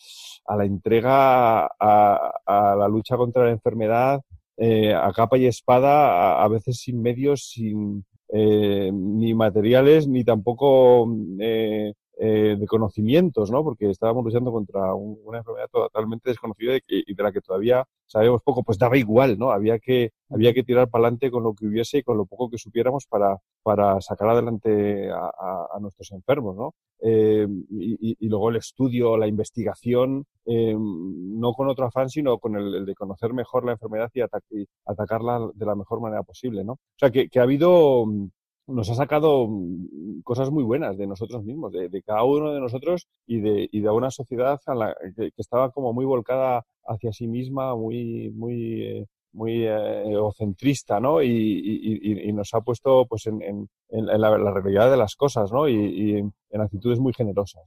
la 0.55 0.65
entrega, 0.65 1.65
a, 1.65 2.75
la 2.77 2.87
lucha 2.87 3.17
contra 3.17 3.43
la 3.43 3.51
enfermedad, 3.51 4.21
eh, 4.55 4.93
a 4.93 5.11
capa 5.11 5.37
y 5.37 5.45
espada, 5.45 6.41
a, 6.41 6.47
veces 6.47 6.77
sin 6.79 7.01
medios, 7.01 7.49
sin 7.49 8.05
ni 8.31 9.33
materiales, 9.33 10.07
ni 10.07 10.23
tampoco 10.23 11.07
eh, 11.39 11.93
de 12.17 12.65
conocimientos, 12.67 13.51
¿no? 13.51 13.63
Porque 13.63 13.89
estábamos 13.89 14.23
luchando 14.23 14.51
contra 14.51 14.93
una 14.93 15.39
enfermedad 15.39 15.67
totalmente 15.71 16.29
desconocida 16.29 16.77
y, 16.87 17.13
de 17.13 17.23
la 17.23 17.31
que 17.31 17.41
todavía 17.41 17.85
sabemos 18.07 18.41
poco, 18.43 18.63
pues 18.63 18.77
daba 18.77 18.97
igual, 18.97 19.37
¿no? 19.37 19.51
Había 19.51 19.79
que, 19.79 20.11
había 20.29 20.53
que 20.53 20.63
tirar 20.63 20.89
para 20.89 21.03
adelante 21.03 21.29
con 21.31 21.43
lo 21.43 21.53
que 21.53 21.67
hubiese 21.67 21.99
y 21.99 22.03
con 22.03 22.17
lo 22.17 22.25
poco 22.25 22.49
que 22.49 22.57
supiéramos 22.57 23.05
para, 23.07 23.37
para 23.63 23.99
sacar 24.01 24.29
adelante 24.29 25.09
a, 25.11 25.77
nuestros 25.79 26.11
enfermos, 26.11 26.55
¿no? 26.55 26.73
Eh, 27.01 27.47
y, 27.69 28.27
luego 28.27 28.49
el 28.49 28.55
estudio, 28.55 29.17
la 29.17 29.27
investigación, 29.27 30.25
eh, 30.45 30.75
no 30.77 31.53
con 31.53 31.67
otro 31.67 31.85
afán, 31.85 32.09
sino 32.09 32.37
con 32.39 32.55
el, 32.55 32.85
de 32.85 32.95
conocer 32.95 33.33
mejor 33.33 33.65
la 33.65 33.73
enfermedad 33.73 34.09
y, 34.13 34.21
atacarla 34.85 35.49
de 35.53 35.65
la 35.65 35.75
mejor 35.75 35.99
manera 35.99 36.23
posible, 36.23 36.63
¿no? 36.63 36.73
O 36.73 36.97
sea, 36.97 37.11
que 37.11 37.29
ha 37.39 37.43
habido 37.43 38.05
nos 38.67 38.89
ha 38.89 38.95
sacado 38.95 39.47
mm, 39.47 40.21
cosas 40.23 40.49
muy 40.51 40.63
buenas 40.63 40.97
de 40.97 41.07
nosotros 41.07 41.43
mismos, 41.43 41.71
de, 41.71 42.01
cada 42.03 42.23
uno 42.23 42.53
de 42.53 42.59
nosotros 42.59 43.07
y 43.27 43.39
de, 43.41 43.69
y 43.71 43.81
de 43.81 43.89
una 43.89 44.11
sociedad 44.11 44.59
que, 45.15 45.31
estaba 45.37 45.71
como 45.71 45.93
muy 45.93 46.05
volcada 46.05 46.65
hacia 46.85 47.11
sí 47.11 47.27
misma, 47.27 47.75
muy, 47.75 48.31
muy, 48.31 48.83
eh, 48.83 49.05
muy 49.33 49.65
eh, 49.65 50.11
egocentrista, 50.11 50.99
¿no? 50.99 51.21
Y, 51.21 52.31
nos 52.33 52.53
ha 52.53 52.61
puesto 52.61 53.05
pues 53.07 53.27
en, 53.27 53.41
en, 53.41 53.67
la, 53.89 54.51
realidad 54.51 54.91
de 54.91 54.97
las 54.97 55.15
cosas, 55.15 55.51
¿no? 55.51 55.69
Y, 55.69 56.17
en 56.17 56.61
actitudes 56.61 56.99
muy 56.99 57.13
generosas. 57.13 57.63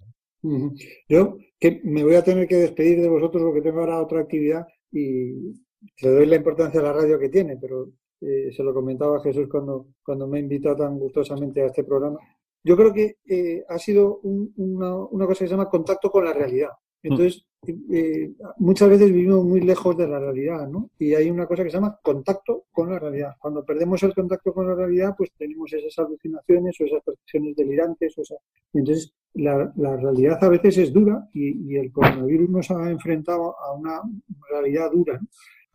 Yo 1.09 1.37
que 1.59 1.81
me 1.85 2.05
voy 2.05 2.15
a 2.15 2.23
tener 2.23 2.47
que 2.47 2.57
despedir 2.57 3.01
de 3.01 3.09
vosotros 3.09 3.43
porque 3.43 3.63
tengo 3.63 3.81
ahora 3.81 4.01
otra 4.01 4.21
actividad 4.21 4.67
y 4.93 5.53
le 6.01 6.11
doy 6.11 6.27
la 6.27 6.37
importancia 6.37 6.81
a 6.81 6.85
la 6.85 6.93
radio 6.93 7.19
que 7.19 7.29
tiene, 7.29 7.57
pero 7.57 7.89
eh, 8.21 8.51
se 8.53 8.63
lo 8.63 8.75
comentaba 8.75 9.23
Jesús 9.23 9.49
cuando, 9.49 9.89
cuando 10.03 10.27
me 10.27 10.41
invitó 10.41 10.75
tan 10.77 10.99
gustosamente 10.99 11.63
a 11.63 11.67
este 11.67 11.85
programa. 11.85 12.19
Yo 12.65 12.77
creo 12.77 12.93
que 12.93 13.19
eh, 13.29 13.65
ha 13.69 13.79
sido 13.79 14.21
una, 14.23 14.95
una, 14.97 15.27
cosa 15.27 15.41
que 15.41 15.49
se 15.49 15.55
llama 15.55 15.71
contacto 15.71 16.11
con 16.11 16.25
la 16.25 16.33
realidad. 16.33 16.71
Entonces, 17.01 17.47
eh, 17.93 18.33
muchas 18.59 18.89
veces 18.89 19.13
vivimos 19.13 19.45
muy 19.45 19.61
lejos 19.61 19.97
de 19.97 20.09
la 20.09 20.19
realidad, 20.19 20.69
¿no? 20.69 20.91
Y 20.99 21.15
hay 21.15 21.31
una 21.31 21.47
cosa 21.47 21.63
que 21.63 21.71
se 21.71 21.77
llama 21.77 21.97
contacto 22.03 22.65
con 22.73 22.91
la 22.91 22.99
realidad. 22.99 23.35
Cuando 23.39 23.65
perdemos 23.65 24.03
el 24.03 24.13
contacto 24.13 24.53
con 24.53 24.67
la 24.67 24.75
realidad, 24.75 25.15
pues 25.17 25.31
tenemos 25.39 25.73
esas 25.73 25.97
alucinaciones 25.99 26.81
o 26.81 26.85
esas 26.85 27.03
percepciones 27.05 27.55
delirantes. 27.55 28.19
O 28.19 28.25
sea, 28.25 28.39
entonces, 28.73 29.15
la, 29.35 29.73
la, 29.77 29.97
realidad 29.97 30.43
a 30.43 30.49
veces 30.49 30.79
es 30.79 30.93
dura 30.93 31.29
y, 31.33 31.73
y, 31.73 31.77
el 31.77 31.93
coronavirus 31.93 32.51
nos 32.51 32.71
ha 32.73 32.91
enfrentado 32.91 33.55
a 33.61 33.73
una 33.73 34.03
realidad 34.51 34.91
dura. 34.91 35.21
¿no? 35.21 35.29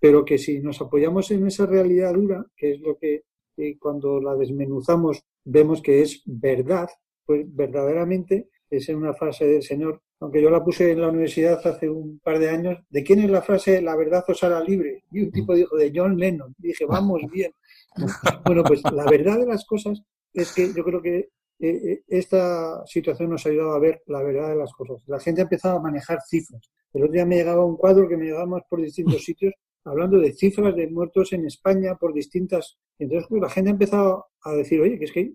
Pero 0.03 0.25
que 0.25 0.37
si 0.37 0.59
nos 0.59 0.81
apoyamos 0.81 1.31
en 1.31 1.47
esa 1.47 1.65
realidad 1.65 2.13
dura, 2.13 2.45
que 2.57 2.73
es 2.73 2.81
lo 2.81 2.97
que 2.97 3.23
eh, 3.55 3.77
cuando 3.79 4.19
la 4.19 4.35
desmenuzamos 4.35 5.23
vemos 5.45 5.81
que 5.81 6.01
es 6.01 6.21
verdad, 6.25 6.89
pues 7.25 7.45
verdaderamente 7.47 8.49
es 8.69 8.89
una 8.89 9.13
frase 9.13 9.45
del 9.45 9.63
Señor, 9.63 10.01
aunque 10.19 10.41
yo 10.41 10.49
la 10.49 10.61
puse 10.61 10.91
en 10.91 10.99
la 10.99 11.07
universidad 11.07 11.65
hace 11.65 11.89
un 11.89 12.19
par 12.19 12.37
de 12.37 12.49
años, 12.49 12.79
¿de 12.89 13.01
quién 13.01 13.21
es 13.21 13.29
la 13.29 13.41
frase 13.41 13.81
la 13.81 13.95
verdad 13.95 14.25
os 14.27 14.43
hará 14.43 14.59
libre? 14.59 15.05
Y 15.09 15.21
un 15.21 15.31
tipo 15.31 15.55
dijo, 15.55 15.77
de 15.77 15.93
John 15.95 16.17
Lennon. 16.17 16.53
Y 16.59 16.67
dije, 16.67 16.85
vamos 16.85 17.21
bien. 17.31 17.53
bueno, 18.45 18.61
pues 18.65 18.81
la 18.83 19.05
verdad 19.05 19.39
de 19.39 19.45
las 19.45 19.63
cosas 19.63 20.01
es 20.33 20.51
que 20.51 20.73
yo 20.75 20.83
creo 20.83 21.01
que 21.01 21.17
eh, 21.17 21.29
eh, 21.61 22.03
esta 22.09 22.85
situación 22.87 23.29
nos 23.29 23.45
ha 23.45 23.49
ayudado 23.51 23.71
a 23.71 23.79
ver 23.79 24.03
la 24.07 24.21
verdad 24.21 24.49
de 24.49 24.57
las 24.57 24.73
cosas. 24.73 25.01
La 25.07 25.21
gente 25.21 25.39
ha 25.39 25.45
empezado 25.45 25.77
a 25.77 25.81
manejar 25.81 26.19
cifras. 26.27 26.69
El 26.91 27.03
otro 27.03 27.13
día 27.13 27.25
me 27.25 27.37
llegaba 27.37 27.63
un 27.63 27.77
cuadro 27.77 28.09
que 28.09 28.17
me 28.17 28.25
llegaba 28.25 28.47
más 28.47 28.63
por 28.69 28.81
distintos 28.81 29.23
sitios 29.23 29.53
hablando 29.85 30.19
de 30.19 30.33
cifras 30.33 30.75
de 30.75 30.87
muertos 30.89 31.33
en 31.33 31.45
España 31.45 31.95
por 31.95 32.13
distintas. 32.13 32.77
Entonces, 32.97 33.27
pues, 33.29 33.41
la 33.41 33.49
gente 33.49 33.69
ha 33.69 33.73
empezado 33.73 34.27
a 34.43 34.53
decir, 34.53 34.79
oye, 34.81 34.97
que 34.97 35.05
es 35.05 35.11
que 35.11 35.33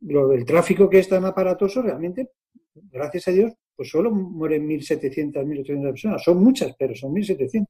lo 0.00 0.28
del 0.28 0.44
tráfico 0.44 0.88
que 0.88 0.98
es 0.98 1.08
tan 1.08 1.24
aparatoso, 1.24 1.82
realmente, 1.82 2.30
gracias 2.74 3.28
a 3.28 3.32
Dios, 3.32 3.52
pues 3.74 3.90
solo 3.90 4.10
mueren 4.10 4.68
1.700, 4.68 5.44
1.800 5.44 5.90
personas. 5.90 6.22
Son 6.22 6.42
muchas, 6.42 6.74
pero 6.78 6.94
son 6.94 7.14
1.700. 7.14 7.66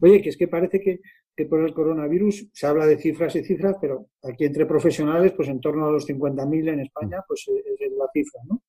Oye, 0.00 0.20
que 0.20 0.30
es 0.30 0.36
que 0.36 0.48
parece 0.48 0.80
que, 0.80 1.00
que, 1.36 1.46
por 1.46 1.64
el 1.64 1.72
coronavirus 1.72 2.48
se 2.52 2.66
habla 2.66 2.86
de 2.86 2.98
cifras 2.98 3.36
y 3.36 3.44
cifras, 3.44 3.76
pero 3.80 4.08
aquí 4.22 4.44
entre 4.44 4.66
profesionales, 4.66 5.32
pues 5.32 5.48
en 5.48 5.60
torno 5.60 5.86
a 5.86 5.92
los 5.92 6.08
50.000 6.08 6.72
en 6.72 6.80
España, 6.80 7.18
pues 7.26 7.46
es 7.48 7.92
la 7.92 8.08
cifra, 8.12 8.40
¿no? 8.48 8.62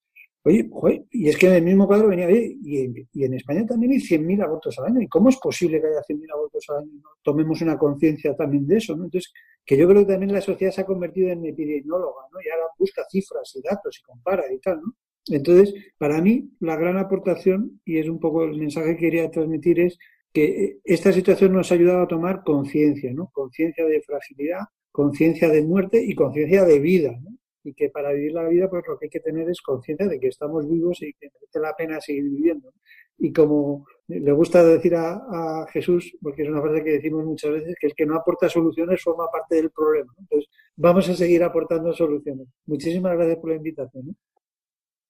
Oye, 0.46 0.70
y 1.12 1.30
es 1.30 1.38
que 1.38 1.48
en 1.48 1.54
el 1.54 1.64
mismo 1.64 1.88
cuadro 1.88 2.10
venía, 2.10 2.30
y, 2.30 2.78
en, 2.80 3.08
y 3.14 3.24
en 3.24 3.34
España 3.36 3.66
también 3.66 3.94
hay 3.94 4.00
100.000 4.00 4.44
abortos 4.44 4.78
al 4.78 4.88
año. 4.88 5.02
¿Y 5.02 5.08
cómo 5.08 5.30
es 5.30 5.38
posible 5.38 5.80
que 5.80 5.88
haya 5.88 6.02
100.000 6.02 6.34
abortos 6.34 6.66
al 6.70 6.78
año? 6.80 6.92
¿no? 7.02 7.10
Tomemos 7.22 7.62
una 7.62 7.78
conciencia 7.78 8.36
también 8.36 8.68
de 8.68 8.78
eso, 8.78 8.94
¿no? 8.96 9.06
Entonces, 9.06 9.32
que 9.66 9.78
yo 9.78 9.88
creo 9.88 10.06
que 10.06 10.12
también 10.12 10.34
la 10.34 10.42
sociedad 10.42 10.74
se 10.74 10.82
ha 10.82 10.86
convertido 10.86 11.30
en 11.30 11.46
epidemióloga, 11.46 12.24
¿no? 12.32 12.40
Y 12.42 12.50
ahora 12.50 12.66
busca 12.78 13.04
cifras 13.10 13.54
y 13.56 13.62
datos 13.62 13.98
y 14.00 14.04
compara 14.04 14.44
y 14.52 14.60
tal, 14.60 14.82
¿no? 14.82 14.94
Entonces, 15.28 15.74
para 15.98 16.22
mí, 16.22 16.52
la 16.60 16.76
gran 16.76 16.98
aportación, 16.98 17.80
y 17.86 18.00
es 18.00 18.10
un 18.10 18.20
poco 18.20 18.44
el 18.44 18.58
mensaje 18.58 18.96
que 18.96 19.02
quería 19.02 19.32
transmitir, 19.32 19.80
es 19.80 19.98
que 20.34 20.44
eh, 20.44 20.80
esta 20.84 21.14
situación 21.14 21.54
nos 21.54 21.72
ha 21.72 21.76
ayudado 21.76 22.02
a 22.02 22.08
tomar 22.08 22.44
conciencia, 22.44 23.14
¿no? 23.14 23.30
Conciencia 23.32 23.86
de 23.86 24.02
fragilidad, 24.02 24.64
conciencia 24.92 25.48
de 25.48 25.64
muerte 25.64 26.04
y 26.04 26.16
conciencia 26.16 26.66
de 26.66 26.80
vida, 26.80 27.18
¿no? 27.24 27.38
Y 27.64 27.74
que 27.74 27.90
para 27.90 28.12
vivir 28.12 28.34
la 28.34 28.48
vida 28.48 28.70
pues 28.70 28.84
lo 28.88 28.98
que 28.98 29.06
hay 29.06 29.10
que 29.10 29.20
tener 29.20 29.50
es 29.50 29.62
conciencia 29.62 30.08
de 30.08 30.20
que 30.20 30.28
estamos 30.28 30.70
vivos 30.70 31.02
y 31.02 31.14
que 31.14 31.30
merece 31.34 31.60
la 31.60 31.76
pena 31.76 32.02
seguir 32.02 32.24
viviendo. 32.24 32.74
Y 33.18 33.32
como 33.32 33.86
le 34.08 34.32
gusta 34.32 34.64
decir 34.64 34.96
a, 34.96 35.66
Jesús, 35.72 36.16
porque 36.22 36.44
es 36.44 36.50
una 36.50 36.62
frase 36.62 36.84
que 36.84 36.92
decimos 36.92 37.24
muchas 37.26 37.52
veces, 37.52 37.76
que 37.80 37.88
el 37.88 37.96
que 37.96 38.06
no 38.06 38.16
aporta 38.16 38.50
soluciones 38.50 39.02
forma 39.02 39.28
parte 39.32 39.56
del 39.56 39.72
problema. 39.72 40.14
Entonces, 40.20 40.50
vamos 40.76 41.08
a 41.10 41.16
seguir 41.16 41.44
aportando 41.44 41.94
soluciones. 41.94 42.48
Muchísimas 42.66 43.16
gracias 43.16 43.38
por 43.38 43.50
la 43.50 43.56
invitación. 43.56 44.16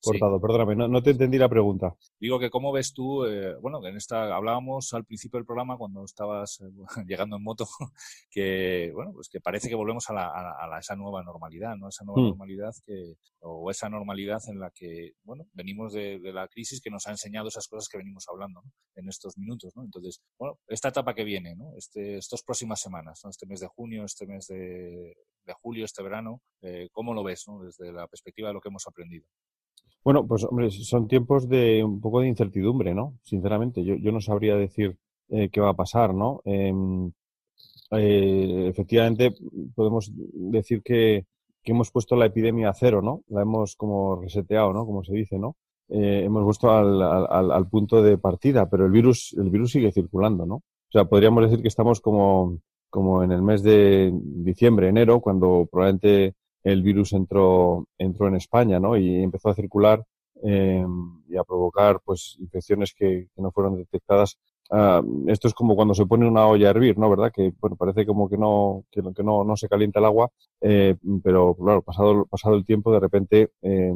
Cortado, 0.03 0.41
perdóname, 0.41 0.75
no, 0.75 1.01
te 1.01 1.11
entendí 1.11 1.37
la 1.37 1.47
pregunta. 1.47 1.95
Digo 2.19 2.37
que 2.37 2.49
cómo 2.49 2.73
ves 2.73 2.93
tú, 2.93 3.25
eh, 3.25 3.55
bueno, 3.61 3.79
en 3.85 3.95
esta 3.95 4.35
hablábamos 4.35 4.93
al 4.93 5.05
principio 5.05 5.37
del 5.37 5.45
programa 5.45 5.77
cuando 5.77 6.03
estabas 6.03 6.59
eh, 6.59 6.65
llegando 7.07 7.37
en 7.37 7.43
moto, 7.43 7.65
que 8.29 8.91
bueno, 8.93 9.11
pues 9.13 9.29
que 9.29 9.39
parece 9.39 9.69
que 9.69 9.75
volvemos 9.75 10.09
a, 10.09 10.13
la, 10.13 10.27
a, 10.27 10.79
esa 10.79 10.95
nueva 10.95 11.23
normalidad, 11.23 11.77
¿no? 11.77 11.87
Esa 11.87 12.03
nueva 12.03 12.21
hmm. 12.21 12.27
normalidad 12.29 12.73
que, 12.85 13.15
o 13.39 13.69
esa 13.71 13.89
normalidad 13.89 14.41
en 14.47 14.59
la 14.59 14.71
que, 14.71 15.13
bueno, 15.23 15.45
venimos 15.53 15.93
de, 15.93 16.19
la 16.33 16.47
crisis 16.47 16.81
que 16.81 16.89
nos 16.89 17.07
ha 17.07 17.11
enseñado 17.11 17.47
esas 17.47 17.67
cosas 17.67 17.87
que 17.89 17.97
venimos 17.97 18.25
hablando 18.27 18.61
en 18.95 19.07
estos 19.07 19.37
minutos, 19.37 19.73
¿no? 19.75 19.83
Entonces, 19.83 20.21
bueno, 20.37 20.59
esta 20.67 20.89
etapa 20.89 21.13
que 21.13 21.23
viene, 21.23 21.55
¿no? 21.55 21.73
Este, 21.77 22.17
estas 22.17 22.41
próximas 22.43 22.79
semanas, 22.79 23.21
¿no? 23.23 23.29
Este 23.29 23.45
mes 23.45 23.59
de 23.59 23.67
junio, 23.67 24.03
este 24.05 24.25
mes 24.25 24.47
de, 24.47 25.15
julio, 25.61 25.85
este 25.85 26.03
verano, 26.03 26.41
eh, 26.61 26.89
¿cómo 26.91 27.13
lo 27.13 27.23
ves, 27.23 27.43
¿no? 27.47 27.61
Desde 27.61 27.91
la 27.91 28.07
perspectiva 28.07 28.47
de 28.49 28.53
lo 28.53 28.61
que 28.61 28.69
hemos 28.69 28.87
aprendido. 28.87 29.27
Bueno, 30.03 30.27
pues 30.27 30.43
hombre, 30.43 30.69
son 30.71 31.07
tiempos 31.07 31.47
de 31.47 31.83
un 31.83 32.01
poco 32.01 32.19
de 32.19 32.27
incertidumbre, 32.27 32.93
¿no? 32.93 33.17
Sinceramente, 33.23 33.83
yo, 33.85 33.95
yo 33.95 34.11
no 34.11 34.19
sabría 34.19 34.55
decir 34.55 34.97
eh, 35.29 35.49
qué 35.49 35.61
va 35.61 35.69
a 35.69 35.75
pasar, 35.75 36.13
¿no? 36.13 36.41
Em, 36.45 37.11
eh, 37.91 38.67
efectivamente, 38.69 39.33
podemos 39.75 40.11
decir 40.13 40.81
que, 40.83 41.25
que, 41.63 41.71
hemos 41.71 41.91
puesto 41.91 42.15
la 42.15 42.25
epidemia 42.25 42.69
a 42.69 42.73
cero, 42.73 43.01
¿no? 43.01 43.23
La 43.29 43.43
hemos 43.43 43.75
como 43.75 44.17
reseteado, 44.21 44.73
¿no? 44.73 44.85
Como 44.85 45.03
se 45.03 45.13
dice, 45.13 45.39
¿no? 45.39 45.55
Eh, 45.89 46.23
hemos 46.25 46.43
puesto 46.43 46.71
al, 46.71 47.01
al, 47.01 47.51
al, 47.51 47.69
punto 47.69 48.01
de 48.01 48.17
partida, 48.17 48.69
pero 48.69 48.85
el 48.85 48.91
virus, 48.91 49.33
el 49.37 49.49
virus 49.49 49.71
sigue 49.71 49.91
circulando, 49.91 50.45
¿no? 50.45 50.55
O 50.55 50.91
sea, 50.91 51.05
podríamos 51.05 51.43
decir 51.43 51.61
que 51.61 51.67
estamos 51.67 52.01
como, 52.01 52.59
como 52.89 53.23
en 53.23 53.31
el 53.31 53.41
mes 53.41 53.63
de 53.63 54.11
diciembre, 54.13 54.89
enero, 54.89 55.21
cuando 55.21 55.67
probablemente 55.71 56.35
el 56.63 56.81
virus 56.83 57.13
entró, 57.13 57.87
entró 57.97 58.27
en 58.27 58.35
España, 58.35 58.79
¿no? 58.79 58.97
Y 58.97 59.23
empezó 59.23 59.49
a 59.49 59.55
circular 59.55 60.03
eh, 60.43 60.85
y 61.29 61.37
a 61.37 61.43
provocar, 61.43 61.99
pues, 62.03 62.37
infecciones 62.39 62.93
que, 62.93 63.27
que 63.35 63.41
no 63.41 63.51
fueron 63.51 63.77
detectadas. 63.77 64.37
Ah, 64.71 65.01
esto 65.27 65.47
es 65.47 65.53
como 65.53 65.75
cuando 65.75 65.93
se 65.93 66.05
pone 66.05 66.27
una 66.27 66.47
olla 66.47 66.67
a 66.67 66.71
hervir, 66.71 66.97
¿no? 66.97 67.09
¿Verdad? 67.09 67.31
Que, 67.33 67.53
bueno, 67.59 67.75
parece 67.75 68.05
como 68.05 68.29
que 68.29 68.37
no, 68.37 68.85
que, 68.91 69.01
que 69.15 69.23
no, 69.23 69.43
no 69.43 69.57
se 69.57 69.67
calienta 69.67 69.99
el 69.99 70.05
agua, 70.05 70.29
eh, 70.61 70.95
pero, 71.23 71.53
claro, 71.55 71.81
pasado, 71.81 72.25
pasado 72.25 72.55
el 72.55 72.65
tiempo, 72.65 72.91
de 72.91 72.99
repente 72.99 73.51
eh, 73.61 73.93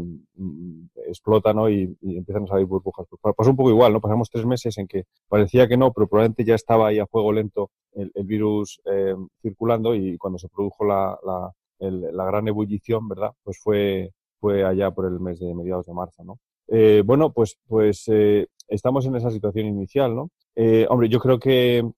explota, 1.08 1.54
¿no? 1.54 1.70
Y, 1.70 1.98
y, 2.02 2.18
empiezan 2.18 2.44
a 2.44 2.48
salir 2.48 2.66
burbujas. 2.66 3.08
Pues 3.10 3.36
pasó 3.36 3.50
un 3.50 3.56
poco 3.58 3.70
igual, 3.70 3.94
¿no? 3.94 4.02
Pasamos 4.02 4.30
tres 4.30 4.46
meses 4.46 4.78
en 4.78 4.88
que 4.88 5.06
parecía 5.30 5.68
que 5.68 5.78
no, 5.78 5.92
pero 5.94 6.08
probablemente 6.08 6.44
ya 6.46 6.56
estaba 6.56 6.88
ahí 6.90 7.00
a 7.00 7.08
fuego 7.08 7.32
lento 7.32 7.72
el, 7.94 8.12
el 8.14 8.26
virus 8.26 8.82
eh, 8.86 9.16
circulando 9.42 9.96
y 9.96 10.18
cuando 10.18 10.38
se 10.38 10.50
produjo 10.50 10.86
la, 10.86 11.18
la 11.26 11.52
la 11.80 12.26
gran 12.26 12.48
ebullición, 12.48 13.08
¿verdad? 13.08 13.32
Pues 13.44 13.60
fue, 13.60 14.12
fue 14.40 14.64
allá 14.64 14.92
por 14.92 15.06
el 15.06 15.20
mes 15.20 15.40
de 15.40 15.54
mediados 15.54 15.86
de 15.86 15.94
marzo, 15.94 16.24
¿no? 16.24 16.40
Eh, 16.68 17.02
bueno, 17.06 17.32
pues, 17.32 17.58
pues 17.68 18.04
eh, 18.08 18.48
estamos 18.68 19.06
en 19.06 19.16
esa 19.16 19.32
situación 19.32 19.68
inicial, 19.68 20.16
¿no? 20.16 20.30
Eh, 20.56 20.86
hombre, 20.90 21.10
yo 21.10 21.20
creo 21.20 21.40
que 21.40 21.90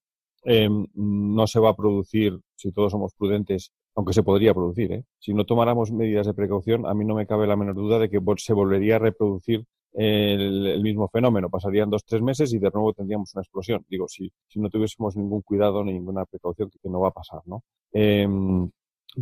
em, 0.44 0.86
no 0.94 1.46
se 1.46 1.60
va 1.60 1.70
a 1.70 1.76
producir, 1.76 2.38
si 2.54 2.72
todos 2.72 2.92
somos 2.92 3.14
prudentes, 3.14 3.72
aunque 3.94 4.12
se 4.12 4.22
podría 4.22 4.54
producir, 4.54 4.92
¿eh? 4.92 5.04
Si 5.18 5.34
no 5.34 5.44
tomáramos 5.44 5.90
medidas 5.92 6.26
de 6.26 6.34
precaución, 6.34 6.86
a 6.86 6.94
mí 6.94 7.04
no 7.04 7.14
me 7.14 7.26
cabe 7.26 7.46
la 7.46 7.56
menor 7.56 7.74
duda 7.74 7.98
de 7.98 8.08
que 8.08 8.20
se 8.38 8.52
volvería 8.52 8.96
a 8.96 8.98
reproducir 9.00 9.64
el, 9.92 10.80
mismo 10.82 11.08
fenómeno. 11.08 11.50
Pasarían 11.50 11.90
dos, 11.90 12.04
tres 12.04 12.22
meses 12.22 12.52
y 12.52 12.58
de 12.58 12.70
nuevo 12.72 12.92
tendríamos 12.92 13.34
una 13.34 13.42
explosión. 13.42 13.84
Digo, 13.88 14.06
si, 14.08 14.32
si 14.46 14.60
no 14.60 14.70
tuviésemos 14.70 15.16
ningún 15.16 15.42
cuidado 15.42 15.84
ni 15.84 15.92
ninguna 15.92 16.24
precaución, 16.24 16.70
que, 16.70 16.88
no 16.88 17.00
va 17.00 17.08
a 17.08 17.12
pasar, 17.12 17.40
¿no? 17.46 17.62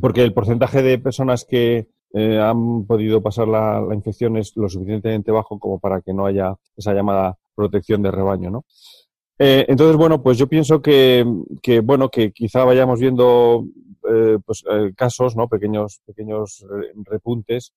Porque 0.01 0.23
el 0.23 0.35
porcentaje 0.35 0.83
de 0.83 0.99
personas 0.99 1.45
que 1.45 1.89
eh, 2.15 2.39
han 2.39 2.87
podido 2.87 3.23
pasar 3.23 3.49
la, 3.49 3.87
infección 3.93 4.37
es 4.37 4.57
lo 4.57 4.69
suficientemente 4.69 5.31
bajo 5.31 5.59
como 5.59 5.79
para 5.79 6.01
que 6.01 6.15
no 6.15 6.27
haya 6.27 6.55
esa 6.77 6.95
llamada 6.95 7.37
protección 7.55 8.03
de 8.03 8.11
rebaño, 8.11 8.51
¿no? 8.51 8.65
Eh, 9.39 9.67
entonces, 9.69 9.97
bueno, 9.97 10.23
pues 10.23 10.39
yo 10.39 10.49
pienso 10.49 10.81
que, 10.81 11.25
que 11.63 11.81
bueno, 11.81 12.09
que 12.09 12.33
quizá 12.33 12.65
vayamos 12.65 12.99
viendo 12.99 13.67
eh, 14.11 14.39
pues, 14.45 14.65
casos, 14.97 15.37
¿no? 15.37 15.49
Pequeños, 15.49 16.01
pequeños 16.07 16.65
repuntes. 17.05 17.73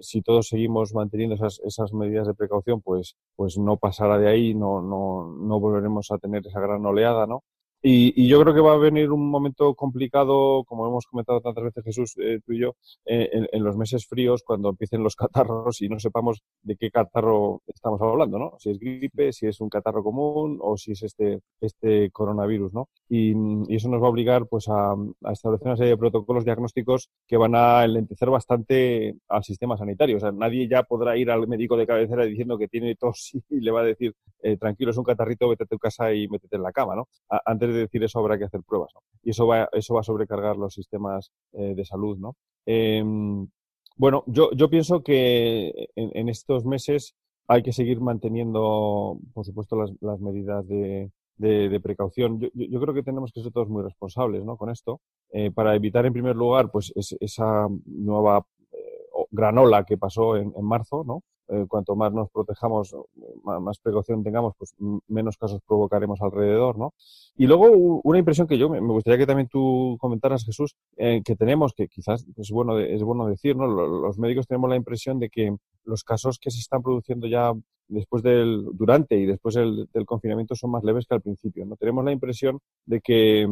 si 0.00 0.22
todos 0.22 0.48
seguimos 0.48 0.94
manteniendo 0.94 1.34
esas, 1.34 1.60
esas 1.64 1.92
medidas 1.92 2.26
de 2.26 2.34
precaución, 2.34 2.80
pues, 2.80 3.16
pues 3.36 3.58
no 3.58 3.76
pasará 3.76 4.18
de 4.18 4.28
ahí, 4.28 4.54
no, 4.54 4.80
no, 4.80 5.36
no 5.38 5.60
volveremos 5.60 6.10
a 6.10 6.18
tener 6.18 6.46
esa 6.46 6.60
gran 6.60 6.84
oleada, 6.84 7.26
¿no? 7.26 7.44
Y, 7.82 8.28
yo 8.28 8.40
creo 8.40 8.54
que 8.54 8.60
va 8.60 8.72
a 8.72 8.78
venir 8.78 9.12
un 9.12 9.30
momento 9.30 9.74
complicado, 9.74 10.64
como 10.64 10.86
hemos 10.86 11.06
comentado 11.06 11.40
tantas 11.40 11.64
veces 11.64 11.84
Jesús, 11.84 12.14
eh, 12.18 12.40
tú 12.44 12.52
y 12.52 12.60
yo, 12.60 12.74
eh, 13.04 13.46
en, 13.52 13.64
los 13.64 13.76
meses 13.76 14.06
fríos, 14.06 14.42
cuando 14.44 14.70
empiecen 14.70 15.02
los 15.02 15.14
catarros 15.16 15.82
y 15.82 15.88
no 15.88 15.98
sepamos 15.98 16.42
de 16.62 16.76
qué 16.76 16.90
catarro 16.90 17.62
estamos 17.66 18.00
hablando, 18.00 18.38
¿no? 18.38 18.54
Si 18.58 18.70
es 18.70 18.78
gripe, 18.78 19.32
si 19.32 19.46
es 19.46 19.60
un 19.60 19.68
catarro 19.68 20.02
común 20.02 20.58
o 20.60 20.76
si 20.76 20.92
es 20.92 21.02
este, 21.02 21.40
este 21.60 22.10
coronavirus, 22.10 22.72
¿no? 22.72 22.88
Y, 23.08 23.34
eso 23.76 23.88
nos 23.90 24.02
va 24.02 24.06
a 24.06 24.10
obligar 24.10 24.46
pues 24.46 24.66
a, 24.68 24.94
establecer 25.30 25.68
una 25.68 25.76
serie 25.76 25.92
de 25.92 25.98
protocolos 25.98 26.44
diagnósticos 26.44 27.10
que 27.26 27.36
van 27.36 27.54
a 27.54 27.84
enlentecer 27.84 28.30
bastante 28.30 29.16
al 29.28 29.44
sistema 29.44 29.76
sanitario. 29.76 30.16
O 30.16 30.20
sea, 30.20 30.32
nadie 30.32 30.66
ya 30.68 30.82
podrá 30.82 31.16
ir 31.16 31.30
al 31.30 31.46
médico 31.46 31.76
de 31.76 31.86
cabecera 31.86 32.24
diciendo 32.24 32.56
que 32.56 32.68
tiene 32.68 32.94
tos 32.96 33.32
y 33.50 33.60
le 33.60 33.70
va 33.70 33.82
a 33.82 33.84
decir, 33.84 34.14
eh, 34.42 34.56
tranquilo, 34.56 34.90
es 34.90 34.96
un 34.96 35.04
catarrito, 35.04 35.48
vete 35.48 35.64
a 35.64 35.66
tu 35.66 35.78
casa 35.78 36.12
y 36.14 36.26
métete 36.28 36.56
en 36.56 36.62
la 36.62 36.72
cama, 36.72 36.96
¿no? 36.96 37.08
antes 37.44 37.75
decir 37.76 38.02
eso 38.04 38.18
habrá 38.18 38.38
que 38.38 38.44
hacer 38.44 38.62
pruebas. 38.62 38.92
Y 39.22 39.30
eso 39.30 39.46
va, 39.46 39.68
eso 39.72 39.94
va 39.94 40.00
a 40.00 40.04
sobrecargar 40.04 40.56
los 40.56 40.74
sistemas 40.74 41.30
eh, 41.52 41.74
de 41.74 41.84
salud, 41.84 42.18
¿no? 42.18 42.36
Em, 42.66 43.48
bueno, 43.96 44.24
yo, 44.26 44.50
yo 44.52 44.68
pienso 44.68 45.02
que 45.02 45.88
en, 45.94 46.28
estos 46.28 46.64
meses 46.66 47.14
hay 47.48 47.62
que 47.62 47.72
seguir 47.72 48.00
manteniendo, 48.00 49.18
por 49.32 49.44
supuesto, 49.44 49.76
las, 49.76 49.90
las 50.00 50.20
medidas 50.20 50.66
de, 50.68 51.10
de, 51.38 51.80
precaución. 51.80 52.38
Yo, 52.40 52.48
yo, 52.54 52.80
creo 52.80 52.94
que 52.94 53.02
tenemos 53.02 53.32
que 53.32 53.42
ser 53.42 53.52
todos 53.52 53.68
muy 53.68 53.82
responsables 53.82 54.44
¿no? 54.44 54.56
con 54.56 54.70
esto, 54.70 55.00
eh, 55.30 55.50
para 55.50 55.74
evitar, 55.74 56.04
en 56.06 56.12
primer 56.12 56.36
lugar, 56.36 56.70
pues 56.70 56.92
esa 57.20 57.68
nueva 57.86 58.46
eh, 58.72 59.08
granola 59.30 59.84
que 59.84 59.96
pasó 59.96 60.36
en, 60.36 60.52
en 60.56 60.64
marzo, 60.64 61.04
¿no? 61.04 61.22
Eh, 61.48 61.64
cuanto 61.68 61.94
más 61.94 62.12
nos 62.12 62.28
protejamos, 62.30 62.96
más, 63.44 63.78
precaución 63.78 64.24
tengamos, 64.24 64.54
pues 64.58 64.74
menos 65.06 65.36
casos 65.36 65.60
provocaremos 65.66 66.20
alrededor, 66.20 66.76
¿no? 66.76 66.92
Y 67.36 67.46
luego 67.46 68.00
una 68.02 68.18
impresión 68.18 68.48
que 68.48 68.58
yo 68.58 68.68
me 68.68 68.80
gustaría 68.80 69.18
que 69.18 69.26
también 69.26 69.48
tú 69.48 69.96
comentaras, 70.00 70.44
Jesús, 70.44 70.74
eh, 70.96 71.22
que 71.24 71.36
tenemos, 71.36 71.72
que 71.72 71.86
quizás 71.86 72.26
es 72.36 72.50
bueno, 72.50 72.78
es 72.80 73.02
bueno 73.02 73.26
decir, 73.26 73.56
¿no? 73.56 73.66
Los 73.66 74.18
médicos 74.18 74.48
tenemos 74.48 74.68
la 74.70 74.76
impresión 74.76 75.20
de 75.20 75.28
que 75.30 75.56
los 75.84 76.02
casos 76.02 76.38
que 76.40 76.50
se 76.50 76.58
están 76.58 76.82
produciendo 76.82 77.28
ya 77.28 77.52
después 77.88 78.24
del, 78.24 78.64
durante 78.72 79.16
y 79.16 79.26
después 79.26 79.54
del, 79.54 79.88
del 79.92 80.04
confinamiento 80.04 80.56
son 80.56 80.72
más 80.72 80.82
leves 80.82 81.06
que 81.06 81.14
al 81.14 81.22
principio, 81.22 81.64
¿no? 81.64 81.76
Tenemos 81.76 82.04
la 82.04 82.12
impresión 82.12 82.58
de 82.86 83.00
que 83.00 83.46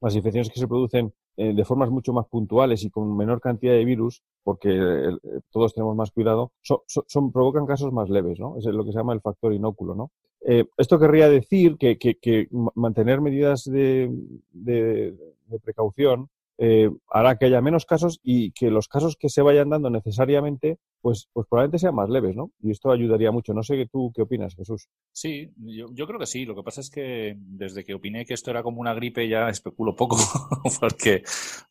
las 0.00 0.14
infecciones 0.14 0.50
que 0.50 0.60
se 0.60 0.68
producen 0.68 1.12
eh, 1.36 1.52
de 1.54 1.64
formas 1.64 1.90
mucho 1.90 2.12
más 2.12 2.26
puntuales 2.26 2.82
y 2.84 2.90
con 2.90 3.16
menor 3.16 3.40
cantidad 3.40 3.72
de 3.72 3.84
virus, 3.84 4.22
porque 4.42 4.70
eh, 4.70 5.18
todos 5.50 5.74
tenemos 5.74 5.94
más 5.96 6.10
cuidado, 6.10 6.52
son, 6.62 7.32
provocan 7.32 7.66
casos 7.66 7.92
más 7.92 8.08
leves, 8.08 8.40
¿no? 8.40 8.56
Es 8.58 8.64
lo 8.64 8.84
que 8.84 8.92
se 8.92 8.98
llama 8.98 9.12
el 9.12 9.20
factor 9.20 9.52
inóculo, 9.52 9.94
¿no? 9.94 10.10
Eh, 10.40 10.64
esto 10.76 10.98
querría 10.98 11.28
decir 11.28 11.76
que, 11.76 12.48
mantener 12.74 13.20
medidas 13.20 13.64
de, 13.64 14.10
de, 14.50 15.14
precaución 15.62 16.28
eh, 16.58 16.90
hará 17.10 17.36
que 17.36 17.46
haya 17.46 17.60
menos 17.60 17.86
casos 17.86 18.18
y 18.22 18.52
que 18.52 18.70
los 18.70 18.88
casos 18.88 19.16
que 19.16 19.28
se 19.28 19.42
vayan 19.42 19.70
dando 19.70 19.90
necesariamente, 19.90 20.78
pues, 21.00 21.28
pues 21.32 21.46
probablemente 21.48 21.78
sean 21.78 21.94
más 21.94 22.08
leves, 22.08 22.36
¿no? 22.36 22.50
Y 22.62 22.70
esto 22.70 22.90
ayudaría 22.90 23.30
mucho. 23.30 23.52
No 23.54 23.62
sé 23.62 23.88
tú 23.90 24.12
qué 24.14 24.22
opinas, 24.22 24.54
Jesús. 24.54 24.88
Sí, 25.12 25.52
yo, 25.56 25.86
yo 25.92 26.06
creo 26.06 26.18
que 26.18 26.26
sí. 26.26 26.44
Lo 26.44 26.54
que 26.54 26.62
pasa 26.62 26.80
es 26.80 26.90
que 26.90 27.34
desde 27.38 27.84
que 27.84 27.94
opiné 27.94 28.24
que 28.26 28.34
esto 28.34 28.50
era 28.50 28.62
como 28.62 28.80
una 28.80 28.94
gripe 28.94 29.28
ya 29.28 29.48
especulo 29.48 29.94
poco, 29.94 30.16
porque, 30.80 31.22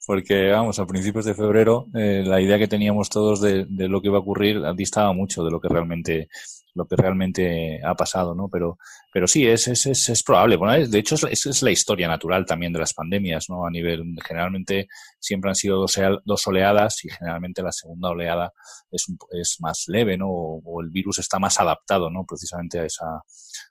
porque, 0.05 0.49
vamos, 0.49 0.79
a 0.79 0.85
principios 0.85 1.25
de 1.25 1.35
febrero 1.35 1.87
eh, 1.93 2.23
la 2.25 2.41
idea 2.41 2.57
que 2.57 2.67
teníamos 2.67 3.09
todos 3.09 3.41
de, 3.41 3.65
de 3.65 3.87
lo 3.87 4.01
que 4.01 4.07
iba 4.07 4.17
a 4.17 4.21
ocurrir 4.21 4.61
distaba 4.75 5.13
mucho 5.13 5.43
de 5.43 5.51
lo 5.51 5.59
que 5.59 5.69
realmente 5.69 6.29
lo 6.77 6.87
que 6.87 6.95
realmente 6.95 7.81
ha 7.83 7.95
pasado, 7.95 8.35
¿no? 8.35 8.47
Pero, 8.49 8.77
pero 9.11 9.27
sí, 9.27 9.45
es, 9.45 9.67
es, 9.67 9.85
es, 9.87 10.23
probable. 10.23 10.55
Bueno, 10.55 10.87
de 10.87 10.99
hecho, 10.99 11.15
es, 11.15 11.45
es, 11.45 11.63
la 11.63 11.71
historia 11.71 12.07
natural 12.07 12.45
también 12.45 12.71
de 12.71 12.79
las 12.79 12.93
pandemias, 12.93 13.49
¿no? 13.49 13.65
A 13.65 13.71
nivel, 13.71 14.03
generalmente 14.25 14.87
siempre 15.19 15.49
han 15.49 15.55
sido 15.55 15.85
dos, 16.25 16.47
oleadas 16.47 17.03
y 17.03 17.09
generalmente 17.09 17.61
la 17.61 17.71
segunda 17.71 18.09
oleada 18.09 18.53
es 18.91 19.05
es 19.31 19.57
más 19.59 19.85
leve, 19.87 20.17
¿no? 20.17 20.27
O, 20.29 20.81
el 20.81 20.89
virus 20.89 21.19
está 21.19 21.39
más 21.39 21.59
adaptado, 21.59 22.09
¿no? 22.09 22.25
Precisamente 22.25 22.79
a 22.79 22.85
esa, 22.85 23.23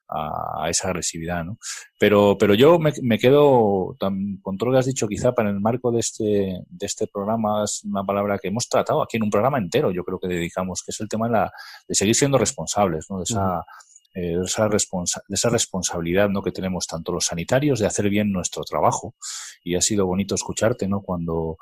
a, 0.09 0.69
esa 0.69 0.89
agresividad, 0.89 1.45
¿no? 1.45 1.59
Pero, 1.99 2.37
pero 2.39 2.55
yo 2.55 2.79
me, 2.79 2.93
me 3.03 3.19
quedo 3.19 3.97
con 4.43 4.59
todo 4.59 4.71
lo 4.71 4.73
que 4.73 4.79
has 4.81 4.87
dicho, 4.87 5.09
quizá 5.09 5.33
para 5.33 5.51
el 5.51 5.61
marco 5.61 5.91
de 5.91 6.01
este, 6.01 6.63
de 6.69 6.87
este 6.87 7.07
programa, 7.07 7.65
es 7.65 7.83
una 7.85 8.05
palabra 8.05 8.39
que 8.39 8.49
hemos 8.49 8.69
tratado 8.69 9.03
aquí 9.03 9.17
en 9.17 9.25
un 9.25 9.31
programa 9.31 9.59
entero, 9.59 9.91
yo 9.91 10.05
creo 10.05 10.19
que 10.19 10.29
dedicamos, 10.29 10.83
que 10.85 10.91
es 10.91 11.01
el 11.01 11.09
tema 11.09 11.27
de, 11.27 11.33
la, 11.33 11.53
de 11.89 11.95
seguir 11.95 12.15
siendo 12.15 12.39
responsables, 12.39 13.07
¿no? 13.09 13.19
De 13.19 13.25
esa, 13.25 13.65
eh, 14.17 14.39
esa, 14.43 14.67
de 14.67 14.79
esa 15.35 15.51
responsabilidad 15.51 16.31
¿no? 16.31 16.43
que 16.43 16.51
tenemos 16.51 16.87
tanto 16.87 17.13
los 17.13 17.27
sanitarios 17.27 17.81
de 17.81 17.87
hacer 17.87 18.09
bien 18.09 18.33
nuestro 18.33 18.65
trabajo. 18.65 19.15
Y 19.63 19.75
ha 19.75 19.83
sido 19.83 20.07
bonito 20.07 20.35
escucharte 20.35 20.89
¿no? 20.89 21.03
cuando, 21.03 21.59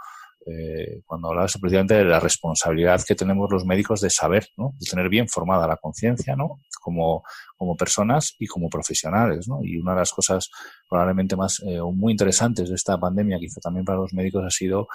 eh, 0.46 1.02
cuando 1.04 1.30
hablabas 1.30 1.58
precisamente 1.60 1.94
de 1.94 2.04
la 2.04 2.20
responsabilidad 2.20 3.02
que 3.04 3.16
tenemos 3.16 3.50
los 3.50 3.64
médicos 3.64 4.00
de 4.00 4.08
saber, 4.08 4.46
¿no? 4.56 4.72
de 4.78 4.86
tener 4.88 5.08
bien 5.08 5.28
formada 5.28 5.66
la 5.66 5.78
conciencia 5.78 6.36
¿no? 6.36 6.60
como, 6.80 7.24
como 7.56 7.76
personas 7.76 8.36
y 8.38 8.46
como 8.46 8.68
profesionales. 8.68 9.48
¿no? 9.48 9.58
Y 9.64 9.76
una 9.78 9.94
de 9.94 9.98
las 9.98 10.12
cosas 10.12 10.48
probablemente 10.88 11.34
más 11.34 11.60
eh, 11.66 11.80
muy 11.82 12.12
interesantes 12.12 12.68
de 12.68 12.76
esta 12.76 12.96
pandemia, 13.00 13.40
quizá 13.40 13.60
también 13.60 13.84
para 13.84 13.98
los 13.98 14.14
médicos, 14.14 14.44
ha 14.46 14.50
sido 14.50 14.86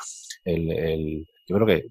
el, 0.46 0.72
el 0.72 1.28
yo 1.46 1.56
creo 1.56 1.68
que 1.68 1.90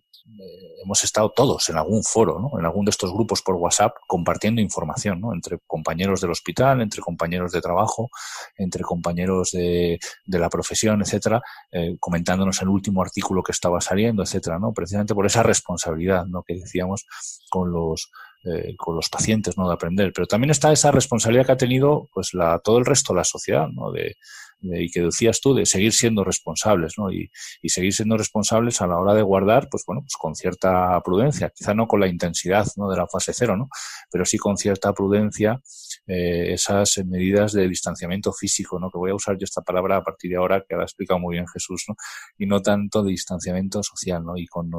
hemos 0.82 1.04
estado 1.04 1.30
todos 1.30 1.68
en 1.68 1.76
algún 1.76 2.02
foro, 2.02 2.38
¿no? 2.38 2.58
en 2.58 2.64
algún 2.64 2.84
de 2.84 2.90
estos 2.90 3.12
grupos 3.12 3.42
por 3.42 3.56
WhatsApp, 3.56 3.94
compartiendo 4.06 4.60
información 4.60 5.20
¿no? 5.20 5.32
entre 5.32 5.58
compañeros 5.66 6.20
del 6.20 6.30
hospital, 6.30 6.80
entre 6.80 7.00
compañeros 7.00 7.52
de 7.52 7.60
trabajo, 7.60 8.10
entre 8.56 8.82
compañeros 8.82 9.50
de, 9.52 9.98
de 10.24 10.38
la 10.38 10.48
profesión, 10.48 11.02
etcétera, 11.02 11.40
eh, 11.72 11.96
comentándonos 11.98 12.60
el 12.62 12.68
último 12.68 13.02
artículo 13.02 13.42
que 13.42 13.52
estaba 13.52 13.80
saliendo, 13.80 14.22
etcétera, 14.22 14.58
¿no? 14.58 14.72
precisamente 14.72 15.14
por 15.14 15.26
esa 15.26 15.42
responsabilidad 15.42 16.26
¿no? 16.26 16.42
que 16.42 16.54
decíamos 16.54 17.06
con 17.50 17.72
los 17.72 18.10
eh, 18.44 18.76
con 18.76 18.94
los 18.94 19.08
pacientes, 19.08 19.58
¿no? 19.58 19.66
De 19.66 19.74
aprender. 19.74 20.12
Pero 20.14 20.28
también 20.28 20.52
está 20.52 20.70
esa 20.70 20.92
responsabilidad 20.92 21.44
que 21.44 21.52
ha 21.52 21.56
tenido, 21.56 22.08
pues, 22.14 22.34
la, 22.34 22.60
todo 22.60 22.78
el 22.78 22.86
resto 22.86 23.12
de 23.12 23.16
la 23.16 23.24
sociedad, 23.24 23.66
¿no? 23.66 23.90
De, 23.90 24.14
y 24.60 24.90
que 24.90 25.02
decías 25.02 25.40
tú, 25.40 25.54
de 25.54 25.66
seguir 25.66 25.92
siendo 25.92 26.24
responsables, 26.24 26.94
¿no? 26.98 27.12
Y, 27.12 27.30
y, 27.62 27.68
seguir 27.68 27.92
siendo 27.92 28.16
responsables 28.16 28.80
a 28.80 28.86
la 28.86 28.98
hora 28.98 29.14
de 29.14 29.22
guardar, 29.22 29.68
pues 29.70 29.84
bueno, 29.86 30.02
pues 30.02 30.14
con 30.18 30.34
cierta 30.34 31.00
prudencia, 31.02 31.50
quizá 31.50 31.74
no 31.74 31.86
con 31.86 32.00
la 32.00 32.08
intensidad, 32.08 32.66
¿no? 32.76 32.90
De 32.90 32.96
la 32.96 33.06
fase 33.06 33.32
cero, 33.32 33.56
¿no? 33.56 33.68
Pero 34.10 34.24
sí 34.24 34.36
con 34.38 34.56
cierta 34.56 34.92
prudencia 34.92 35.60
eh, 36.06 36.52
esas 36.52 36.98
medidas 37.06 37.52
de 37.52 37.68
distanciamiento 37.68 38.32
físico, 38.32 38.78
¿no? 38.78 38.90
Que 38.90 38.98
voy 38.98 39.10
a 39.10 39.14
usar 39.14 39.36
yo 39.38 39.44
esta 39.44 39.62
palabra 39.62 39.98
a 39.98 40.02
partir 40.02 40.30
de 40.30 40.36
ahora, 40.36 40.64
que 40.66 40.74
ahora 40.74 40.84
ha 40.84 40.86
explicado 40.86 41.20
muy 41.20 41.34
bien 41.34 41.46
Jesús, 41.46 41.84
¿no? 41.88 41.94
Y 42.36 42.46
no 42.46 42.60
tanto 42.60 43.02
de 43.02 43.10
distanciamiento 43.10 43.82
social, 43.82 44.24
¿no? 44.24 44.36
Y 44.36 44.46
con, 44.46 44.70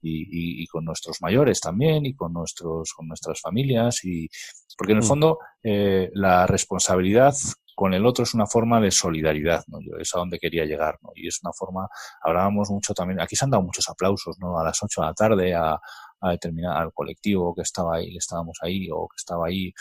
y, 0.00 0.62
y, 0.62 0.66
con 0.66 0.84
nuestros 0.84 1.20
mayores 1.20 1.60
también, 1.60 2.06
y 2.06 2.14
con 2.14 2.32
nuestros, 2.32 2.92
con 2.94 3.08
nuestras 3.08 3.40
familias, 3.40 4.04
y, 4.04 4.28
porque 4.76 4.92
en 4.92 4.98
el 4.98 5.04
mm. 5.04 5.08
fondo, 5.08 5.38
eh, 5.62 6.10
la 6.14 6.46
responsabilidad 6.46 7.34
con 7.76 7.92
el 7.92 8.06
otro 8.06 8.24
es 8.24 8.32
una 8.32 8.46
forma 8.46 8.80
de 8.80 8.90
solidaridad, 8.90 9.62
¿no? 9.68 9.80
Yo 9.82 9.98
es 10.00 10.12
a 10.14 10.18
donde 10.18 10.38
quería 10.38 10.64
llegar, 10.64 10.98
¿no? 11.02 11.10
Y 11.14 11.28
es 11.28 11.40
una 11.42 11.52
forma, 11.52 11.86
hablábamos 12.22 12.70
mucho 12.70 12.94
también, 12.94 13.20
aquí 13.20 13.36
se 13.36 13.44
han 13.44 13.50
dado 13.50 13.62
muchos 13.62 13.86
aplausos, 13.90 14.38
¿no? 14.40 14.58
A 14.58 14.64
las 14.64 14.82
8 14.82 15.02
de 15.02 15.06
la 15.06 15.12
tarde 15.12 15.54
a, 15.54 15.78
a 16.20 16.30
determinar 16.30 16.74
al 16.78 16.92
colectivo 16.94 17.54
que 17.54 17.60
estaba 17.60 17.96
ahí, 17.96 18.12
que 18.12 18.18
estábamos 18.18 18.56
ahí 18.62 18.88
o 18.90 19.06
que 19.08 19.16
estaba 19.16 19.48
ahí 19.48 19.74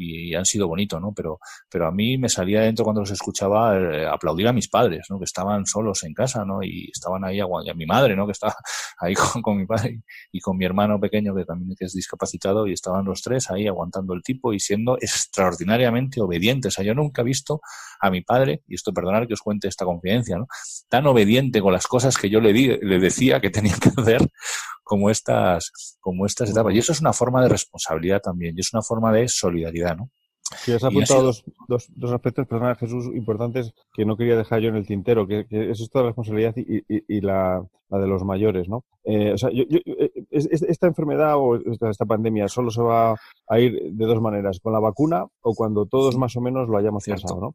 y, 0.00 0.34
han 0.34 0.44
sido 0.44 0.68
bonitos, 0.68 1.00
¿no? 1.00 1.12
Pero, 1.14 1.40
pero 1.68 1.86
a 1.86 1.90
mí 1.90 2.16
me 2.18 2.28
salía 2.28 2.62
dentro 2.62 2.84
cuando 2.84 3.02
los 3.02 3.10
escuchaba 3.10 3.76
eh, 3.76 4.06
aplaudir 4.06 4.48
a 4.48 4.52
mis 4.52 4.68
padres, 4.68 5.06
¿no? 5.10 5.18
Que 5.18 5.24
estaban 5.24 5.66
solos 5.66 6.02
en 6.04 6.14
casa, 6.14 6.44
¿no? 6.44 6.62
Y 6.62 6.90
estaban 6.92 7.24
ahí, 7.24 7.38
y 7.38 7.70
a 7.70 7.74
mi 7.74 7.86
madre, 7.86 8.16
¿no? 8.16 8.26
Que 8.26 8.32
estaba 8.32 8.54
ahí 8.98 9.14
con, 9.14 9.58
mi 9.58 9.66
padre 9.66 10.02
y 10.32 10.40
con 10.40 10.56
mi 10.56 10.64
hermano 10.64 10.98
pequeño 10.98 11.34
que 11.34 11.44
también 11.44 11.76
es 11.78 11.92
discapacitado 11.92 12.66
y 12.66 12.72
estaban 12.72 13.04
los 13.04 13.22
tres 13.22 13.50
ahí 13.50 13.66
aguantando 13.66 14.14
el 14.14 14.22
tipo 14.22 14.52
y 14.52 14.60
siendo 14.60 14.96
extraordinariamente 14.98 16.20
obedientes. 16.20 16.74
O 16.74 16.76
sea, 16.76 16.84
yo 16.84 16.94
nunca 16.94 17.22
he 17.22 17.24
visto 17.24 17.60
a 18.00 18.10
mi 18.10 18.22
padre, 18.22 18.62
y 18.66 18.74
esto 18.74 18.92
perdonar 18.92 19.26
que 19.26 19.34
os 19.34 19.40
cuente 19.40 19.68
esta 19.68 19.84
confidencia, 19.84 20.38
¿no? 20.38 20.46
Tan 20.88 21.06
obediente 21.06 21.60
con 21.60 21.72
las 21.72 21.86
cosas 21.86 22.16
que 22.16 22.30
yo 22.30 22.40
le, 22.40 22.52
di, 22.52 22.68
le 22.68 22.98
decía 22.98 23.40
que 23.40 23.50
tenía 23.50 23.76
que 23.76 23.90
hacer 24.00 24.30
como 24.90 25.08
estas, 25.08 25.96
como 26.00 26.26
estas 26.26 26.50
etapas. 26.50 26.74
Y 26.74 26.78
eso 26.78 26.90
es 26.90 27.00
una 27.00 27.12
forma 27.12 27.40
de 27.40 27.48
responsabilidad 27.48 28.20
también, 28.20 28.56
y 28.56 28.60
es 28.60 28.72
una 28.72 28.82
forma 28.82 29.12
de 29.12 29.28
solidaridad, 29.28 29.96
¿no? 29.96 30.10
Sí, 30.56 30.72
has 30.72 30.82
apuntado 30.82 31.22
dos, 31.22 31.44
dos, 31.68 31.86
dos, 31.94 32.10
aspectos, 32.10 32.48
perdona 32.48 32.74
Jesús, 32.74 33.06
importantes 33.14 33.72
que 33.94 34.04
no 34.04 34.16
quería 34.16 34.36
dejar 34.36 34.60
yo 34.60 34.70
en 34.70 34.74
el 34.74 34.88
tintero, 34.88 35.28
que, 35.28 35.46
que 35.46 35.70
es 35.70 35.80
esta 35.80 36.02
responsabilidad 36.02 36.54
y, 36.56 36.78
y, 36.78 37.04
y 37.06 37.20
la, 37.20 37.64
la, 37.88 37.98
de 38.00 38.08
los 38.08 38.24
mayores, 38.24 38.68
¿no? 38.68 38.84
Eh, 39.04 39.32
o 39.32 39.38
sea, 39.38 39.50
yo, 39.50 39.64
yo, 39.68 39.78
eh, 39.86 40.10
esta 40.30 40.86
enfermedad 40.86 41.36
o 41.36 41.56
esta, 41.56 41.90
esta, 41.90 42.04
pandemia 42.04 42.48
solo 42.48 42.70
se 42.70 42.82
va 42.82 43.16
a 43.48 43.58
ir 43.58 43.92
de 43.92 44.06
dos 44.06 44.20
maneras, 44.20 44.60
con 44.60 44.72
la 44.72 44.78
vacuna 44.78 45.26
o 45.40 45.54
cuando 45.54 45.86
todos 45.86 46.16
más 46.16 46.36
o 46.36 46.40
menos 46.40 46.68
lo 46.68 46.76
hayamos 46.76 47.04
pasado, 47.06 47.40
¿no? 47.40 47.54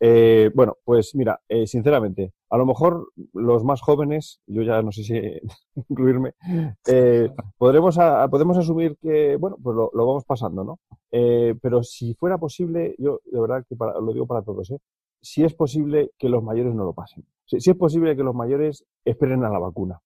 Eh, 0.00 0.50
bueno, 0.54 0.76
pues 0.84 1.14
mira, 1.14 1.40
eh, 1.48 1.66
sinceramente, 1.66 2.32
a 2.50 2.58
lo 2.58 2.66
mejor 2.66 3.12
los 3.32 3.64
más 3.64 3.80
jóvenes, 3.80 4.40
yo 4.46 4.62
ya 4.62 4.82
no 4.82 4.90
sé 4.90 5.04
si 5.04 5.14
incluirme, 5.88 6.34
eh, 6.86 7.30
podremos, 7.56 7.98
a, 7.98 8.26
podemos 8.28 8.58
asumir 8.58 8.96
que, 9.00 9.36
bueno, 9.36 9.56
pues 9.62 9.76
lo, 9.76 9.90
lo 9.94 10.06
vamos 10.06 10.24
pasando, 10.24 10.64
¿no? 10.64 10.80
Eh, 11.12 11.54
pero 11.62 11.82
si 11.82 12.14
fuera 12.14 12.38
posible, 12.38 12.94
yo 12.98 13.20
de 13.24 13.40
verdad 13.40 13.64
que 13.68 13.76
para, 13.76 14.00
lo 14.00 14.12
digo 14.12 14.26
para 14.26 14.42
todos, 14.42 14.70
¿eh? 14.70 14.78
si 15.22 15.44
es 15.44 15.54
posible 15.54 16.10
que 16.18 16.28
los 16.28 16.42
mayores 16.42 16.74
no 16.74 16.84
lo 16.84 16.92
pasen. 16.92 17.24
Si, 17.44 17.60
si 17.60 17.70
es 17.70 17.76
posible 17.76 18.16
que 18.16 18.22
los 18.22 18.34
mayores 18.34 18.84
esperen 19.04 19.44
a 19.44 19.50
la 19.50 19.58
vacuna. 19.58 20.00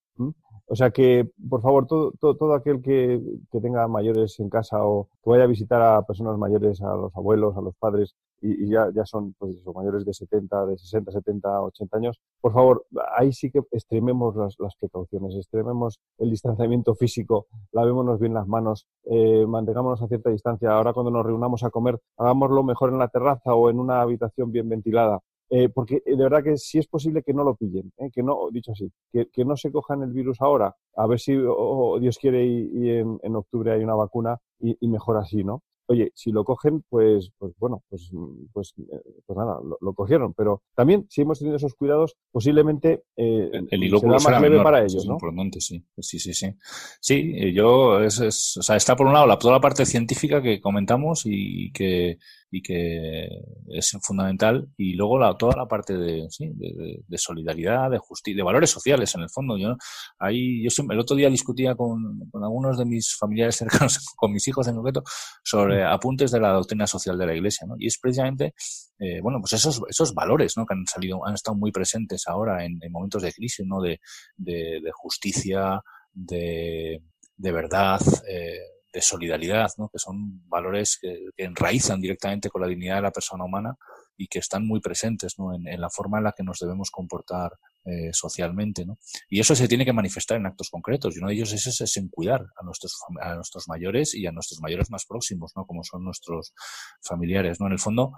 O 0.67 0.77
sea 0.77 0.91
que, 0.91 1.29
por 1.49 1.61
favor, 1.61 1.87
todo, 1.87 2.13
todo, 2.19 2.37
todo 2.37 2.55
aquel 2.55 2.81
que, 2.81 3.21
que, 3.53 3.61
tenga 3.61 3.87
mayores 3.87 4.41
en 4.41 4.49
casa 4.49 4.83
o 4.85 5.09
que 5.23 5.31
vaya 5.31 5.45
a 5.45 5.47
visitar 5.47 5.83
a 5.83 6.03
personas 6.03 6.39
mayores, 6.39 6.81
a 6.81 6.95
los 6.97 7.15
abuelos, 7.15 7.57
a 7.57 7.61
los 7.61 7.75
padres, 7.77 8.15
y, 8.41 8.69
ya, 8.69 8.91
ya 8.95 9.05
son 9.07 9.35
pues 9.39 9.57
mayores 9.75 10.05
de 10.05 10.13
70, 10.13 10.67
de 10.67 10.79
60, 10.79 11.13
70, 11.13 11.63
80 11.63 11.97
años, 11.97 12.21
por 12.41 12.53
favor, 12.53 12.87
ahí 13.17 13.33
sí 13.33 13.51
que 13.51 13.61
extrememos 13.73 14.37
las, 14.37 14.57
las 14.59 14.75
precauciones, 14.77 15.35
extrememos 15.35 15.99
el 16.19 16.31
distanciamiento 16.31 16.95
físico, 16.95 17.47
lavémonos 17.73 18.19
bien 18.21 18.35
las 18.35 18.47
manos, 18.47 18.87
eh, 19.05 19.47
mantengámonos 19.47 20.03
a 20.03 20.09
cierta 20.09 20.31
distancia. 20.31 20.71
Ahora 20.71 20.93
cuando 20.93 21.11
nos 21.11 21.25
reunamos 21.25 21.65
a 21.65 21.71
comer, 21.71 21.99
hagámoslo 22.19 22.63
mejor 22.63 22.91
en 22.91 22.99
la 22.99 23.09
terraza 23.09 23.55
o 23.55 23.71
en 23.71 23.79
una 23.79 24.03
habitación 24.03 24.53
bien 24.53 24.69
ventilada. 24.69 25.21
Eh, 25.51 25.69
porque 25.69 26.03
de 26.05 26.17
verdad 26.17 26.43
que 26.43 26.57
si 26.57 26.79
es 26.79 26.87
posible 26.87 27.23
que 27.23 27.35
no 27.35 27.45
lo 27.45 27.55
pillen, 27.55 27.93
¿eh? 27.99 28.11
que 28.13 28.23
no, 28.23 28.49
dicho 28.51 28.73
así, 28.73 28.91
que, 29.13 29.29
que, 29.31 29.45
no 29.45 29.57
se 29.57 29.71
cojan 29.71 30.03
el 30.03 30.11
virus 30.11 30.41
ahora, 30.41 30.75
a 30.97 31.07
ver 31.07 31.21
si 31.21 31.37
oh, 31.37 31.99
Dios 32.01 32.19
quiere 32.19 32.47
y, 32.47 32.71
y 32.73 32.91
en, 32.91 33.19
en, 33.23 33.37
octubre 33.37 33.73
hay 33.73 33.85
una 33.85 33.95
vacuna 33.95 34.39
y, 34.59 34.77
y, 34.81 34.89
mejor 34.89 35.19
así, 35.19 35.45
¿no? 35.45 35.63
Oye, 35.87 36.13
si 36.15 36.33
lo 36.33 36.45
cogen, 36.45 36.83
pues, 36.89 37.31
pues 37.37 37.53
bueno, 37.59 37.83
pues, 37.91 38.11
pues, 38.55 38.73
eh, 38.79 39.03
pues 39.27 39.37
nada, 39.37 39.59
lo, 39.63 39.77
lo, 39.79 39.93
cogieron. 39.93 40.33
Pero 40.33 40.63
también, 40.75 41.07
si 41.11 41.21
hemos 41.21 41.39
tenido 41.39 41.57
esos 41.57 41.75
cuidados, 41.75 42.17
posiblemente 42.33 43.03
eh, 43.17 43.51
el, 43.53 43.69
el 43.71 44.01
será 44.01 44.13
más 44.13 44.25
leve 44.25 44.49
menor, 44.49 44.65
para 44.65 44.83
ellos, 44.83 45.05
¿no? 45.07 45.15
Importante, 45.15 45.61
sí. 45.61 45.85
Sí, 45.99 46.19
sí, 46.19 46.33
sí. 46.33 46.55
Sí, 47.01 47.53
yo, 47.53 48.01
es, 48.03 48.19
es, 48.19 48.57
o 48.57 48.63
sea, 48.63 48.77
está 48.77 48.97
por 48.97 49.07
un 49.07 49.13
lado 49.13 49.27
la, 49.27 49.39
toda 49.39 49.53
la 49.55 49.61
parte 49.61 49.85
científica 49.85 50.41
que 50.41 50.59
comentamos 50.59 51.25
y 51.27 51.71
que, 51.73 52.17
y 52.55 52.63
que 52.63 53.29
es 53.67 53.99
fundamental. 54.01 54.69
Y 54.77 54.95
luego 54.95 55.19
la, 55.19 55.37
toda 55.37 55.57
la 55.57 55.67
parte 55.67 55.97
de, 55.97 56.29
sí, 56.31 56.53
de, 56.55 57.03
de 57.05 57.19
solidaridad, 57.19 57.91
de 57.91 57.99
justicia, 57.99 58.37
de 58.37 58.45
valores 58.45 58.71
sociales, 58.71 59.13
en 59.17 59.23
el 59.23 59.29
fondo. 59.29 59.59
Yo, 59.59 59.77
ahí, 60.21 60.63
yo 60.63 60.71
siempre, 60.71 60.95
el 60.95 61.01
otro 61.01 61.17
día 61.17 61.29
discutía 61.29 61.75
con, 61.75 62.21
con 62.31 62.45
algunos 62.45 62.79
de 62.79 62.85
mis 62.85 63.17
familiares 63.17 63.57
cercanos, 63.59 63.99
con 64.15 64.33
mis 64.33 64.47
hijos 64.47 64.69
en 64.69 64.77
concreto, 64.77 65.03
sobre 65.43 65.83
apuntes 65.85 66.31
de 66.31 66.39
la 66.39 66.51
doctrina 66.51 66.87
social 66.87 67.19
de 67.19 67.27
la 67.27 67.35
Iglesia. 67.35 67.67
¿no? 67.67 67.75
Y 67.77 67.89
es 67.89 67.99
precisamente, 67.99 68.55
eh, 69.01 69.21
bueno, 69.21 69.41
pues 69.41 69.55
esos, 69.55 69.83
esos 69.89 70.15
valores 70.15 70.57
¿no? 70.57 70.65
que 70.65 70.75
han 70.75 70.87
salido, 70.87 71.27
han 71.27 71.35
estado 71.35 71.57
muy 71.57 71.73
presentes 71.73 72.23
ahora 72.29 72.65
en, 72.65 72.79
en 72.81 72.93
momentos 72.93 73.21
de 73.21 73.33
crisis, 73.33 73.67
¿no? 73.67 73.81
De, 73.81 73.99
de, 74.37 74.81
de 74.81 74.91
justicia, 74.93 75.83
de, 76.13 77.03
de 77.37 77.53
verdad, 77.53 78.01
eh, 78.29 78.61
de 78.95 79.03
solidaridad, 79.03 79.71
¿no? 79.77 79.89
que 79.89 79.99
son 79.99 80.49
valores 80.49 80.99
que, 81.01 81.27
enraizan 81.37 82.01
directamente 82.01 82.49
con 82.49 82.63
la 82.63 82.69
dignidad 82.69 82.97
de 82.97 83.03
la 83.03 83.11
persona 83.11 83.45
humana 83.45 83.77
y 84.17 84.29
que 84.29 84.39
están 84.39 84.65
muy 84.65 84.81
presentes 84.81 85.35
¿no? 85.37 85.53
en, 85.53 85.81
la 85.81 85.91
forma 85.91 86.19
en 86.19 86.25
la 86.25 86.33
que 86.33 86.45
nos 86.45 86.61
debemos 86.61 86.93
comportar 86.93 87.51
eh, 87.85 88.11
socialmente. 88.13 88.87
¿no? 88.87 88.97
Y 89.29 89.41
eso 89.41 89.57
se 89.57 89.67
tiene 89.67 89.85
que 89.85 89.93
manifestar 89.93 90.37
en 90.37 90.47
actos 90.47 90.71
concretos 90.71 91.17
y 91.17 91.19
uno 91.19 91.29
de 91.29 91.35
ellos 91.35 91.53
es, 91.53 91.81
es 91.81 91.97
en 91.97 92.09
cuidar 92.09 92.47
a 92.57 92.65
nuestros, 92.65 92.97
a 93.21 93.35
nuestros 93.35 93.67
mayores 93.67 94.15
y 94.15 94.27
a 94.29 94.33
nuestros 94.33 94.61
mayores 94.61 94.89
más 94.91 95.05
próximos, 95.07 95.53
¿no? 95.57 95.67
como 95.67 95.83
son 95.83 96.05
nuestros 96.05 96.55
familiares. 97.03 97.59
¿no? 97.59 97.67
En 97.67 97.73
el 97.73 97.81
fondo 97.81 98.13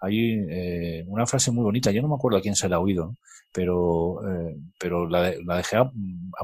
hay 0.00 0.44
eh, 0.50 1.04
una 1.06 1.26
frase 1.26 1.50
muy 1.50 1.64
bonita, 1.64 1.90
yo 1.90 2.02
no 2.02 2.08
me 2.08 2.16
acuerdo 2.16 2.36
a 2.36 2.42
quién 2.42 2.54
se 2.54 2.68
la 2.68 2.76
ha 2.76 2.80
oído, 2.80 3.06
¿no? 3.06 3.14
pero, 3.52 4.20
eh, 4.28 4.56
pero 4.78 5.08
la, 5.08 5.32
la, 5.44 5.56
dejé 5.56 5.78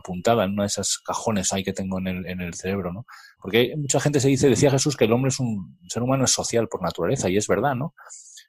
apuntada 0.05 0.44
en 0.44 0.52
uno 0.52 0.62
de 0.62 0.66
esos 0.66 0.98
cajones 0.98 1.52
ahí 1.52 1.64
que 1.64 1.72
tengo 1.72 1.98
en 1.98 2.09
el, 2.09 2.26
en 2.26 2.40
el 2.42 2.55
cerebro. 2.55 2.92
¿no? 2.92 3.07
Porque 3.40 3.74
mucha 3.76 3.98
gente 3.98 4.20
se 4.20 4.28
dice, 4.28 4.48
decía 4.48 4.70
Jesús 4.70 4.96
que 4.96 5.07
el 5.07 5.12
hombre 5.12 5.30
es 5.30 5.40
un 5.40 5.78
ser 5.88 6.02
humano 6.02 6.24
es 6.24 6.30
social 6.30 6.68
por 6.68 6.82
naturaleza 6.82 7.30
y 7.30 7.36
es 7.36 7.48
verdad, 7.48 7.74
¿no? 7.74 7.94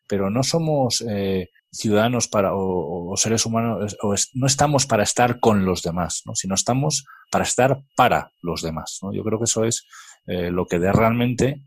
pero 0.07 0.29
no 0.29 0.43
somos 0.43 1.03
eh, 1.09 1.49
ciudadanos 1.71 2.27
para, 2.27 2.51
o, 2.53 3.13
seres 3.17 3.45
humanos, 3.45 3.97
o 4.01 4.13
no 4.33 4.47
estamos 4.47 4.85
para 4.85 5.03
estar 5.03 5.39
con 5.39 5.65
los 5.65 5.81
demás, 5.81 6.21
¿no? 6.25 6.35
sino 6.35 6.55
estamos 6.55 7.05
para 7.31 7.43
estar 7.43 7.83
para 7.95 8.31
los 8.41 8.61
demás. 8.61 8.99
¿no? 9.01 9.13
Yo 9.13 9.23
creo 9.23 9.39
que 9.39 9.45
eso 9.45 9.63
es 9.63 9.87
eh, 10.27 10.51
lo 10.51 10.67
que 10.67 10.79
de 10.79 10.91
realmente 10.91 11.63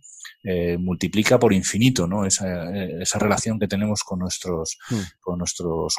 eh, 0.51 0.79
multiplica 0.79 1.39
por 1.39 1.53
infinito 1.53 2.07
¿no? 2.07 2.25
esa, 2.25 2.75
esa 2.75 3.19
relación 3.19 3.59
que 3.59 3.69
tenemos 3.69 4.03
con 4.03 4.21
nuestros, 4.21 4.79
mm. 4.89 5.21
con 5.21 5.39
nuestros 5.39 5.97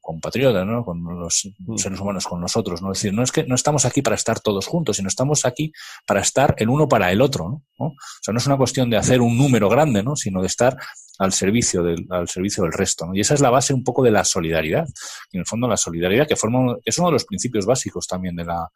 compatriotas, 0.00 0.64
¿no? 0.64 0.84
con 0.84 1.02
los 1.02 1.50
mm. 1.58 1.76
seres 1.76 1.98
humanos, 1.98 2.24
con 2.24 2.40
nosotros. 2.40 2.82
¿no? 2.82 2.92
Es 2.92 2.98
decir, 2.98 3.12
no 3.12 3.24
es 3.24 3.32
que 3.32 3.42
no 3.42 3.56
estamos 3.56 3.84
aquí 3.86 4.00
para 4.00 4.14
estar 4.14 4.38
todos 4.38 4.68
juntos, 4.68 4.98
sino 4.98 5.08
estamos 5.08 5.44
aquí 5.44 5.72
para 6.06 6.20
estar 6.20 6.54
el 6.58 6.68
uno 6.68 6.86
para 6.88 7.10
el 7.10 7.20
otro. 7.20 7.64
¿no? 7.80 7.86
O 7.86 7.96
sea, 8.22 8.30
no 8.30 8.38
es 8.38 8.46
una 8.46 8.56
cuestión 8.56 8.90
de 8.90 8.96
hacer 8.96 9.20
un 9.20 9.36
número 9.36 9.68
grande, 9.68 10.04
¿no? 10.04 10.14
sino 10.14 10.40
de 10.40 10.46
estar 10.46 10.76
al 11.18 11.32
servicio 11.32 11.82
del, 11.82 12.06
al 12.10 12.28
servicio 12.28 12.62
del 12.62 12.72
resto. 12.72 13.06
¿no? 13.06 13.16
Y 13.16 13.20
esa 13.22 13.34
es 13.34 13.40
la 13.40 13.50
base 13.50 13.74
un 13.74 13.82
poco 13.82 14.04
de 14.04 14.12
la 14.12 14.24
solidaridad. 14.24 14.86
Y 15.32 15.38
en 15.38 15.40
el 15.40 15.46
fondo 15.46 15.66
la 15.66 15.76
solidaridad, 15.76 16.28
que, 16.28 16.36
forma, 16.36 16.76
es 16.84 16.96
uno 16.98 17.08
de 17.08 17.14
los 17.14 17.24
principios 17.24 17.66
básicos 17.66 18.06
también 18.06 18.36
de 18.36 18.44
la, 18.44 18.70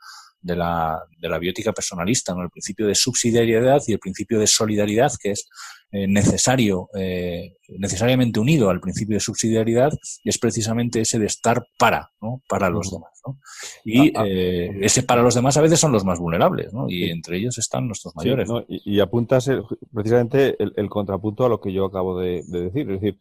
de 0.45 0.57
la, 0.57 1.03
de 1.18 1.28
la 1.28 1.38
biótica 1.38 1.72
personalista, 1.72 2.34
¿no? 2.34 2.42
el 2.42 2.51
principio 2.51 2.86
de 2.86 2.95
subsidiariedad 2.95 3.82
y 3.86 3.92
el 3.92 3.99
principio 3.99 4.38
de 4.38 4.47
solidaridad, 4.47 5.11
que 5.20 5.30
es 5.30 5.49
eh, 5.90 6.07
necesario, 6.07 6.90
eh, 6.99 7.57
necesariamente 7.78 8.40
unido 8.40 8.68
al 8.68 8.80
principio 8.80 9.16
de 9.16 9.20
subsidiariedad, 9.20 9.90
y 10.22 10.28
es 10.28 10.38
precisamente 10.38 11.01
ese 11.01 11.18
de 11.18 11.26
estar 11.26 11.66
para, 11.78 12.11
¿no? 12.20 12.42
para 12.47 12.68
los 12.68 12.90
demás. 12.90 13.22
¿no? 13.26 13.38
Y 13.84 14.09
ah, 14.09 14.20
ah. 14.20 14.24
Eh, 14.26 14.70
ese 14.82 15.03
para 15.03 15.22
los 15.22 15.34
demás 15.34 15.57
a 15.57 15.62
veces 15.62 15.80
son 15.80 15.92
los 15.92 16.05
más 16.05 16.18
vulnerables, 16.18 16.74
¿no? 16.74 16.90
y 16.90 17.05
entre 17.05 17.38
ellos 17.38 17.57
están 17.57 17.86
nuestros 17.86 18.14
mayores. 18.16 18.47
y, 18.68 19.01
apuntas 19.01 19.51
precisamente 19.95 20.57
el, 20.59 20.90
contrapunto 20.90 21.47
a 21.47 21.49
lo 21.49 21.59
que 21.59 21.72
yo 21.72 21.86
acabo 21.86 22.18
de, 22.18 22.42
decir. 22.47 22.90
Es 22.90 23.01
decir, 23.01 23.18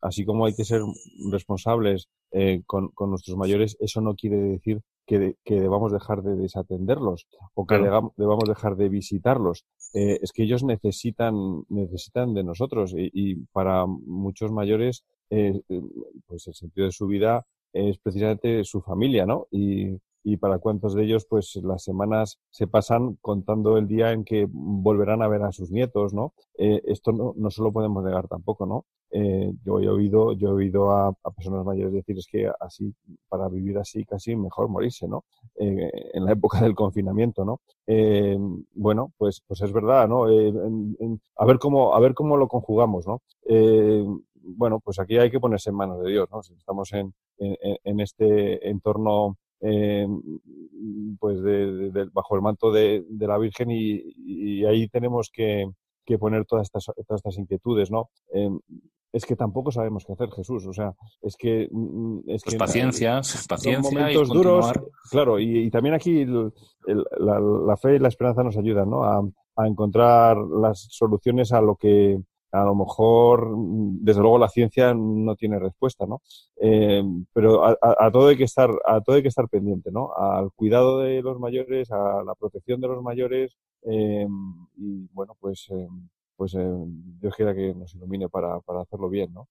así 0.00 0.24
como 0.24 0.46
hay 0.46 0.54
que 0.54 0.64
ser 0.64 0.82
responsables 1.32 2.08
con, 2.66 2.88
con 2.90 3.10
nuestros 3.10 3.36
mayores, 3.36 3.76
eso 3.80 4.00
no 4.00 4.14
quiere 4.14 4.36
decir 4.36 4.80
que, 5.44 5.60
debamos 5.60 5.92
dejar 5.92 6.22
de 6.22 6.36
desatenderlos 6.36 7.26
o 7.54 7.66
que 7.66 7.76
debamos 7.76 8.48
dejar 8.48 8.76
de 8.76 8.88
visitarlos. 8.88 9.64
Eh, 9.92 10.18
es 10.22 10.32
que 10.32 10.44
ellos 10.44 10.62
necesitan, 10.62 11.64
necesitan 11.68 12.34
de 12.34 12.44
nosotros 12.44 12.94
y, 12.96 13.36
para 13.52 13.86
muchos 13.86 14.52
mayores, 14.52 15.04
eh, 15.30 15.60
pues 16.26 16.46
el 16.46 16.54
sentido 16.54 16.86
de 16.86 16.92
su 16.92 17.06
vida 17.06 17.44
es 17.72 17.98
precisamente 17.98 18.64
su 18.64 18.80
familia, 18.82 19.26
¿no? 19.26 19.46
Y, 19.50 19.98
y 20.22 20.36
para 20.36 20.58
cuántos 20.58 20.94
de 20.94 21.04
ellos, 21.04 21.26
pues 21.28 21.56
las 21.62 21.82
semanas 21.82 22.38
se 22.50 22.66
pasan 22.66 23.16
contando 23.22 23.78
el 23.78 23.86
día 23.86 24.12
en 24.12 24.24
que 24.24 24.46
volverán 24.50 25.22
a 25.22 25.28
ver 25.28 25.42
a 25.42 25.52
sus 25.52 25.70
nietos, 25.70 26.12
¿no? 26.12 26.34
Eh, 26.58 26.82
esto 26.86 27.12
no, 27.12 27.32
no 27.36 27.50
se 27.50 27.62
lo 27.62 27.72
podemos 27.72 28.04
negar 28.04 28.28
tampoco, 28.28 28.66
¿no? 28.66 28.84
Eh, 29.12 29.52
yo 29.64 29.80
he 29.80 29.88
oído, 29.88 30.32
yo 30.34 30.50
he 30.50 30.52
oído 30.52 30.90
a, 30.92 31.12
personas 31.34 31.64
mayores 31.64 31.92
decir 31.92 32.18
es 32.18 32.26
que 32.26 32.50
así, 32.60 32.94
para 33.28 33.48
vivir 33.48 33.78
así 33.78 34.04
casi 34.04 34.36
mejor 34.36 34.68
morirse, 34.68 35.08
¿no? 35.08 35.24
Eh, 35.56 35.90
en 36.12 36.24
la 36.24 36.32
época 36.32 36.60
del 36.60 36.74
confinamiento, 36.74 37.44
¿no? 37.44 37.60
bueno, 38.72 39.12
pues, 39.18 39.42
pues 39.48 39.60
es 39.62 39.72
verdad, 39.72 40.08
¿no? 40.08 40.26
a 40.26 41.44
ver 41.44 41.58
cómo, 41.58 41.92
a 41.92 41.98
ver 41.98 42.14
cómo 42.14 42.36
lo 42.36 42.46
conjugamos, 42.46 43.04
¿no? 43.04 43.20
bueno, 44.42 44.78
pues 44.78 45.00
aquí 45.00 45.18
hay 45.18 45.28
que 45.28 45.40
ponerse 45.40 45.70
en 45.70 45.76
manos 45.76 46.00
de 46.00 46.10
Dios, 46.12 46.28
¿no? 46.30 46.40
Si 46.42 46.54
estamos 46.54 46.92
en, 46.92 47.12
en 47.38 48.00
este 48.00 48.68
entorno 48.70 49.38
eh, 49.60 50.06
pues 51.18 51.42
de, 51.42 52.08
bajo 52.12 52.36
el 52.36 52.42
manto 52.42 52.70
de, 52.70 53.04
la 53.18 53.38
Virgen 53.38 53.70
y, 53.70 54.64
ahí 54.64 54.88
tenemos 54.88 55.30
que, 55.32 55.70
poner 56.18 56.44
todas 56.44 56.66
estas, 56.66 56.86
todas 56.86 57.18
estas 57.20 57.38
inquietudes, 57.38 57.90
¿no? 57.90 58.10
Eh, 58.34 58.50
es 59.12 59.26
que 59.26 59.36
tampoco 59.36 59.70
sabemos 59.72 60.04
qué 60.04 60.12
hacer, 60.12 60.30
Jesús. 60.30 60.66
O 60.66 60.72
sea, 60.72 60.92
es 61.22 61.36
que. 61.36 61.68
Mm, 61.70 62.20
es 62.26 62.42
pues 62.44 62.56
paciencia, 62.56 63.20
paciencia. 63.48 63.80
momentos 63.80 64.28
duros. 64.28 64.72
Claro, 65.10 65.38
y, 65.38 65.70
también 65.70 65.94
aquí 65.94 66.24
la, 66.26 67.76
fe 67.76 67.96
y 67.96 67.98
la 67.98 68.08
esperanza 68.08 68.42
nos 68.42 68.56
ayudan, 68.56 68.90
¿no? 68.90 69.04
A, 69.04 69.22
a, 69.56 69.66
encontrar 69.66 70.36
las 70.36 70.86
soluciones 70.90 71.52
a 71.52 71.60
lo 71.60 71.76
que 71.76 72.18
a 72.52 72.64
lo 72.64 72.74
mejor, 72.74 73.54
desde 73.56 74.20
luego, 74.20 74.38
la 74.38 74.48
ciencia 74.48 74.92
no 74.94 75.36
tiene 75.36 75.58
respuesta, 75.58 76.06
¿no? 76.06 76.20
Eh, 76.60 77.02
pero 77.32 77.64
a, 77.64 78.10
todo 78.10 78.28
hay 78.28 78.36
que 78.36 78.44
estar, 78.44 78.70
a 78.84 79.00
todo 79.00 79.16
hay 79.16 79.22
que 79.22 79.28
estar 79.28 79.48
pendiente, 79.48 79.90
¿no? 79.92 80.12
Al 80.16 80.50
cuidado 80.52 81.00
de 81.00 81.22
los 81.22 81.38
mayores, 81.38 81.90
a 81.92 82.22
la 82.24 82.34
protección 82.34 82.80
de 82.80 82.88
los 82.88 83.02
mayores, 83.02 83.56
eh, 83.82 84.26
y 84.76 85.06
bueno, 85.12 85.36
pues, 85.38 85.68
eh, 85.70 85.88
pues 86.36 86.56
Dios 87.20 87.34
quiera 87.36 87.54
que 87.54 87.74
nos 87.74 87.94
ilumine 87.94 88.28
para, 88.28 88.58
para 88.60 88.80
hacerlo 88.80 89.08
bien, 89.08 89.32
¿no? 89.32 89.46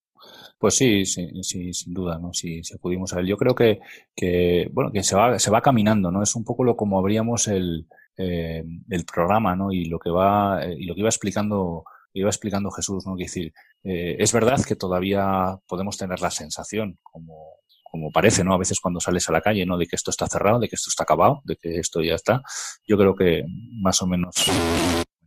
Pues 0.58 0.76
sí, 0.76 1.06
sí, 1.06 1.30
sí, 1.43 1.72
sin 1.74 1.93
duda, 1.93 2.20
¿no? 2.20 2.34
Si, 2.34 2.64
si 2.64 2.76
acudimos 2.76 3.14
a 3.14 3.22
él. 3.22 3.28
Yo 3.28 3.38
creo 3.38 3.56
que, 3.56 3.80
que, 4.16 4.70
bueno, 4.74 4.91
que 4.91 5.04
se 5.04 5.16
va, 5.16 5.39
se 5.39 5.52
va 5.52 5.62
caminando, 5.62 6.12
¿no? 6.12 6.22
Es 6.22 6.36
un 6.36 6.43
poco 6.43 6.64
lo 6.64 6.76
como 6.76 7.00
abríamos 7.00 7.47
el, 7.47 7.88
el 8.18 9.06
programa, 9.06 9.56
¿no? 9.56 9.72
Y 9.72 9.86
lo 9.86 10.00
que 10.00 10.10
va, 10.10 10.66
y 10.66 10.86
lo 10.86 10.95
que 10.95 11.02
iba 11.02 11.10
explicando 11.10 11.86
iba 12.14 12.30
explicando 12.30 12.72
Jesús, 12.72 13.05
¿no? 13.05 13.16
decir, 13.16 13.53
eh, 13.84 14.16
es 14.20 14.34
verdad 14.34 14.64
que 14.64 14.76
todavía 14.76 15.60
podemos 15.68 15.97
tener 15.97 16.22
la 16.22 16.32
sensación, 16.32 16.97
como, 17.03 17.60
como 17.89 18.12
parece, 18.12 18.43
¿no? 18.43 18.53
A 18.53 18.57
veces 18.57 18.80
cuando 18.80 18.99
sales 18.99 19.28
a 19.30 19.32
la 19.32 19.41
calle, 19.41 19.66
¿no? 19.66 19.78
De 19.78 19.88
que 19.88 19.95
esto 19.95 20.12
está 20.12 20.28
cerrado, 20.28 20.60
de 20.60 20.68
que 20.68 20.76
esto 20.76 20.89
está 20.89 21.03
acabado, 21.03 21.41
de 21.43 21.55
que 21.55 21.80
esto 21.80 22.01
ya 22.01 22.16
está. 22.16 22.41
Yo 22.88 22.97
creo 22.97 23.16
que 23.16 23.43
más 23.82 24.01
o 24.01 24.07
menos 24.07 24.36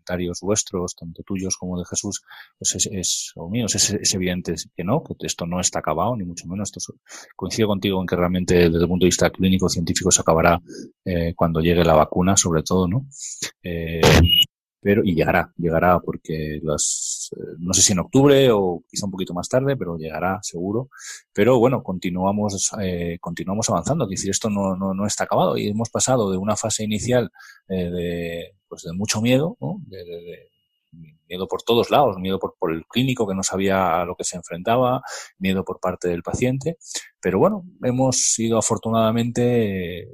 comentarios 0.02 0.40
vuestros, 0.40 0.94
tanto 0.94 1.22
tuyos 1.22 1.56
como 1.56 1.78
de 1.78 1.84
Jesús, 1.84 2.22
pues 2.58 2.86
es, 2.90 3.32
o 3.36 3.48
míos, 3.48 3.74
es, 3.74 4.14
evidente 4.14 4.54
que 4.74 4.84
no, 4.84 5.02
que 5.02 5.26
esto 5.26 5.46
no 5.46 5.60
está 5.60 5.78
acabado, 5.78 6.16
ni 6.16 6.24
mucho 6.24 6.46
menos. 6.46 6.70
Esto 6.74 6.94
coincido 7.36 7.68
contigo 7.68 8.00
en 8.00 8.06
que 8.06 8.16
realmente 8.16 8.54
desde 8.54 8.82
el 8.82 8.88
punto 8.88 9.04
de 9.04 9.08
vista 9.08 9.30
clínico 9.30 9.68
científico 9.68 10.10
se 10.10 10.20
acabará 10.20 10.60
eh, 11.04 11.34
cuando 11.34 11.60
llegue 11.60 11.84
la 11.84 11.94
vacuna, 11.94 12.36
sobre 12.36 12.62
todo, 12.62 12.88
¿no? 12.88 13.06
Eh, 13.62 14.00
pero 14.82 15.02
y 15.04 15.14
llegará, 15.14 15.52
llegará 15.56 16.00
porque 16.00 16.58
las, 16.62 17.30
eh, 17.36 17.54
no 17.60 17.72
sé 17.72 17.82
si 17.82 17.92
en 17.92 18.00
octubre 18.00 18.50
o 18.50 18.82
quizá 18.90 19.06
un 19.06 19.12
poquito 19.12 19.32
más 19.32 19.48
tarde, 19.48 19.76
pero 19.76 19.96
llegará 19.96 20.40
seguro. 20.42 20.88
Pero 21.32 21.58
bueno, 21.60 21.84
continuamos, 21.84 22.72
eh, 22.80 23.16
continuamos 23.20 23.70
avanzando, 23.70 24.04
es 24.04 24.10
decir, 24.10 24.30
esto 24.30 24.50
no, 24.50 24.74
no, 24.74 24.92
no, 24.92 25.06
está 25.06 25.24
acabado 25.24 25.56
y 25.56 25.68
hemos 25.68 25.88
pasado 25.88 26.32
de 26.32 26.36
una 26.36 26.56
fase 26.56 26.82
inicial 26.82 27.30
eh, 27.68 27.90
de, 27.90 28.54
pues 28.68 28.82
de 28.82 28.92
mucho 28.92 29.22
miedo, 29.22 29.56
¿no? 29.60 29.80
de, 29.86 30.50
miedo 31.28 31.46
por 31.46 31.62
todos 31.62 31.90
lados, 31.90 32.18
miedo 32.18 32.40
por, 32.40 32.56
por, 32.58 32.72
el 32.72 32.84
clínico 32.86 33.26
que 33.26 33.34
no 33.34 33.44
sabía 33.44 34.02
a 34.02 34.04
lo 34.04 34.16
que 34.16 34.24
se 34.24 34.36
enfrentaba, 34.36 35.00
miedo 35.38 35.64
por 35.64 35.78
parte 35.78 36.08
del 36.08 36.22
paciente, 36.24 36.76
pero 37.20 37.38
bueno, 37.38 37.64
hemos 37.82 38.38
ido 38.38 38.58
afortunadamente 38.58 40.08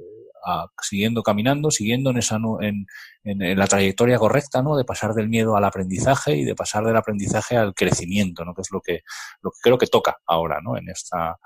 siguiendo 0.81 1.23
caminando, 1.23 1.71
siguiendo 1.71 2.11
en, 2.11 2.17
esa, 2.17 2.37
en, 2.61 2.85
en, 3.23 3.57
la 3.57 3.67
trayectoria 3.67 4.17
correcta, 4.17 4.61
¿no? 4.61 4.77
De 4.77 4.85
pasar 4.85 5.13
del 5.13 5.29
miedo 5.29 5.55
al 5.55 5.65
aprendizaje 5.65 6.35
y 6.35 6.43
de 6.43 6.55
pasar 6.55 6.85
del 6.85 6.97
aprendizaje 6.97 7.57
al 7.57 7.73
crecimiento, 7.73 8.45
¿no? 8.45 8.53
Que 8.53 8.61
es 8.61 8.71
lo 8.71 8.81
que, 8.81 9.01
lo 9.41 9.51
que 9.51 9.57
creo 9.61 9.77
que 9.77 9.87
toca 9.87 10.17
ahora, 10.25 10.59
¿no? 10.61 10.77
En 10.77 10.89
esta, 10.89 11.37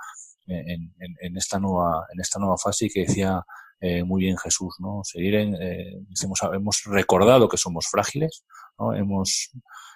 en, 0.48 0.94
en 1.00 1.38
esta 1.38 1.60
nueva, 1.60 2.06
en 2.14 2.20
esta 2.22 2.39
nueva 2.39 2.58
fase 2.58 2.89
que 2.89 3.02
decía 3.02 3.44
eh, 3.86 4.02
muy 4.02 4.24
bien 4.24 4.38
Jesús, 4.38 4.76
¿no? 4.80 5.02
Seguir 5.04 5.36
en, 5.36 5.56
eh, 5.62 6.00
hemos, 6.24 6.39
hemos 6.54 6.84
recordado 6.86 7.50
que 7.50 7.58
somos 7.58 7.86
frágiles, 7.91 8.46
¿no? 8.80 8.96
Hemos 8.96 9.52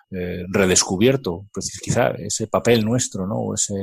eh, 0.10 0.46
redescubierto, 0.48 1.48
pues 1.54 1.80
quizá 1.82 2.12
ese 2.12 2.48
papel 2.48 2.86
nuestro, 2.86 3.28
¿no? 3.28 3.54
Ese, 3.54 3.76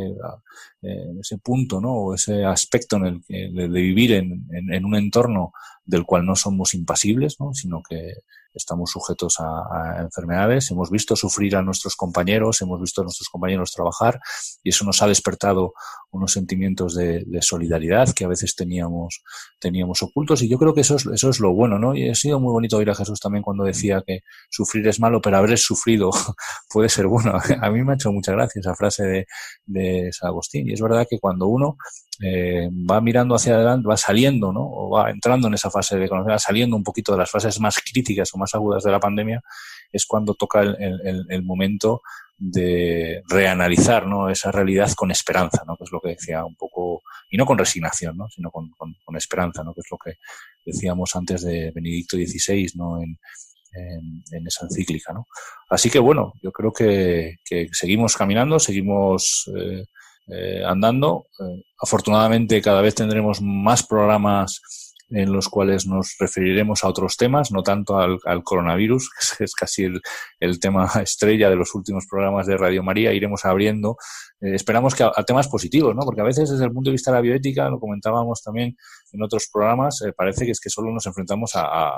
eh, 0.82 1.12
ese 1.20 1.36
punto, 1.36 1.82
¿no? 1.82 1.92
O 1.92 2.14
ese 2.14 2.44
aspecto 2.44 2.96
en 2.96 3.04
el 3.04 3.22
que, 3.22 3.50
de, 3.52 3.68
vivir 3.68 4.12
en, 4.12 4.46
en, 4.50 4.84
un 4.86 4.96
entorno 4.96 5.52
del 5.84 6.04
cual 6.04 6.24
no 6.24 6.36
somos 6.36 6.74
impasibles, 6.74 7.36
¿no? 7.40 7.52
Sino 7.52 7.82
que 7.82 8.14
estamos 8.54 8.90
sujetos 8.90 9.36
a, 9.40 10.00
enfermedades, 10.00 10.70
hemos 10.70 10.90
visto 10.90 11.16
sufrir 11.16 11.56
a 11.56 11.62
nuestros 11.62 11.96
compañeros, 11.96 12.62
hemos 12.62 12.80
visto 12.80 13.00
a 13.00 13.04
nuestros 13.04 13.28
compañeros 13.28 13.72
trabajar 13.72 14.20
y 14.62 14.70
eso 14.70 14.84
nos 14.84 15.02
ha 15.02 15.08
despertado 15.08 15.74
unos 16.10 16.32
sentimientos 16.32 16.94
de, 16.94 17.24
solidaridad 17.40 18.14
que 18.14 18.24
a 18.24 18.28
veces 18.28 18.54
teníamos, 18.54 19.22
teníamos 19.60 20.02
ocultos 20.02 20.42
y 20.42 20.48
yo 20.48 20.56
creo 20.56 20.72
que 20.72 20.82
eso 20.82 20.96
es, 20.96 21.06
eso 21.06 21.30
es 21.30 21.40
lo 21.40 21.52
bueno, 21.52 21.78
¿no? 21.78 21.94
Y 21.94 22.08
ha 22.08 22.14
sido 22.14 22.40
muy 22.40 22.52
bonito 22.52 22.76
oír 22.76 22.90
a 22.90 22.94
Jesús 22.94 23.20
también 23.20 23.42
cuando 23.42 23.64
decía 23.64 24.02
que 24.06 24.20
sufrir 24.48 24.86
es 24.88 25.00
malo, 25.00 25.20
pero 25.20 25.36
haber 25.36 25.58
sufrido 25.58 26.10
puede 26.72 26.88
ser 26.88 27.06
bueno. 27.06 27.34
A 27.60 27.70
mí 27.70 27.82
me 27.82 27.92
ha 27.92 27.94
hecho 27.96 28.12
mucha 28.12 28.32
gracia 28.32 28.60
esa 28.60 28.74
frase 28.74 29.04
de, 29.04 29.26
de 29.66 30.10
San 30.12 30.28
Agustín 30.28 30.68
y 30.68 30.72
es 30.72 30.80
verdad 30.80 31.06
que 31.08 31.18
cuando 31.18 31.48
uno 31.48 31.76
eh, 32.20 32.68
va 32.70 33.00
mirando 33.00 33.34
hacia 33.34 33.54
adelante, 33.54 33.88
va 33.88 33.96
saliendo, 33.96 34.52
¿no? 34.52 34.62
O 34.62 34.90
va 34.90 35.10
entrando 35.10 35.48
en 35.48 35.54
esa 35.54 35.70
fase 35.70 35.96
de 35.98 36.08
conocer, 36.08 36.38
saliendo 36.38 36.76
un 36.76 36.84
poquito 36.84 37.12
de 37.12 37.18
las 37.18 37.30
fases 37.30 37.58
más 37.60 37.78
críticas 37.78 38.30
o 38.32 38.38
más 38.38 38.54
agudas 38.54 38.84
de 38.84 38.90
la 38.90 39.00
pandemia, 39.00 39.42
es 39.92 40.06
cuando 40.06 40.34
toca 40.34 40.60
el, 40.60 41.42
momento 41.44 42.02
de 42.36 43.22
reanalizar 43.28 44.06
¿no? 44.06 44.28
esa 44.28 44.50
realidad 44.50 44.90
con 44.96 45.10
esperanza, 45.10 45.62
¿no? 45.66 45.76
que 45.76 45.84
es 45.84 45.92
lo 45.92 46.00
que 46.00 46.10
decía 46.10 46.44
un 46.44 46.56
poco, 46.56 47.02
y 47.30 47.36
no 47.36 47.46
con 47.46 47.58
resignación, 47.58 48.16
¿no? 48.16 48.28
sino 48.28 48.50
con, 48.50 48.72
esperanza, 49.16 49.62
¿no? 49.62 49.72
que 49.72 49.80
es 49.80 49.86
lo 49.90 49.98
que 49.98 50.14
decíamos 50.64 51.14
antes 51.14 51.42
de 51.42 51.70
Benedicto 51.70 52.16
XVI, 52.16 52.72
¿no? 52.74 53.00
en, 53.00 53.18
en, 54.32 54.46
esa 54.46 54.64
encíclica. 54.64 55.12
¿no? 55.12 55.26
Así 55.68 55.90
que 55.90 55.98
bueno, 55.98 56.34
yo 56.42 56.50
creo 56.50 56.72
que, 56.72 57.36
seguimos 57.72 58.16
caminando, 58.16 58.58
seguimos 58.58 59.50
eh, 59.56 59.84
eh, 60.28 60.62
andando. 60.66 61.26
afortunadamente 61.78 62.62
cada 62.62 62.80
vez 62.80 62.94
tendremos 62.94 63.40
más 63.42 63.82
programas 63.82 64.60
en 65.10 65.32
los 65.32 65.48
cuales 65.48 65.86
nos 65.86 66.16
referiremos 66.18 66.82
a 66.82 66.88
otros 66.88 67.16
temas, 67.16 67.52
no 67.52 67.62
tanto 67.62 67.98
al, 67.98 68.42
coronavirus, 68.42 69.10
que 69.38 69.44
es, 69.44 69.54
casi 69.54 69.84
el, 70.40 70.60
tema 70.60 70.90
estrella 71.02 71.50
de 71.50 71.56
los 71.56 71.74
últimos 71.74 72.06
programas 72.08 72.46
de 72.46 72.56
Radio 72.56 72.82
María, 72.82 73.12
iremos 73.12 73.44
abriendo. 73.44 73.96
Eh, 74.40 74.54
esperamos 74.54 74.94
que 74.94 75.04
a, 75.04 75.12
temas 75.24 75.48
positivos, 75.48 75.94
¿no? 75.94 76.02
Porque 76.02 76.20
a 76.20 76.24
veces 76.24 76.50
desde 76.50 76.64
el 76.64 76.72
punto 76.72 76.90
de 76.90 76.92
vista 76.92 77.10
de 77.10 77.18
la 77.18 77.22
bioética, 77.22 77.68
lo 77.68 77.78
comentábamos 77.78 78.42
también 78.42 78.76
en 79.12 79.22
otros 79.22 79.48
programas, 79.52 80.02
eh, 80.02 80.12
parece 80.12 80.44
que 80.44 80.52
es 80.52 80.60
que 80.60 80.70
solo 80.70 80.90
nos 80.90 81.06
enfrentamos 81.06 81.52
a, 81.54 81.92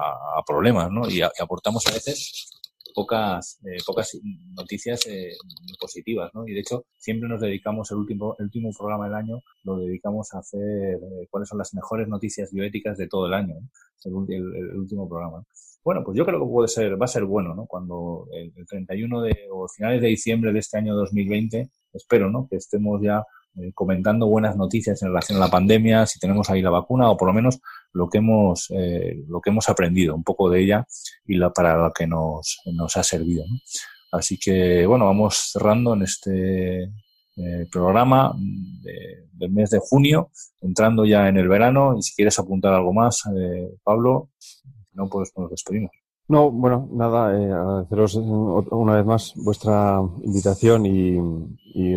problemas, 0.47 0.91
¿no? 0.91 1.09
y 1.09 1.23
aportamos 1.23 1.87
a 1.87 1.91
veces 1.91 2.56
pocas, 2.97 3.61
eh, 3.67 3.77
pocas 3.87 4.19
noticias 4.55 5.07
eh, 5.07 5.33
positivas, 5.79 6.31
¿no? 6.33 6.49
Y 6.49 6.55
de 6.55 6.61
hecho, 6.61 6.87
siempre 6.97 7.29
nos 7.29 7.43
dedicamos, 7.43 7.91
el 7.91 7.99
último, 7.99 8.35
el 8.39 8.47
último 8.47 8.71
programa 8.77 9.05
del 9.05 9.15
año, 9.15 9.43
lo 9.65 9.77
dedicamos 9.77 10.33
a 10.33 10.39
hacer 10.39 10.95
eh, 10.95 11.27
cuáles 11.31 11.51
son 11.51 11.59
las 11.59 11.75
mejores 11.75 12.09
noticias 12.09 12.51
bioéticas 12.51 12.97
de 12.97 13.07
todo 13.07 13.27
el 13.27 13.35
año, 13.35 13.57
el, 14.03 14.15
último 14.15 15.07
programa. 15.07 15.45
Bueno, 15.85 16.03
pues 16.03 16.17
yo 16.17 16.25
creo 16.25 16.41
que 16.41 16.47
puede 16.51 16.69
ser, 16.69 17.01
va 17.01 17.05
a 17.05 17.09
ser 17.09 17.27
bueno, 17.27 17.55
¿no? 17.55 17.67
Cuando 17.67 18.29
el, 18.33 18.67
31 18.67 19.21
de, 19.21 19.47
o 19.53 19.69
finales 19.69 20.01
de 20.01 20.09
diciembre 20.09 20.55
de 20.55 20.61
este 20.61 20.79
año 20.79 20.97
2020, 20.97 21.69
espero, 21.93 22.31
¿no? 22.31 22.49
Que 22.49 22.57
estemos 22.57 23.03
ya 23.03 23.23
eh, 23.59 23.73
comentando 23.73 24.27
buenas 24.27 24.55
noticias 24.55 25.01
en 25.03 25.09
relación 25.09 25.39
a 25.39 25.47
la 25.47 25.51
pandemia, 25.51 26.05
si 26.05 26.19
tenemos 26.19 26.51
ahí 26.51 26.61
la 26.61 26.69
vacuna 26.69 27.11
o 27.11 27.17
por 27.17 27.29
lo 27.29 27.33
menos 27.33 27.59
lo 27.93 28.09
que 28.09 28.19
hemos, 28.19 28.71
eh, 28.71 29.25
lo 29.29 29.41
que 29.41 29.49
hemos 29.49 29.69
aprendido, 29.71 30.15
un 30.15 30.25
poco 30.25 30.51
de 30.51 30.61
ella 30.61 30.87
y 31.27 31.37
la, 31.37 31.51
para 31.51 31.77
lo 31.77 31.93
que 31.93 32.07
nos, 32.07 32.61
nos 32.67 32.97
ha 32.99 33.03
servido. 33.03 33.45
Así 34.13 34.39
que, 34.39 34.85
bueno, 34.87 35.07
vamos 35.07 35.53
cerrando 35.53 35.95
en 35.95 36.03
este 36.03 36.83
eh, 36.85 37.67
programa 37.73 38.35
del 39.33 39.51
mes 39.51 39.71
de 39.71 39.79
junio, 39.79 40.31
entrando 40.61 41.07
ya 41.07 41.29
en 41.29 41.39
el 41.39 41.49
verano 41.49 41.97
y 41.99 42.03
si 42.03 42.15
quieres 42.15 42.39
apuntar 42.39 42.75
algo 42.75 42.93
más, 42.93 43.23
Pablo, 43.83 44.31
no, 44.93 45.09
pues 45.09 45.33
nos 45.37 45.51
despedimos. 45.51 45.93
No, 46.29 46.51
bueno, 46.51 46.89
nada, 46.93 47.29
agradeceros 47.29 48.17
una 48.17 48.97
vez 48.97 49.07
más 49.07 49.33
vuestra 49.37 50.01
invitación 50.25 50.85
y, 50.85 51.19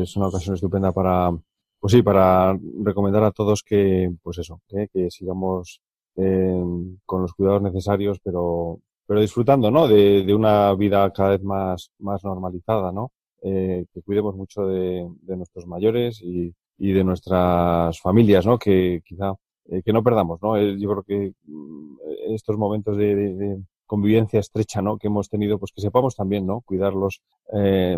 es 0.01 0.15
una 0.15 0.27
ocasión 0.27 0.55
estupenda 0.55 0.91
para, 0.91 1.31
pues 1.79 1.93
sí, 1.93 2.01
para 2.01 2.57
recomendar 2.83 3.23
a 3.23 3.31
todos 3.31 3.63
que, 3.63 4.11
pues 4.21 4.37
eso, 4.39 4.61
que 4.67 5.09
sigamos 5.09 5.81
eh, 6.15 6.61
con 7.05 7.21
los 7.21 7.33
cuidados 7.33 7.61
necesarios, 7.61 8.19
pero, 8.23 8.79
pero 9.05 9.21
disfrutando, 9.21 9.71
¿no? 9.71 9.87
De, 9.87 10.33
una 10.33 10.73
vida 10.75 11.09
cada 11.11 11.29
vez 11.29 11.43
más, 11.43 11.91
más 11.99 12.23
normalizada, 12.23 12.91
¿no? 12.91 13.11
Eh, 13.41 13.85
que 13.93 14.01
cuidemos 14.01 14.35
mucho 14.35 14.67
de, 14.67 15.07
de 15.21 15.37
nuestros 15.37 15.65
mayores 15.65 16.21
y, 16.21 16.53
y, 16.77 16.91
de 16.91 17.03
nuestras 17.05 17.99
familias, 18.01 18.45
¿no? 18.45 18.57
Que 18.59 19.01
quizá, 19.05 19.33
eh, 19.69 19.81
que 19.83 19.93
no 19.93 20.03
perdamos, 20.03 20.41
¿no? 20.41 20.57
Eh, 20.57 20.77
yo 20.77 20.89
creo 20.89 21.03
que 21.03 21.33
mm, 21.45 21.95
estos 22.33 22.57
momentos 22.57 22.97
de, 22.97 23.15
de, 23.15 23.63
convivencia 23.85 24.39
estrecha, 24.39 24.81
¿no? 24.81 24.97
Que 24.97 25.07
hemos 25.07 25.29
tenido, 25.29 25.57
pues 25.57 25.71
que 25.73 25.81
sepamos 25.81 26.15
también, 26.15 26.45
¿no? 26.45 26.61
Cuidarlos, 26.61 27.21
eh, 27.53 27.97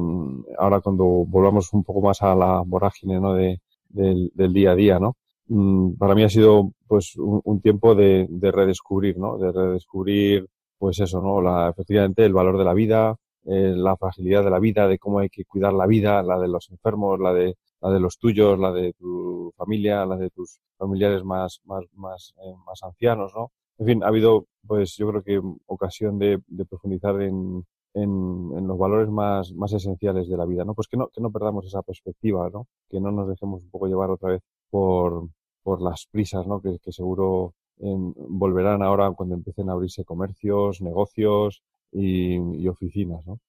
ahora 0.57 0.79
cuando 0.79 1.03
volvamos 1.05 1.73
un 1.73 1.83
poco 1.83 2.01
más 2.01 2.21
a 2.21 2.33
la 2.33 2.61
vorágine, 2.65 3.19
¿no? 3.19 3.33
De, 3.33 3.59
del, 3.93 4.31
del 4.33 4.53
día 4.53 4.71
a 4.71 4.75
día, 4.75 4.99
¿no? 4.99 5.15
Mm, 5.47 5.95
para 5.97 6.15
mí 6.15 6.23
ha 6.23 6.29
sido 6.29 6.71
pues 6.87 7.15
un, 7.17 7.61
tiempo 7.61 7.95
de, 7.95 8.27
de, 8.29 8.51
redescubrir, 8.51 9.17
¿no? 9.17 9.37
De 9.37 9.51
redescubrir, 9.51 10.47
pues 10.77 10.99
eso, 10.99 11.21
¿no? 11.21 11.41
La, 11.41 11.69
efectivamente, 11.69 12.25
el 12.25 12.33
valor 12.33 12.57
de 12.57 12.65
la 12.65 12.73
vida, 12.73 13.15
eh, 13.45 13.73
la 13.75 13.97
fragilidad 13.97 14.43
de 14.43 14.49
la 14.49 14.59
vida, 14.59 14.87
de 14.87 14.99
cómo 14.99 15.19
hay 15.19 15.29
que 15.29 15.45
cuidar 15.45 15.73
la 15.73 15.87
vida, 15.87 16.21
la 16.23 16.39
de 16.39 16.47
los 16.47 16.69
enfermos, 16.69 17.19
la 17.19 17.33
de, 17.33 17.55
la 17.81 17.89
de 17.89 17.99
los 17.99 18.17
tuyos, 18.17 18.59
la 18.59 18.71
de 18.71 18.93
tu 18.93 19.51
familia, 19.57 20.05
la 20.05 20.17
de 20.17 20.29
tus 20.29 20.59
familiares 20.77 21.23
más, 21.23 21.59
más, 21.65 21.83
más, 21.93 22.33
eh, 22.45 22.53
más 22.65 22.81
ancianos, 22.83 23.33
¿no? 23.35 23.51
En 23.77 23.87
fin, 23.87 24.03
ha 24.03 24.07
habido, 24.07 24.45
pues 24.67 24.95
yo 24.97 25.09
creo 25.09 25.23
que 25.23 25.41
ocasión 25.65 26.19
de, 26.19 26.39
de 26.47 26.65
profundizar 26.65 27.21
en, 27.21 27.65
en, 27.93 28.67
los 28.67 28.77
valores 28.77 29.09
más, 29.09 29.51
más 29.53 29.73
esenciales 29.73 30.29
de 30.29 30.37
la 30.37 30.45
vida, 30.45 30.63
¿no? 30.65 30.73
Pues 30.73 30.87
que 30.87 30.97
no, 30.97 31.09
que 31.09 31.21
no 31.21 31.31
perdamos 31.31 31.65
esa 31.65 31.81
perspectiva, 31.81 32.49
¿no? 32.49 32.67
Que 32.89 32.99
no 32.99 33.11
nos 33.11 33.27
dejemos 33.27 33.61
un 33.61 33.69
poco 33.69 33.87
llevar 33.87 34.09
otra 34.09 34.31
vez 34.31 34.41
por, 34.69 35.27
por 35.63 35.81
las 35.81 36.07
prisas, 36.11 36.47
¿no? 36.47 36.61
Que, 36.61 36.79
que 36.79 36.91
seguro 36.91 37.53
em, 37.79 38.13
volverán 38.15 38.83
ahora 38.83 39.11
cuando 39.11 39.35
empiecen 39.35 39.69
a 39.69 39.73
abrirse 39.73 40.05
comercios, 40.05 40.81
negocios 40.81 41.61
y, 41.91 42.35
y 42.35 42.67
oficinas, 42.67 43.25
¿no? 43.25 43.39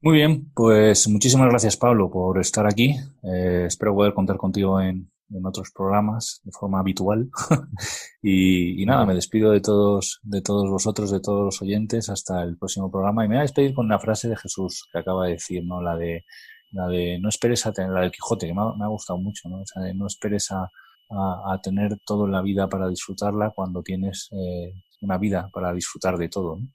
Muy 0.00 0.16
bien, 0.16 0.50
pues 0.54 1.08
muchísimas 1.08 1.48
gracias 1.48 1.78
Pablo 1.78 2.10
por 2.10 2.38
estar 2.38 2.66
aquí. 2.66 2.94
Eh, 3.22 3.64
espero 3.66 3.94
poder 3.94 4.12
contar 4.12 4.36
contigo 4.36 4.78
en, 4.78 5.10
en 5.34 5.46
otros 5.46 5.70
programas 5.74 6.40
de 6.44 6.52
forma 6.52 6.80
habitual. 6.80 7.30
y, 8.22 8.82
y, 8.82 8.86
nada, 8.86 9.04
me 9.06 9.14
despido 9.14 9.50
de 9.50 9.60
todos, 9.60 10.20
de 10.22 10.40
todos 10.42 10.70
vosotros, 10.70 11.10
de 11.10 11.20
todos 11.20 11.44
los 11.44 11.62
oyentes, 11.62 12.08
hasta 12.08 12.42
el 12.42 12.56
próximo 12.56 12.90
programa. 12.90 13.24
Y 13.24 13.28
me 13.28 13.34
voy 13.34 13.40
a 13.40 13.42
despedir 13.42 13.74
con 13.74 13.86
una 13.86 13.98
frase 13.98 14.28
de 14.28 14.36
Jesús 14.36 14.88
que 14.92 14.98
acaba 14.98 15.26
de 15.26 15.32
decir, 15.32 15.64
¿no? 15.64 15.82
La 15.82 15.96
de, 15.96 16.24
la 16.72 16.88
de 16.88 17.18
no 17.20 17.28
esperes 17.28 17.66
a 17.66 17.72
tener, 17.72 17.90
la 17.90 18.00
del 18.00 18.12
Quijote, 18.12 18.46
que 18.46 18.54
me 18.54 18.62
ha, 18.62 18.74
me 18.76 18.84
ha 18.84 18.88
gustado 18.88 19.18
mucho, 19.18 19.48
¿no? 19.48 19.56
O 19.56 19.80
de 19.80 19.94
no 19.94 20.06
esperes 20.06 20.50
a, 20.52 20.70
a, 21.10 21.54
a, 21.54 21.60
tener 21.62 21.98
todo 22.06 22.26
en 22.26 22.32
la 22.32 22.42
vida 22.42 22.68
para 22.68 22.88
disfrutarla 22.88 23.50
cuando 23.50 23.82
tienes 23.82 24.28
eh, 24.32 24.72
una 25.00 25.18
vida 25.18 25.50
para 25.52 25.72
disfrutar 25.72 26.16
de 26.16 26.28
todo, 26.28 26.56
¿no? 26.56 26.68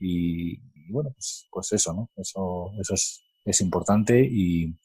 Y, 0.00 0.54
y, 0.54 0.92
bueno, 0.92 1.10
pues, 1.12 1.46
pues 1.50 1.72
eso, 1.72 1.92
¿no? 1.92 2.10
Eso, 2.16 2.70
eso 2.78 2.94
es, 2.94 3.24
es 3.44 3.60
importante 3.60 4.20
y, 4.20 4.76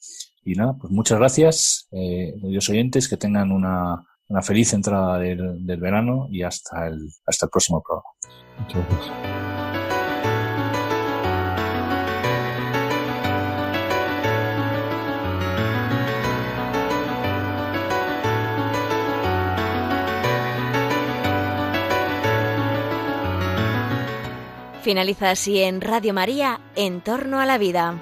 y 0.44 0.54
nada, 0.56 0.74
pues 0.74 0.92
muchas 0.92 1.20
gracias, 1.20 1.88
eh, 1.92 2.34
oyentes, 2.70 3.08
que 3.08 3.18
tengan 3.18 3.52
una, 3.52 4.06
una 4.28 4.42
feliz 4.42 4.74
entrada 4.74 5.20
del, 5.20 5.66
del, 5.66 5.80
verano 5.80 6.28
y 6.32 6.44
hasta 6.44 6.88
el, 6.88 7.10
hasta 7.26 7.46
el 7.46 7.50
próximo 7.50 7.84
programa. 7.84 8.10
Muchas 8.60 8.88
gracias. 8.90 9.42
Finaliza 24.82 25.30
así 25.30 25.62
en 25.62 25.80
Radio 25.80 26.12
María, 26.12 26.60
En 26.76 27.02
torno 27.02 27.40
a 27.40 27.46
la 27.46 27.60
vida. 27.60 28.02